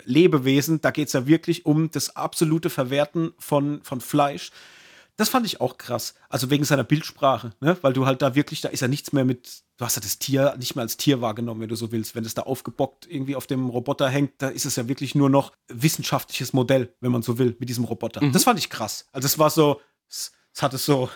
[0.06, 4.52] Lebewesen, da geht es ja wirklich um das absolute Verwerten von, von Fleisch.
[5.16, 6.16] Das fand ich auch krass.
[6.30, 7.78] Also wegen seiner Bildsprache, ne?
[7.82, 10.18] Weil du halt da wirklich, da ist ja nichts mehr mit, du hast ja das
[10.18, 12.16] Tier nicht mehr als Tier wahrgenommen, wenn du so willst.
[12.16, 15.30] Wenn es da aufgebockt irgendwie auf dem Roboter hängt, da ist es ja wirklich nur
[15.30, 18.22] noch wissenschaftliches Modell, wenn man so will, mit diesem Roboter.
[18.32, 19.08] Das fand ich krass.
[19.12, 21.12] Also es war so, es, es hatte so,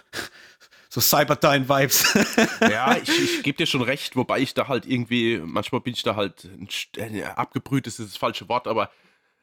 [0.90, 2.18] so Cyberdyne-Vibes.
[2.62, 6.04] Ja, ich, ich gebe dir schon recht, wobei ich da halt irgendwie, manchmal bin ich
[6.04, 6.50] da halt,
[6.98, 8.90] äh, abgebrüht ist das falsche Wort, aber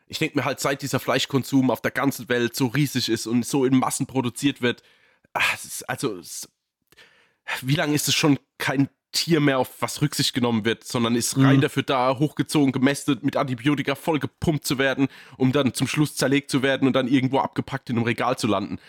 [0.06, 3.46] ich denke mir halt, seit dieser Fleischkonsum auf der ganzen Welt so riesig ist und
[3.46, 4.82] so in Massen produziert wird,
[5.32, 6.48] ach, ist, also, es,
[7.62, 11.38] wie lange ist es schon kein Tier mehr, auf was Rücksicht genommen wird, sondern ist
[11.38, 15.06] rein dafür da, hochgezogen, gemästet, mit Antibiotika voll gepumpt zu werden,
[15.36, 18.48] um dann zum Schluss zerlegt zu werden und dann irgendwo abgepackt in einem Regal zu
[18.48, 18.80] landen.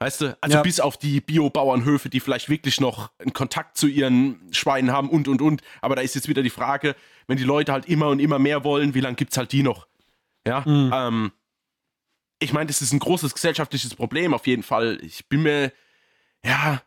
[0.00, 0.62] Weißt du, also Ja.
[0.62, 5.28] bis auf die Biobauernhöfe, die vielleicht wirklich noch einen Kontakt zu ihren Schweinen haben und
[5.28, 5.60] und und.
[5.82, 6.96] Aber da ist jetzt wieder die Frage,
[7.26, 9.62] wenn die Leute halt immer und immer mehr wollen, wie lange gibt es halt die
[9.62, 9.86] noch?
[10.46, 11.32] Ja, ähm,
[12.38, 14.98] ich meine, das ist ein großes gesellschaftliches Problem auf jeden Fall.
[15.02, 15.70] Ich bin mir,
[16.42, 16.80] ja,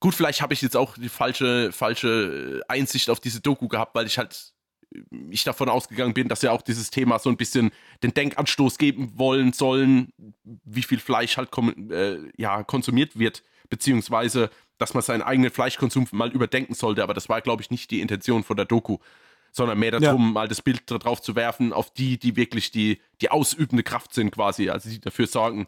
[0.00, 4.06] gut, vielleicht habe ich jetzt auch die falsche, falsche Einsicht auf diese Doku gehabt, weil
[4.06, 4.54] ich halt
[5.30, 7.70] ich davon ausgegangen bin, dass ja auch dieses Thema so ein bisschen
[8.02, 10.12] den Denkanstoß geben wollen sollen,
[10.44, 11.50] wie viel Fleisch halt
[11.90, 17.02] äh, ja, konsumiert wird, beziehungsweise dass man seinen eigenen Fleischkonsum mal überdenken sollte.
[17.02, 18.98] Aber das war, glaube ich, nicht die Intention von der Doku,
[19.52, 23.30] sondern mehr darum, mal das Bild darauf zu werfen, auf die, die wirklich die, die
[23.30, 25.66] ausübende Kraft sind, quasi, also die dafür sorgen,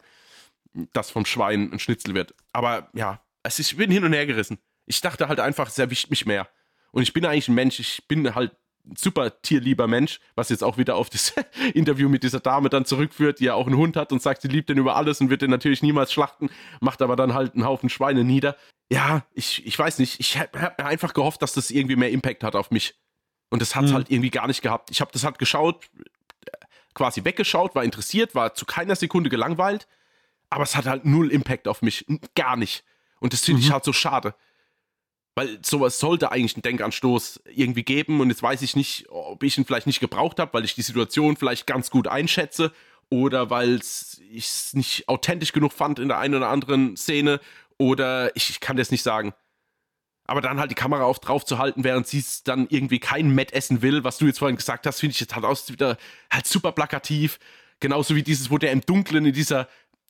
[0.93, 2.35] dass vom Schwein ein Schnitzel wird.
[2.53, 4.59] Aber ja, also ich bin hin und her gerissen.
[4.85, 6.47] Ich dachte halt einfach, es erwischt mich mehr.
[6.91, 8.51] Und ich bin eigentlich ein Mensch, ich bin halt
[8.95, 11.33] super tierlieber Mensch, was jetzt auch wieder auf das
[11.73, 14.47] Interview mit dieser Dame dann zurückführt, die ja auch einen Hund hat und sagt, sie
[14.47, 16.49] liebt den über alles und wird den natürlich niemals schlachten,
[16.81, 18.55] macht aber dann halt einen Haufen Schweine nieder.
[18.91, 22.09] Ja, ich, ich weiß nicht, ich habe hab mir einfach gehofft, dass das irgendwie mehr
[22.11, 22.95] Impact hat auf mich.
[23.51, 23.95] Und das hat es Mhm.
[23.95, 24.89] halt irgendwie gar nicht gehabt.
[24.91, 25.85] Ich habe das halt geschaut,
[26.93, 29.87] quasi weggeschaut, war interessiert, war zu keiner Sekunde gelangweilt,
[30.49, 32.05] aber es hat halt null Impact auf mich.
[32.35, 32.83] Gar nicht.
[33.19, 34.33] Und das finde ich halt so schade.
[35.39, 39.57] Weil sowas sollte eigentlich einen Denkanstoß irgendwie geben und jetzt weiß ich nicht, ob ich
[39.57, 42.73] ihn vielleicht nicht gebraucht habe, weil ich die Situation vielleicht ganz gut einschätze
[43.09, 47.39] oder weil ich es nicht authentisch genug fand in der einen oder anderen Szene
[47.77, 49.33] oder ich, ich kann das nicht sagen.
[50.25, 53.29] Aber dann halt die Kamera auf drauf zu halten, während sie es dann irgendwie kein
[53.33, 55.95] Met essen will, was du jetzt vorhin gesagt hast, finde ich jetzt halt aus wieder
[56.29, 57.39] halt super plakativ.
[57.79, 59.69] Genauso wie dieses, wo der im Dunkeln in dieser,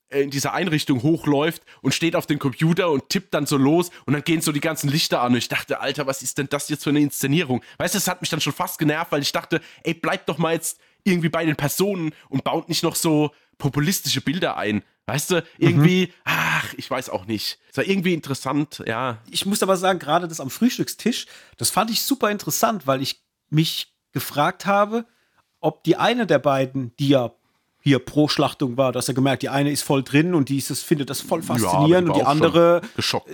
[0.09, 4.13] in dieser Einrichtung hochläuft und steht auf den Computer und tippt dann so los und
[4.13, 6.69] dann gehen so die ganzen Lichter an und ich dachte, Alter, was ist denn das
[6.69, 7.61] jetzt für eine Inszenierung?
[7.77, 10.37] Weißt du, das hat mich dann schon fast genervt, weil ich dachte, ey, bleib doch
[10.37, 14.83] mal jetzt irgendwie bei den Personen und baut nicht noch so populistische Bilder ein.
[15.05, 17.59] Weißt du, irgendwie, ach, ich weiß auch nicht.
[17.71, 19.17] Es war irgendwie interessant, ja.
[19.29, 21.25] ich muss aber sagen, gerade das am Frühstückstisch,
[21.57, 25.05] das fand ich super interessant, weil ich mich gefragt habe,
[25.61, 27.33] ob die eine der beiden, die ja
[27.81, 30.57] hier pro Schlachtung war, du hast ja gemerkt, die eine ist voll drin und die
[30.57, 32.81] ist, das findet das voll die faszinierend und die auch schon andere,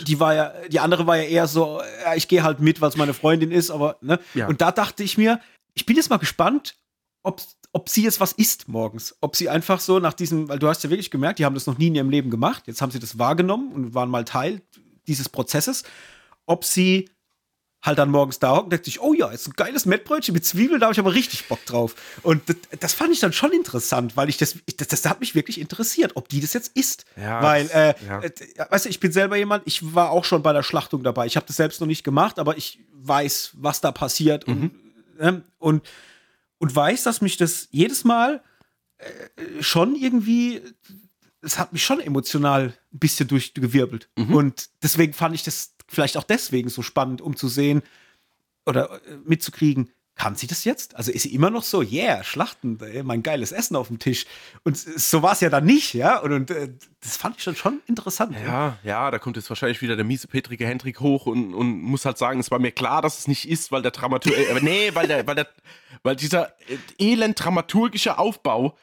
[0.08, 2.90] die war ja, die andere war ja eher so, ja, ich gehe halt mit, weil
[2.90, 4.20] es meine Freundin ist, aber ne?
[4.36, 4.48] Ja.
[4.48, 5.40] Und da dachte ich mir,
[5.74, 6.76] ich bin jetzt mal gespannt,
[7.24, 7.42] ob,
[7.74, 9.16] ob sie jetzt was isst morgens.
[9.20, 11.66] Ob sie einfach so nach diesem, weil du hast ja wirklich gemerkt, die haben das
[11.66, 12.64] noch nie in ihrem Leben gemacht.
[12.68, 14.62] Jetzt haben sie das wahrgenommen und waren mal Teil
[15.08, 15.84] dieses Prozesses.
[16.46, 17.10] Ob sie
[17.86, 20.46] halt dann morgens da hocken und denkt sich, oh ja, ist ein geiles Mettbrötchen mit
[20.46, 21.96] Zwiebeln, da habe ich aber richtig Bock drauf.
[22.24, 25.36] Und das, das, fand ich dann schon interessant, weil ich das, das, das hat mich
[25.36, 27.06] wirklich interessiert, ob die das jetzt isst.
[27.16, 28.22] Ja, weil, äh, ja.
[28.22, 28.32] äh,
[28.70, 31.26] weißt du, ich bin selber jemand, ich war auch schon bei der Schlachtung dabei.
[31.26, 34.72] Ich habe das selbst noch nicht gemacht, aber ich weiß, was da passiert mhm.
[35.18, 35.88] und, äh, und,
[36.58, 38.42] und weiß, dass mich das jedes Mal
[38.98, 40.62] äh, schon irgendwie
[41.46, 44.10] es hat mich schon emotional ein bisschen durchgewirbelt.
[44.18, 44.34] Mhm.
[44.34, 47.82] Und deswegen fand ich das vielleicht auch deswegen so spannend, um zu sehen
[48.66, 50.96] oder äh, mitzukriegen, kann sie das jetzt?
[50.96, 54.26] Also ist sie immer noch so, yeah, Schlachten, ey, mein geiles Essen auf dem Tisch.
[54.64, 56.20] Und so war es ja dann nicht, ja.
[56.20, 56.70] Und, und äh,
[57.02, 58.34] das fand ich dann schon interessant.
[58.34, 61.82] Ja, ja, ja, da kommt jetzt wahrscheinlich wieder der miese Petrige Hendrik hoch und, und
[61.82, 64.62] muss halt sagen, es war mir klar, dass es nicht ist, weil der Dramaturg, äh,
[64.62, 65.50] nee, weil der, weil der,
[66.02, 68.78] weil dieser äh, elend dramaturgische Aufbau,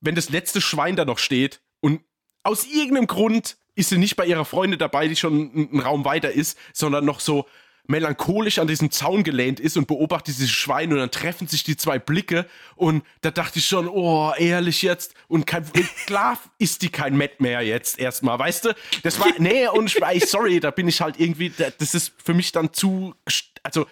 [0.00, 2.00] wenn das letzte Schwein da noch steht und
[2.42, 6.30] aus irgendeinem Grund ist sie nicht bei ihrer Freundin dabei, die schon einen Raum weiter
[6.30, 7.46] ist, sondern noch so
[7.86, 11.76] melancholisch an diesem Zaun gelehnt ist und beobachtet dieses Schwein und dann treffen sich die
[11.76, 12.46] zwei Blicke
[12.76, 15.70] und da dachte ich schon, oh, ehrlich jetzt und kein,
[16.06, 18.74] klar ist die kein Matt mehr jetzt erstmal, weißt du?
[19.02, 22.52] Das war, nee, und ich, sorry, da bin ich halt irgendwie, das ist für mich
[22.52, 23.14] dann zu,
[23.62, 23.86] also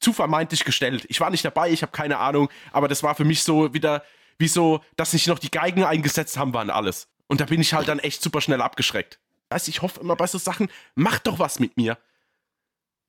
[0.00, 1.06] zu vermeintlich gestellt.
[1.08, 4.04] Ich war nicht dabei, ich habe keine Ahnung, aber das war für mich so wieder,
[4.38, 7.08] wie so, dass sich noch die Geigen eingesetzt haben, waren alles.
[7.30, 9.20] Und da bin ich halt dann echt super schnell abgeschreckt.
[9.50, 11.96] Weißt ich hoffe immer bei so Sachen, mach doch was mit mir.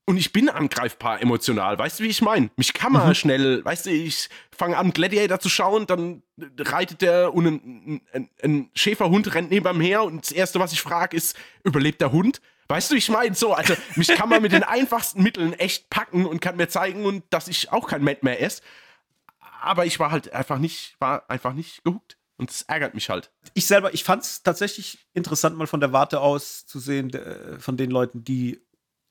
[0.06, 2.52] Und ich bin angreifbar emotional, weißt du, wie ich meine?
[2.56, 3.16] Mich kann man mhm.
[3.16, 6.22] schnell, weißt du, ich fange an, Gladiator zu schauen, dann
[6.60, 10.72] reitet der und ein, ein, ein Schäferhund rennt neben mir her und das Erste, was
[10.72, 12.42] ich frage, ist, überlebt der Hund?
[12.68, 16.28] Weißt du, ich meine so, also mich kann man mit den einfachsten Mitteln echt packen
[16.28, 18.62] und kann mir zeigen, und dass ich auch kein Matt mehr esse.
[19.62, 22.18] Aber ich war halt einfach nicht, war einfach nicht gehuckt.
[22.42, 23.30] Und das ärgert mich halt.
[23.54, 27.60] Ich selber, ich fand es tatsächlich interessant, mal von der Warte aus zu sehen, der,
[27.60, 28.60] von den Leuten, die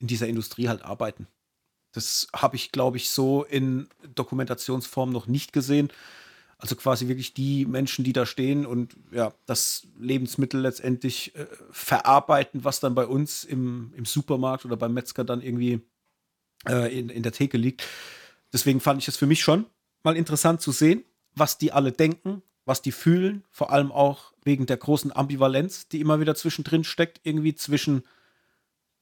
[0.01, 1.29] in dieser Industrie halt arbeiten.
[1.93, 5.93] Das habe ich, glaube ich, so in Dokumentationsform noch nicht gesehen.
[6.59, 12.65] Also quasi wirklich die Menschen, die da stehen und ja, das Lebensmittel letztendlich äh, verarbeiten,
[12.65, 15.83] was dann bei uns im, im Supermarkt oder beim Metzger dann irgendwie
[16.69, 17.87] äh, in, in der Theke liegt.
[18.53, 19.67] Deswegen fand ich es für mich schon
[20.03, 21.05] mal interessant zu sehen,
[21.37, 26.01] was die alle denken, was die fühlen, vor allem auch wegen der großen Ambivalenz, die
[26.01, 28.05] immer wieder zwischendrin steckt, irgendwie zwischen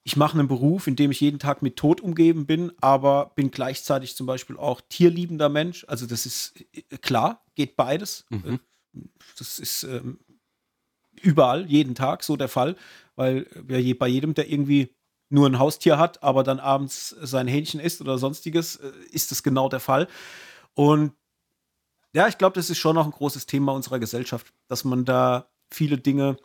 [0.04, 3.50] ich mache einen Beruf, in dem ich jeden Tag mit Tod umgeben bin, aber bin
[3.50, 5.84] gleichzeitig zum Beispiel auch tierliebender Mensch.
[5.86, 8.24] Also das ist äh, klar, geht beides.
[8.30, 8.58] Mhm.
[8.94, 9.00] Äh,
[9.38, 10.20] das ist ähm,
[11.20, 12.74] überall, jeden Tag so der Fall,
[13.16, 14.94] weil ja, bei jedem, der irgendwie
[15.28, 19.42] nur ein Haustier hat, aber dann abends sein Hähnchen isst oder sonstiges, äh, ist das
[19.42, 20.08] genau der Fall.
[20.72, 21.12] Und
[22.14, 25.50] ja, ich glaube, das ist schon noch ein großes Thema unserer Gesellschaft, dass man da
[25.70, 26.38] viele Dinge,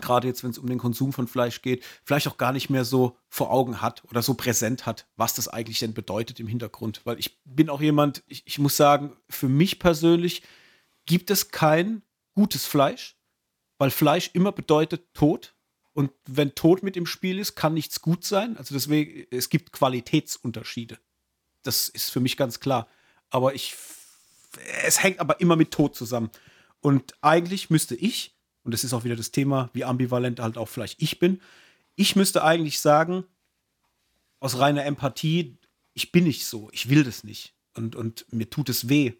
[0.00, 2.84] gerade jetzt, wenn es um den Konsum von Fleisch geht, vielleicht auch gar nicht mehr
[2.84, 7.02] so vor Augen hat oder so präsent hat, was das eigentlich denn bedeutet im Hintergrund.
[7.04, 10.42] Weil ich bin auch jemand, ich, ich muss sagen, für mich persönlich
[11.06, 12.02] gibt es kein
[12.34, 13.16] gutes Fleisch,
[13.78, 15.54] weil Fleisch immer bedeutet Tod.
[15.92, 18.56] Und wenn Tod mit im Spiel ist, kann nichts gut sein.
[18.56, 20.98] Also deswegen, es gibt Qualitätsunterschiede.
[21.64, 22.88] Das ist für mich ganz klar.
[23.30, 23.74] Aber ich
[24.84, 26.30] es hängt aber immer mit Tod zusammen.
[26.80, 30.68] Und eigentlich müsste ich, und das ist auch wieder das Thema, wie ambivalent halt auch
[30.68, 31.40] vielleicht ich bin,
[31.96, 33.24] ich müsste eigentlich sagen,
[34.40, 35.58] aus reiner Empathie,
[35.94, 37.54] ich bin nicht so, ich will das nicht.
[37.76, 39.14] Und, und mir tut es weh.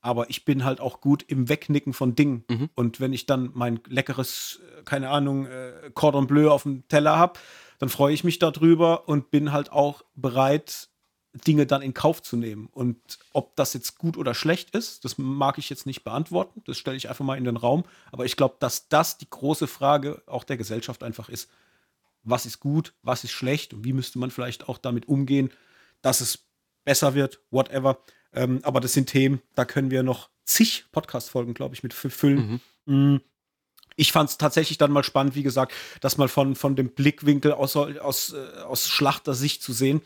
[0.00, 2.44] Aber ich bin halt auch gut im Wegnicken von Dingen.
[2.48, 2.70] Mhm.
[2.74, 7.18] Und wenn ich dann mein leckeres, äh, keine Ahnung, äh, Cordon Bleu auf dem Teller
[7.18, 7.38] habe,
[7.78, 10.88] dann freue ich mich darüber und bin halt auch bereit,
[11.32, 12.68] Dinge dann in Kauf zu nehmen.
[12.72, 12.98] Und
[13.32, 16.62] ob das jetzt gut oder schlecht ist, das mag ich jetzt nicht beantworten.
[16.66, 17.84] Das stelle ich einfach mal in den Raum.
[18.10, 21.50] Aber ich glaube, dass das die große Frage auch der Gesellschaft einfach ist.
[22.22, 25.50] Was ist gut, was ist schlecht und wie müsste man vielleicht auch damit umgehen,
[26.02, 26.46] dass es
[26.84, 27.98] besser wird, whatever.
[28.32, 32.60] Ähm, aber das sind Themen, da können wir noch zig Podcast-Folgen, glaube ich, mit füllen.
[32.86, 33.14] Mhm.
[33.14, 33.20] Mm.
[33.96, 37.52] Ich fand es tatsächlich dann mal spannend, wie gesagt, das mal von, von dem Blickwinkel
[37.52, 40.02] aus, aus, äh, aus Schlachtersicht zu sehen.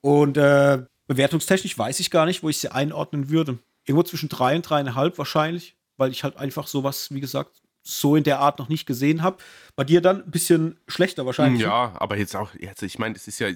[0.00, 3.58] Und äh, bewertungstechnisch weiß ich gar nicht, wo ich sie einordnen würde.
[3.84, 8.24] Irgendwo zwischen drei und dreieinhalb wahrscheinlich, weil ich halt einfach sowas, wie gesagt, so in
[8.24, 9.38] der Art noch nicht gesehen habe.
[9.76, 11.62] Bei dir dann ein bisschen schlechter wahrscheinlich.
[11.62, 13.48] Ja, aber jetzt auch, jetzt, ich meine, es ist ja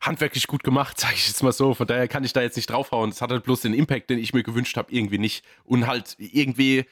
[0.00, 1.74] handwerklich gut gemacht, sage ich jetzt mal so.
[1.74, 3.10] Von daher kann ich da jetzt nicht draufhauen.
[3.10, 5.44] Das hat halt bloß den Impact, den ich mir gewünscht habe, irgendwie nicht.
[5.64, 6.86] Und halt irgendwie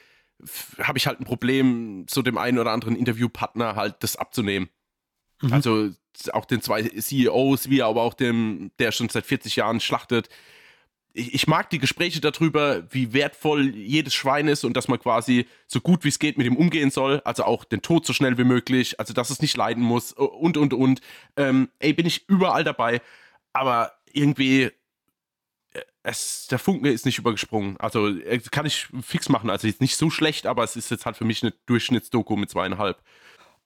[0.79, 4.69] habe ich halt ein Problem, so dem einen oder anderen Interviewpartner halt das abzunehmen.
[5.41, 5.53] Mhm.
[5.53, 5.89] Also
[6.33, 10.29] auch den zwei CEOs, wie aber auch dem, der schon seit 40 Jahren schlachtet.
[11.13, 15.47] Ich, ich, mag die Gespräche darüber, wie wertvoll jedes Schwein ist und dass man quasi
[15.67, 17.21] so gut wie es geht mit ihm umgehen soll.
[17.23, 20.57] Also auch den Tod so schnell wie möglich, also dass es nicht leiden muss und
[20.57, 21.01] und und.
[21.37, 23.01] Ähm, ey, bin ich überall dabei.
[23.53, 27.77] aber irgendwie, äh, es, der Funke ist nicht übergesprungen.
[27.77, 29.49] Also äh, kann ich fix machen.
[29.49, 32.49] Also jetzt nicht so schlecht, aber es ist jetzt halt für mich eine Durchschnittsdoku mit
[32.49, 33.01] zweieinhalb.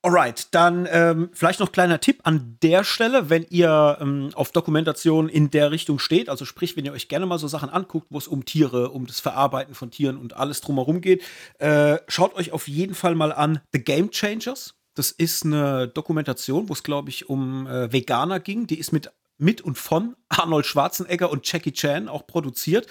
[0.01, 5.27] Alright, dann ähm, vielleicht noch kleiner Tipp an der Stelle, wenn ihr ähm, auf Dokumentation
[5.27, 8.17] in der Richtung steht, also sprich, wenn ihr euch gerne mal so Sachen anguckt, wo
[8.17, 11.23] es um Tiere, um das Verarbeiten von Tieren und alles drumherum geht,
[11.57, 14.75] äh, schaut euch auf jeden Fall mal an The Game Changers.
[14.95, 18.67] Das ist eine Dokumentation, wo es, glaube ich, um äh, Veganer ging.
[18.67, 22.85] Die ist mit mit und von Arnold Schwarzenegger und Jackie Chan auch produziert.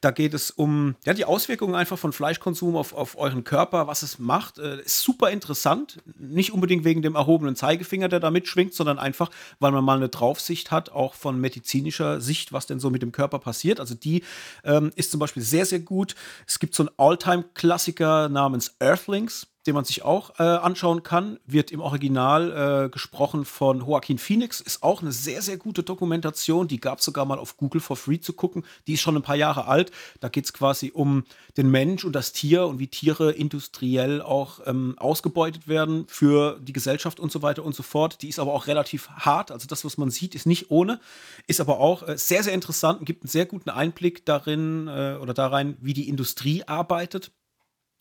[0.00, 4.02] Da geht es um ja, die Auswirkungen einfach von Fleischkonsum auf, auf euren Körper, was
[4.02, 4.58] es macht.
[4.58, 6.02] Äh, ist super interessant.
[6.18, 10.08] Nicht unbedingt wegen dem erhobenen Zeigefinger, der da mitschwingt, sondern einfach, weil man mal eine
[10.08, 13.80] Draufsicht hat, auch von medizinischer Sicht, was denn so mit dem Körper passiert.
[13.80, 14.22] Also die
[14.62, 16.14] ähm, ist zum Beispiel sehr, sehr gut.
[16.46, 21.70] Es gibt so einen Alltime-Klassiker namens Earthlings den man sich auch äh, anschauen kann, wird
[21.70, 24.60] im Original äh, gesprochen von Joaquin Phoenix.
[24.60, 26.68] Ist auch eine sehr, sehr gute Dokumentation.
[26.68, 28.64] Die gab es sogar mal auf Google for free zu gucken.
[28.86, 29.90] Die ist schon ein paar Jahre alt.
[30.20, 31.24] Da geht es quasi um
[31.56, 36.72] den Mensch und das Tier und wie Tiere industriell auch ähm, ausgebeutet werden für die
[36.72, 38.20] Gesellschaft und so weiter und so fort.
[38.20, 39.50] Die ist aber auch relativ hart.
[39.50, 41.00] Also das, was man sieht, ist nicht ohne.
[41.46, 45.16] Ist aber auch äh, sehr, sehr interessant und gibt einen sehr guten Einblick darin äh,
[45.20, 47.30] oder da rein, wie die Industrie arbeitet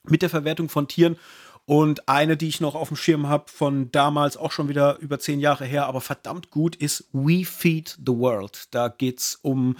[0.09, 1.17] mit der Verwertung von Tieren
[1.65, 5.19] und eine, die ich noch auf dem Schirm habe, von damals auch schon wieder über
[5.19, 8.67] zehn Jahre her, aber verdammt gut, ist We Feed the World.
[8.71, 9.77] Da geht es um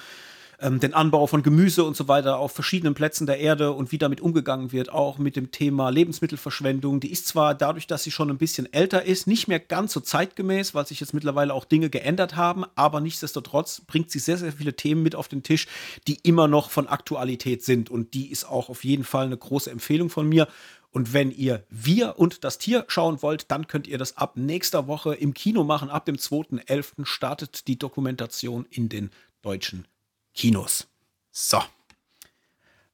[0.64, 3.98] ähm, den Anbau von Gemüse und so weiter auf verschiedenen Plätzen der Erde und wie
[3.98, 7.02] damit umgegangen wird, auch mit dem Thema Lebensmittelverschwendung.
[7.02, 10.00] Die ist zwar dadurch, dass sie schon ein bisschen älter ist, nicht mehr ganz so
[10.00, 14.54] zeitgemäß, weil sich jetzt mittlerweile auch Dinge geändert haben, aber nichtsdestotrotz bringt sie sehr, sehr
[14.54, 15.68] viele Themen mit auf den Tisch,
[16.08, 17.90] die immer noch von Aktualität sind.
[17.90, 20.48] Und die ist auch auf jeden Fall eine große Empfehlung von mir.
[20.94, 24.88] Und wenn ihr Wir und das Tier schauen wollt, dann könnt ihr das ab nächster
[24.88, 25.90] Woche im Kino machen.
[25.90, 27.06] Ab dem 2.11.
[27.06, 29.10] startet die Dokumentation in den
[29.42, 29.88] deutschen
[30.36, 30.88] Kinos.
[31.32, 31.62] So.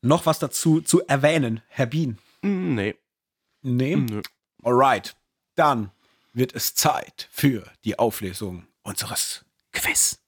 [0.01, 2.17] Noch was dazu zu erwähnen, Herr Bien?
[2.41, 2.95] Nee.
[3.61, 3.97] Nee?
[3.97, 4.21] Nö.
[4.63, 5.17] Alright.
[5.55, 5.91] Dann
[6.31, 9.43] wird es Zeit für die Auflösung unseres
[9.73, 10.19] Quiz.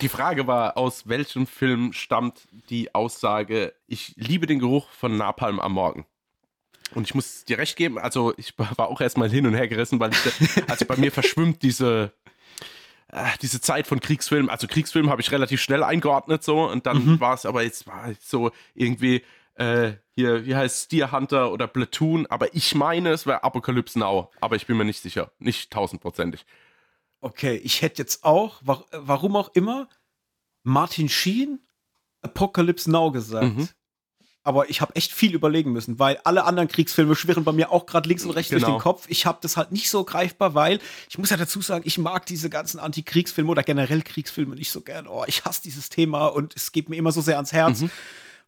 [0.00, 5.60] Die Frage war, aus welchem Film stammt die Aussage, ich liebe den Geruch von Napalm
[5.60, 6.06] am Morgen?
[6.94, 10.00] Und ich muss dir recht geben, also ich war auch erstmal hin und her gerissen,
[10.00, 12.12] weil ich, also bei mir verschwimmt diese,
[13.08, 14.48] äh, diese Zeit von Kriegsfilmen.
[14.48, 17.20] Also Kriegsfilm habe ich relativ schnell eingeordnet so und dann mhm.
[17.20, 19.22] war es aber jetzt war so irgendwie
[19.56, 24.30] äh, hier, wie heißt Deer Hunter oder Platoon, aber ich meine, es wäre Apocalypse Now,
[24.40, 26.46] aber ich bin mir nicht sicher, nicht tausendprozentig.
[27.20, 29.88] Okay, ich hätte jetzt auch, warum auch immer,
[30.62, 31.60] Martin Sheen
[32.22, 33.56] Apocalypse Now gesagt.
[33.56, 33.68] Mhm.
[34.42, 37.84] Aber ich habe echt viel überlegen müssen, weil alle anderen Kriegsfilme schwirren bei mir auch
[37.84, 38.60] gerade links und rechts genau.
[38.60, 38.82] durch den genau.
[38.82, 39.04] Kopf.
[39.08, 40.78] Ich habe das halt nicht so greifbar, weil
[41.10, 44.80] ich muss ja dazu sagen, ich mag diese ganzen Antikriegsfilme oder generell Kriegsfilme nicht so
[44.80, 45.06] gern.
[45.06, 47.80] Oh, ich hasse dieses Thema und es geht mir immer so sehr ans Herz.
[47.80, 47.90] Mhm.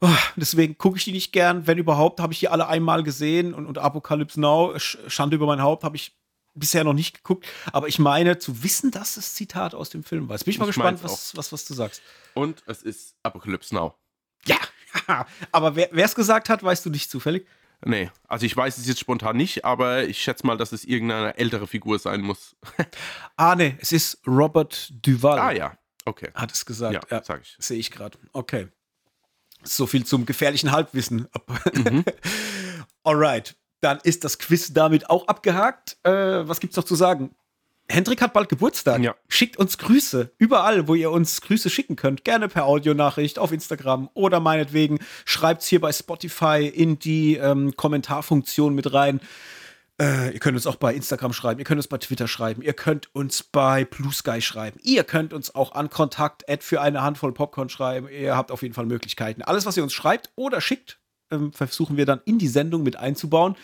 [0.01, 1.67] Oh, deswegen gucke ich die nicht gern.
[1.67, 5.63] Wenn überhaupt, habe ich die alle einmal gesehen und, und Apocalypse Now, Schande über mein
[5.63, 6.17] Haupt, habe ich
[6.55, 10.29] bisher noch nicht geguckt, aber ich meine zu wissen, dass das Zitat aus dem Film
[10.29, 10.37] war.
[10.37, 12.03] Jetzt bin ich mal ich gespannt, was, was, was du sagst.
[12.35, 13.95] Und es ist Apocalypse Now.
[14.47, 14.59] Ja,
[15.53, 17.47] aber wer es gesagt hat, weißt du nicht zufällig?
[17.85, 21.37] Nee, also ich weiß es jetzt spontan nicht, aber ich schätze mal, dass es irgendeine
[21.37, 22.55] ältere Figur sein muss.
[23.37, 25.39] ah, nee, es ist Robert Duval.
[25.39, 26.31] Ah, ja, okay.
[26.35, 26.95] Hat es gesagt.
[26.95, 27.57] Ja, ja sag ich.
[27.59, 28.19] Sehe ich gerade.
[28.33, 28.69] Okay.
[29.65, 31.29] So viel zum gefährlichen Halbwissen.
[31.75, 32.05] Mhm.
[33.05, 35.97] Alright dann ist das Quiz damit auch abgehakt.
[36.05, 37.35] Äh, was gibt's noch zu sagen?
[37.89, 39.03] Hendrik hat bald Geburtstag.
[39.03, 39.15] Ja.
[39.29, 40.31] Schickt uns Grüße.
[40.39, 42.25] Überall, wo ihr uns Grüße schicken könnt.
[42.25, 48.75] Gerne per Audionachricht auf Instagram oder meinetwegen schreibt's hier bei Spotify in die ähm, Kommentarfunktion
[48.75, 49.21] mit rein.
[50.01, 52.73] Äh, ihr könnt uns auch bei Instagram schreiben, ihr könnt uns bei Twitter schreiben, ihr
[52.73, 57.33] könnt uns bei Blue Sky schreiben, ihr könnt uns auch an Kontakt für eine Handvoll
[57.33, 58.09] Popcorn schreiben.
[58.09, 59.43] Ihr habt auf jeden Fall Möglichkeiten.
[59.43, 60.99] Alles, was ihr uns schreibt oder schickt,
[61.33, 63.57] ähm, versuchen wir dann in die Sendung mit einzubauen.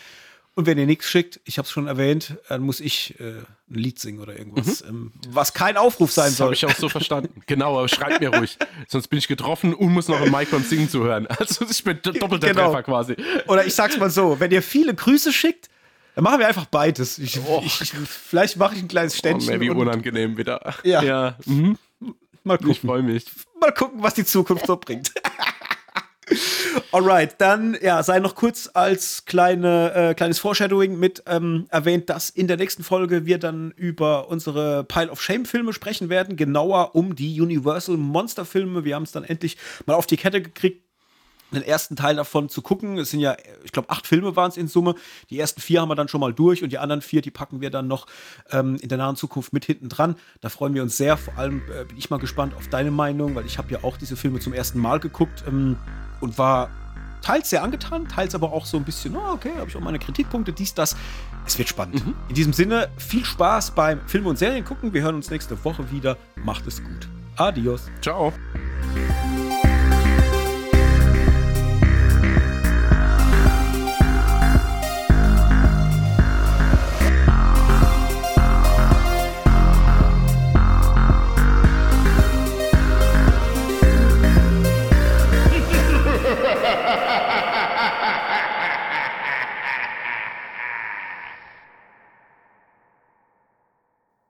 [0.54, 3.34] Und wenn ihr nichts schickt, ich habe es schon erwähnt, dann muss ich äh,
[3.70, 4.88] ein Lied singen oder irgendwas, mhm.
[4.88, 6.50] ähm, was kein Aufruf sein das soll.
[6.50, 7.42] Das habe ich auch so verstanden.
[7.46, 8.58] genau, aber schreibt mir ruhig.
[8.88, 11.28] Sonst bin ich getroffen und muss noch ein Mike beim Singen zuhören.
[11.38, 12.72] Also ich bin doppelter genau.
[12.72, 13.16] Treffer quasi.
[13.46, 15.68] Oder ich sag's mal so, wenn ihr viele Grüße schickt,
[16.16, 17.18] dann machen wir einfach beides.
[17.18, 17.62] Ich, oh.
[17.64, 19.54] ich, vielleicht mache ich ein kleines oh, Ständchen.
[19.54, 20.74] Oh, maybe unangenehm wieder.
[20.82, 21.02] Ja.
[21.04, 21.38] ja.
[21.44, 21.78] Mhm.
[22.42, 22.72] Mal gucken.
[22.72, 23.26] Ich freue mich.
[23.60, 25.12] Mal gucken, was die Zukunft so bringt.
[26.92, 32.30] Alright, dann ja, sei noch kurz als kleine, äh, kleines Foreshadowing mit ähm, erwähnt, dass
[32.30, 36.94] in der nächsten Folge wir dann über unsere Pile of Shame Filme sprechen werden, genauer
[36.94, 38.84] um die Universal Monster Filme.
[38.84, 39.56] Wir haben es dann endlich
[39.86, 40.87] mal auf die Kette gekriegt,
[41.52, 42.98] den ersten Teil davon zu gucken.
[42.98, 44.94] Es sind ja, ich glaube, acht Filme waren es in Summe.
[45.30, 47.60] Die ersten vier haben wir dann schon mal durch und die anderen vier, die packen
[47.60, 48.06] wir dann noch
[48.50, 50.16] ähm, in der nahen Zukunft mit hinten dran.
[50.40, 51.16] Da freuen wir uns sehr.
[51.16, 53.96] Vor allem äh, bin ich mal gespannt auf deine Meinung, weil ich habe ja auch
[53.96, 55.76] diese Filme zum ersten Mal geguckt ähm,
[56.20, 56.70] und war
[57.22, 59.98] teils sehr angetan, teils aber auch so ein bisschen, oh, okay, habe ich auch meine
[59.98, 60.96] Kritikpunkte, dies, das.
[61.46, 62.06] Es wird spannend.
[62.06, 62.14] Mhm.
[62.28, 64.92] In diesem Sinne, viel Spaß beim Film- und Serien gucken.
[64.92, 66.18] Wir hören uns nächste Woche wieder.
[66.36, 67.08] Macht es gut.
[67.36, 67.90] Adios.
[68.02, 68.32] Ciao.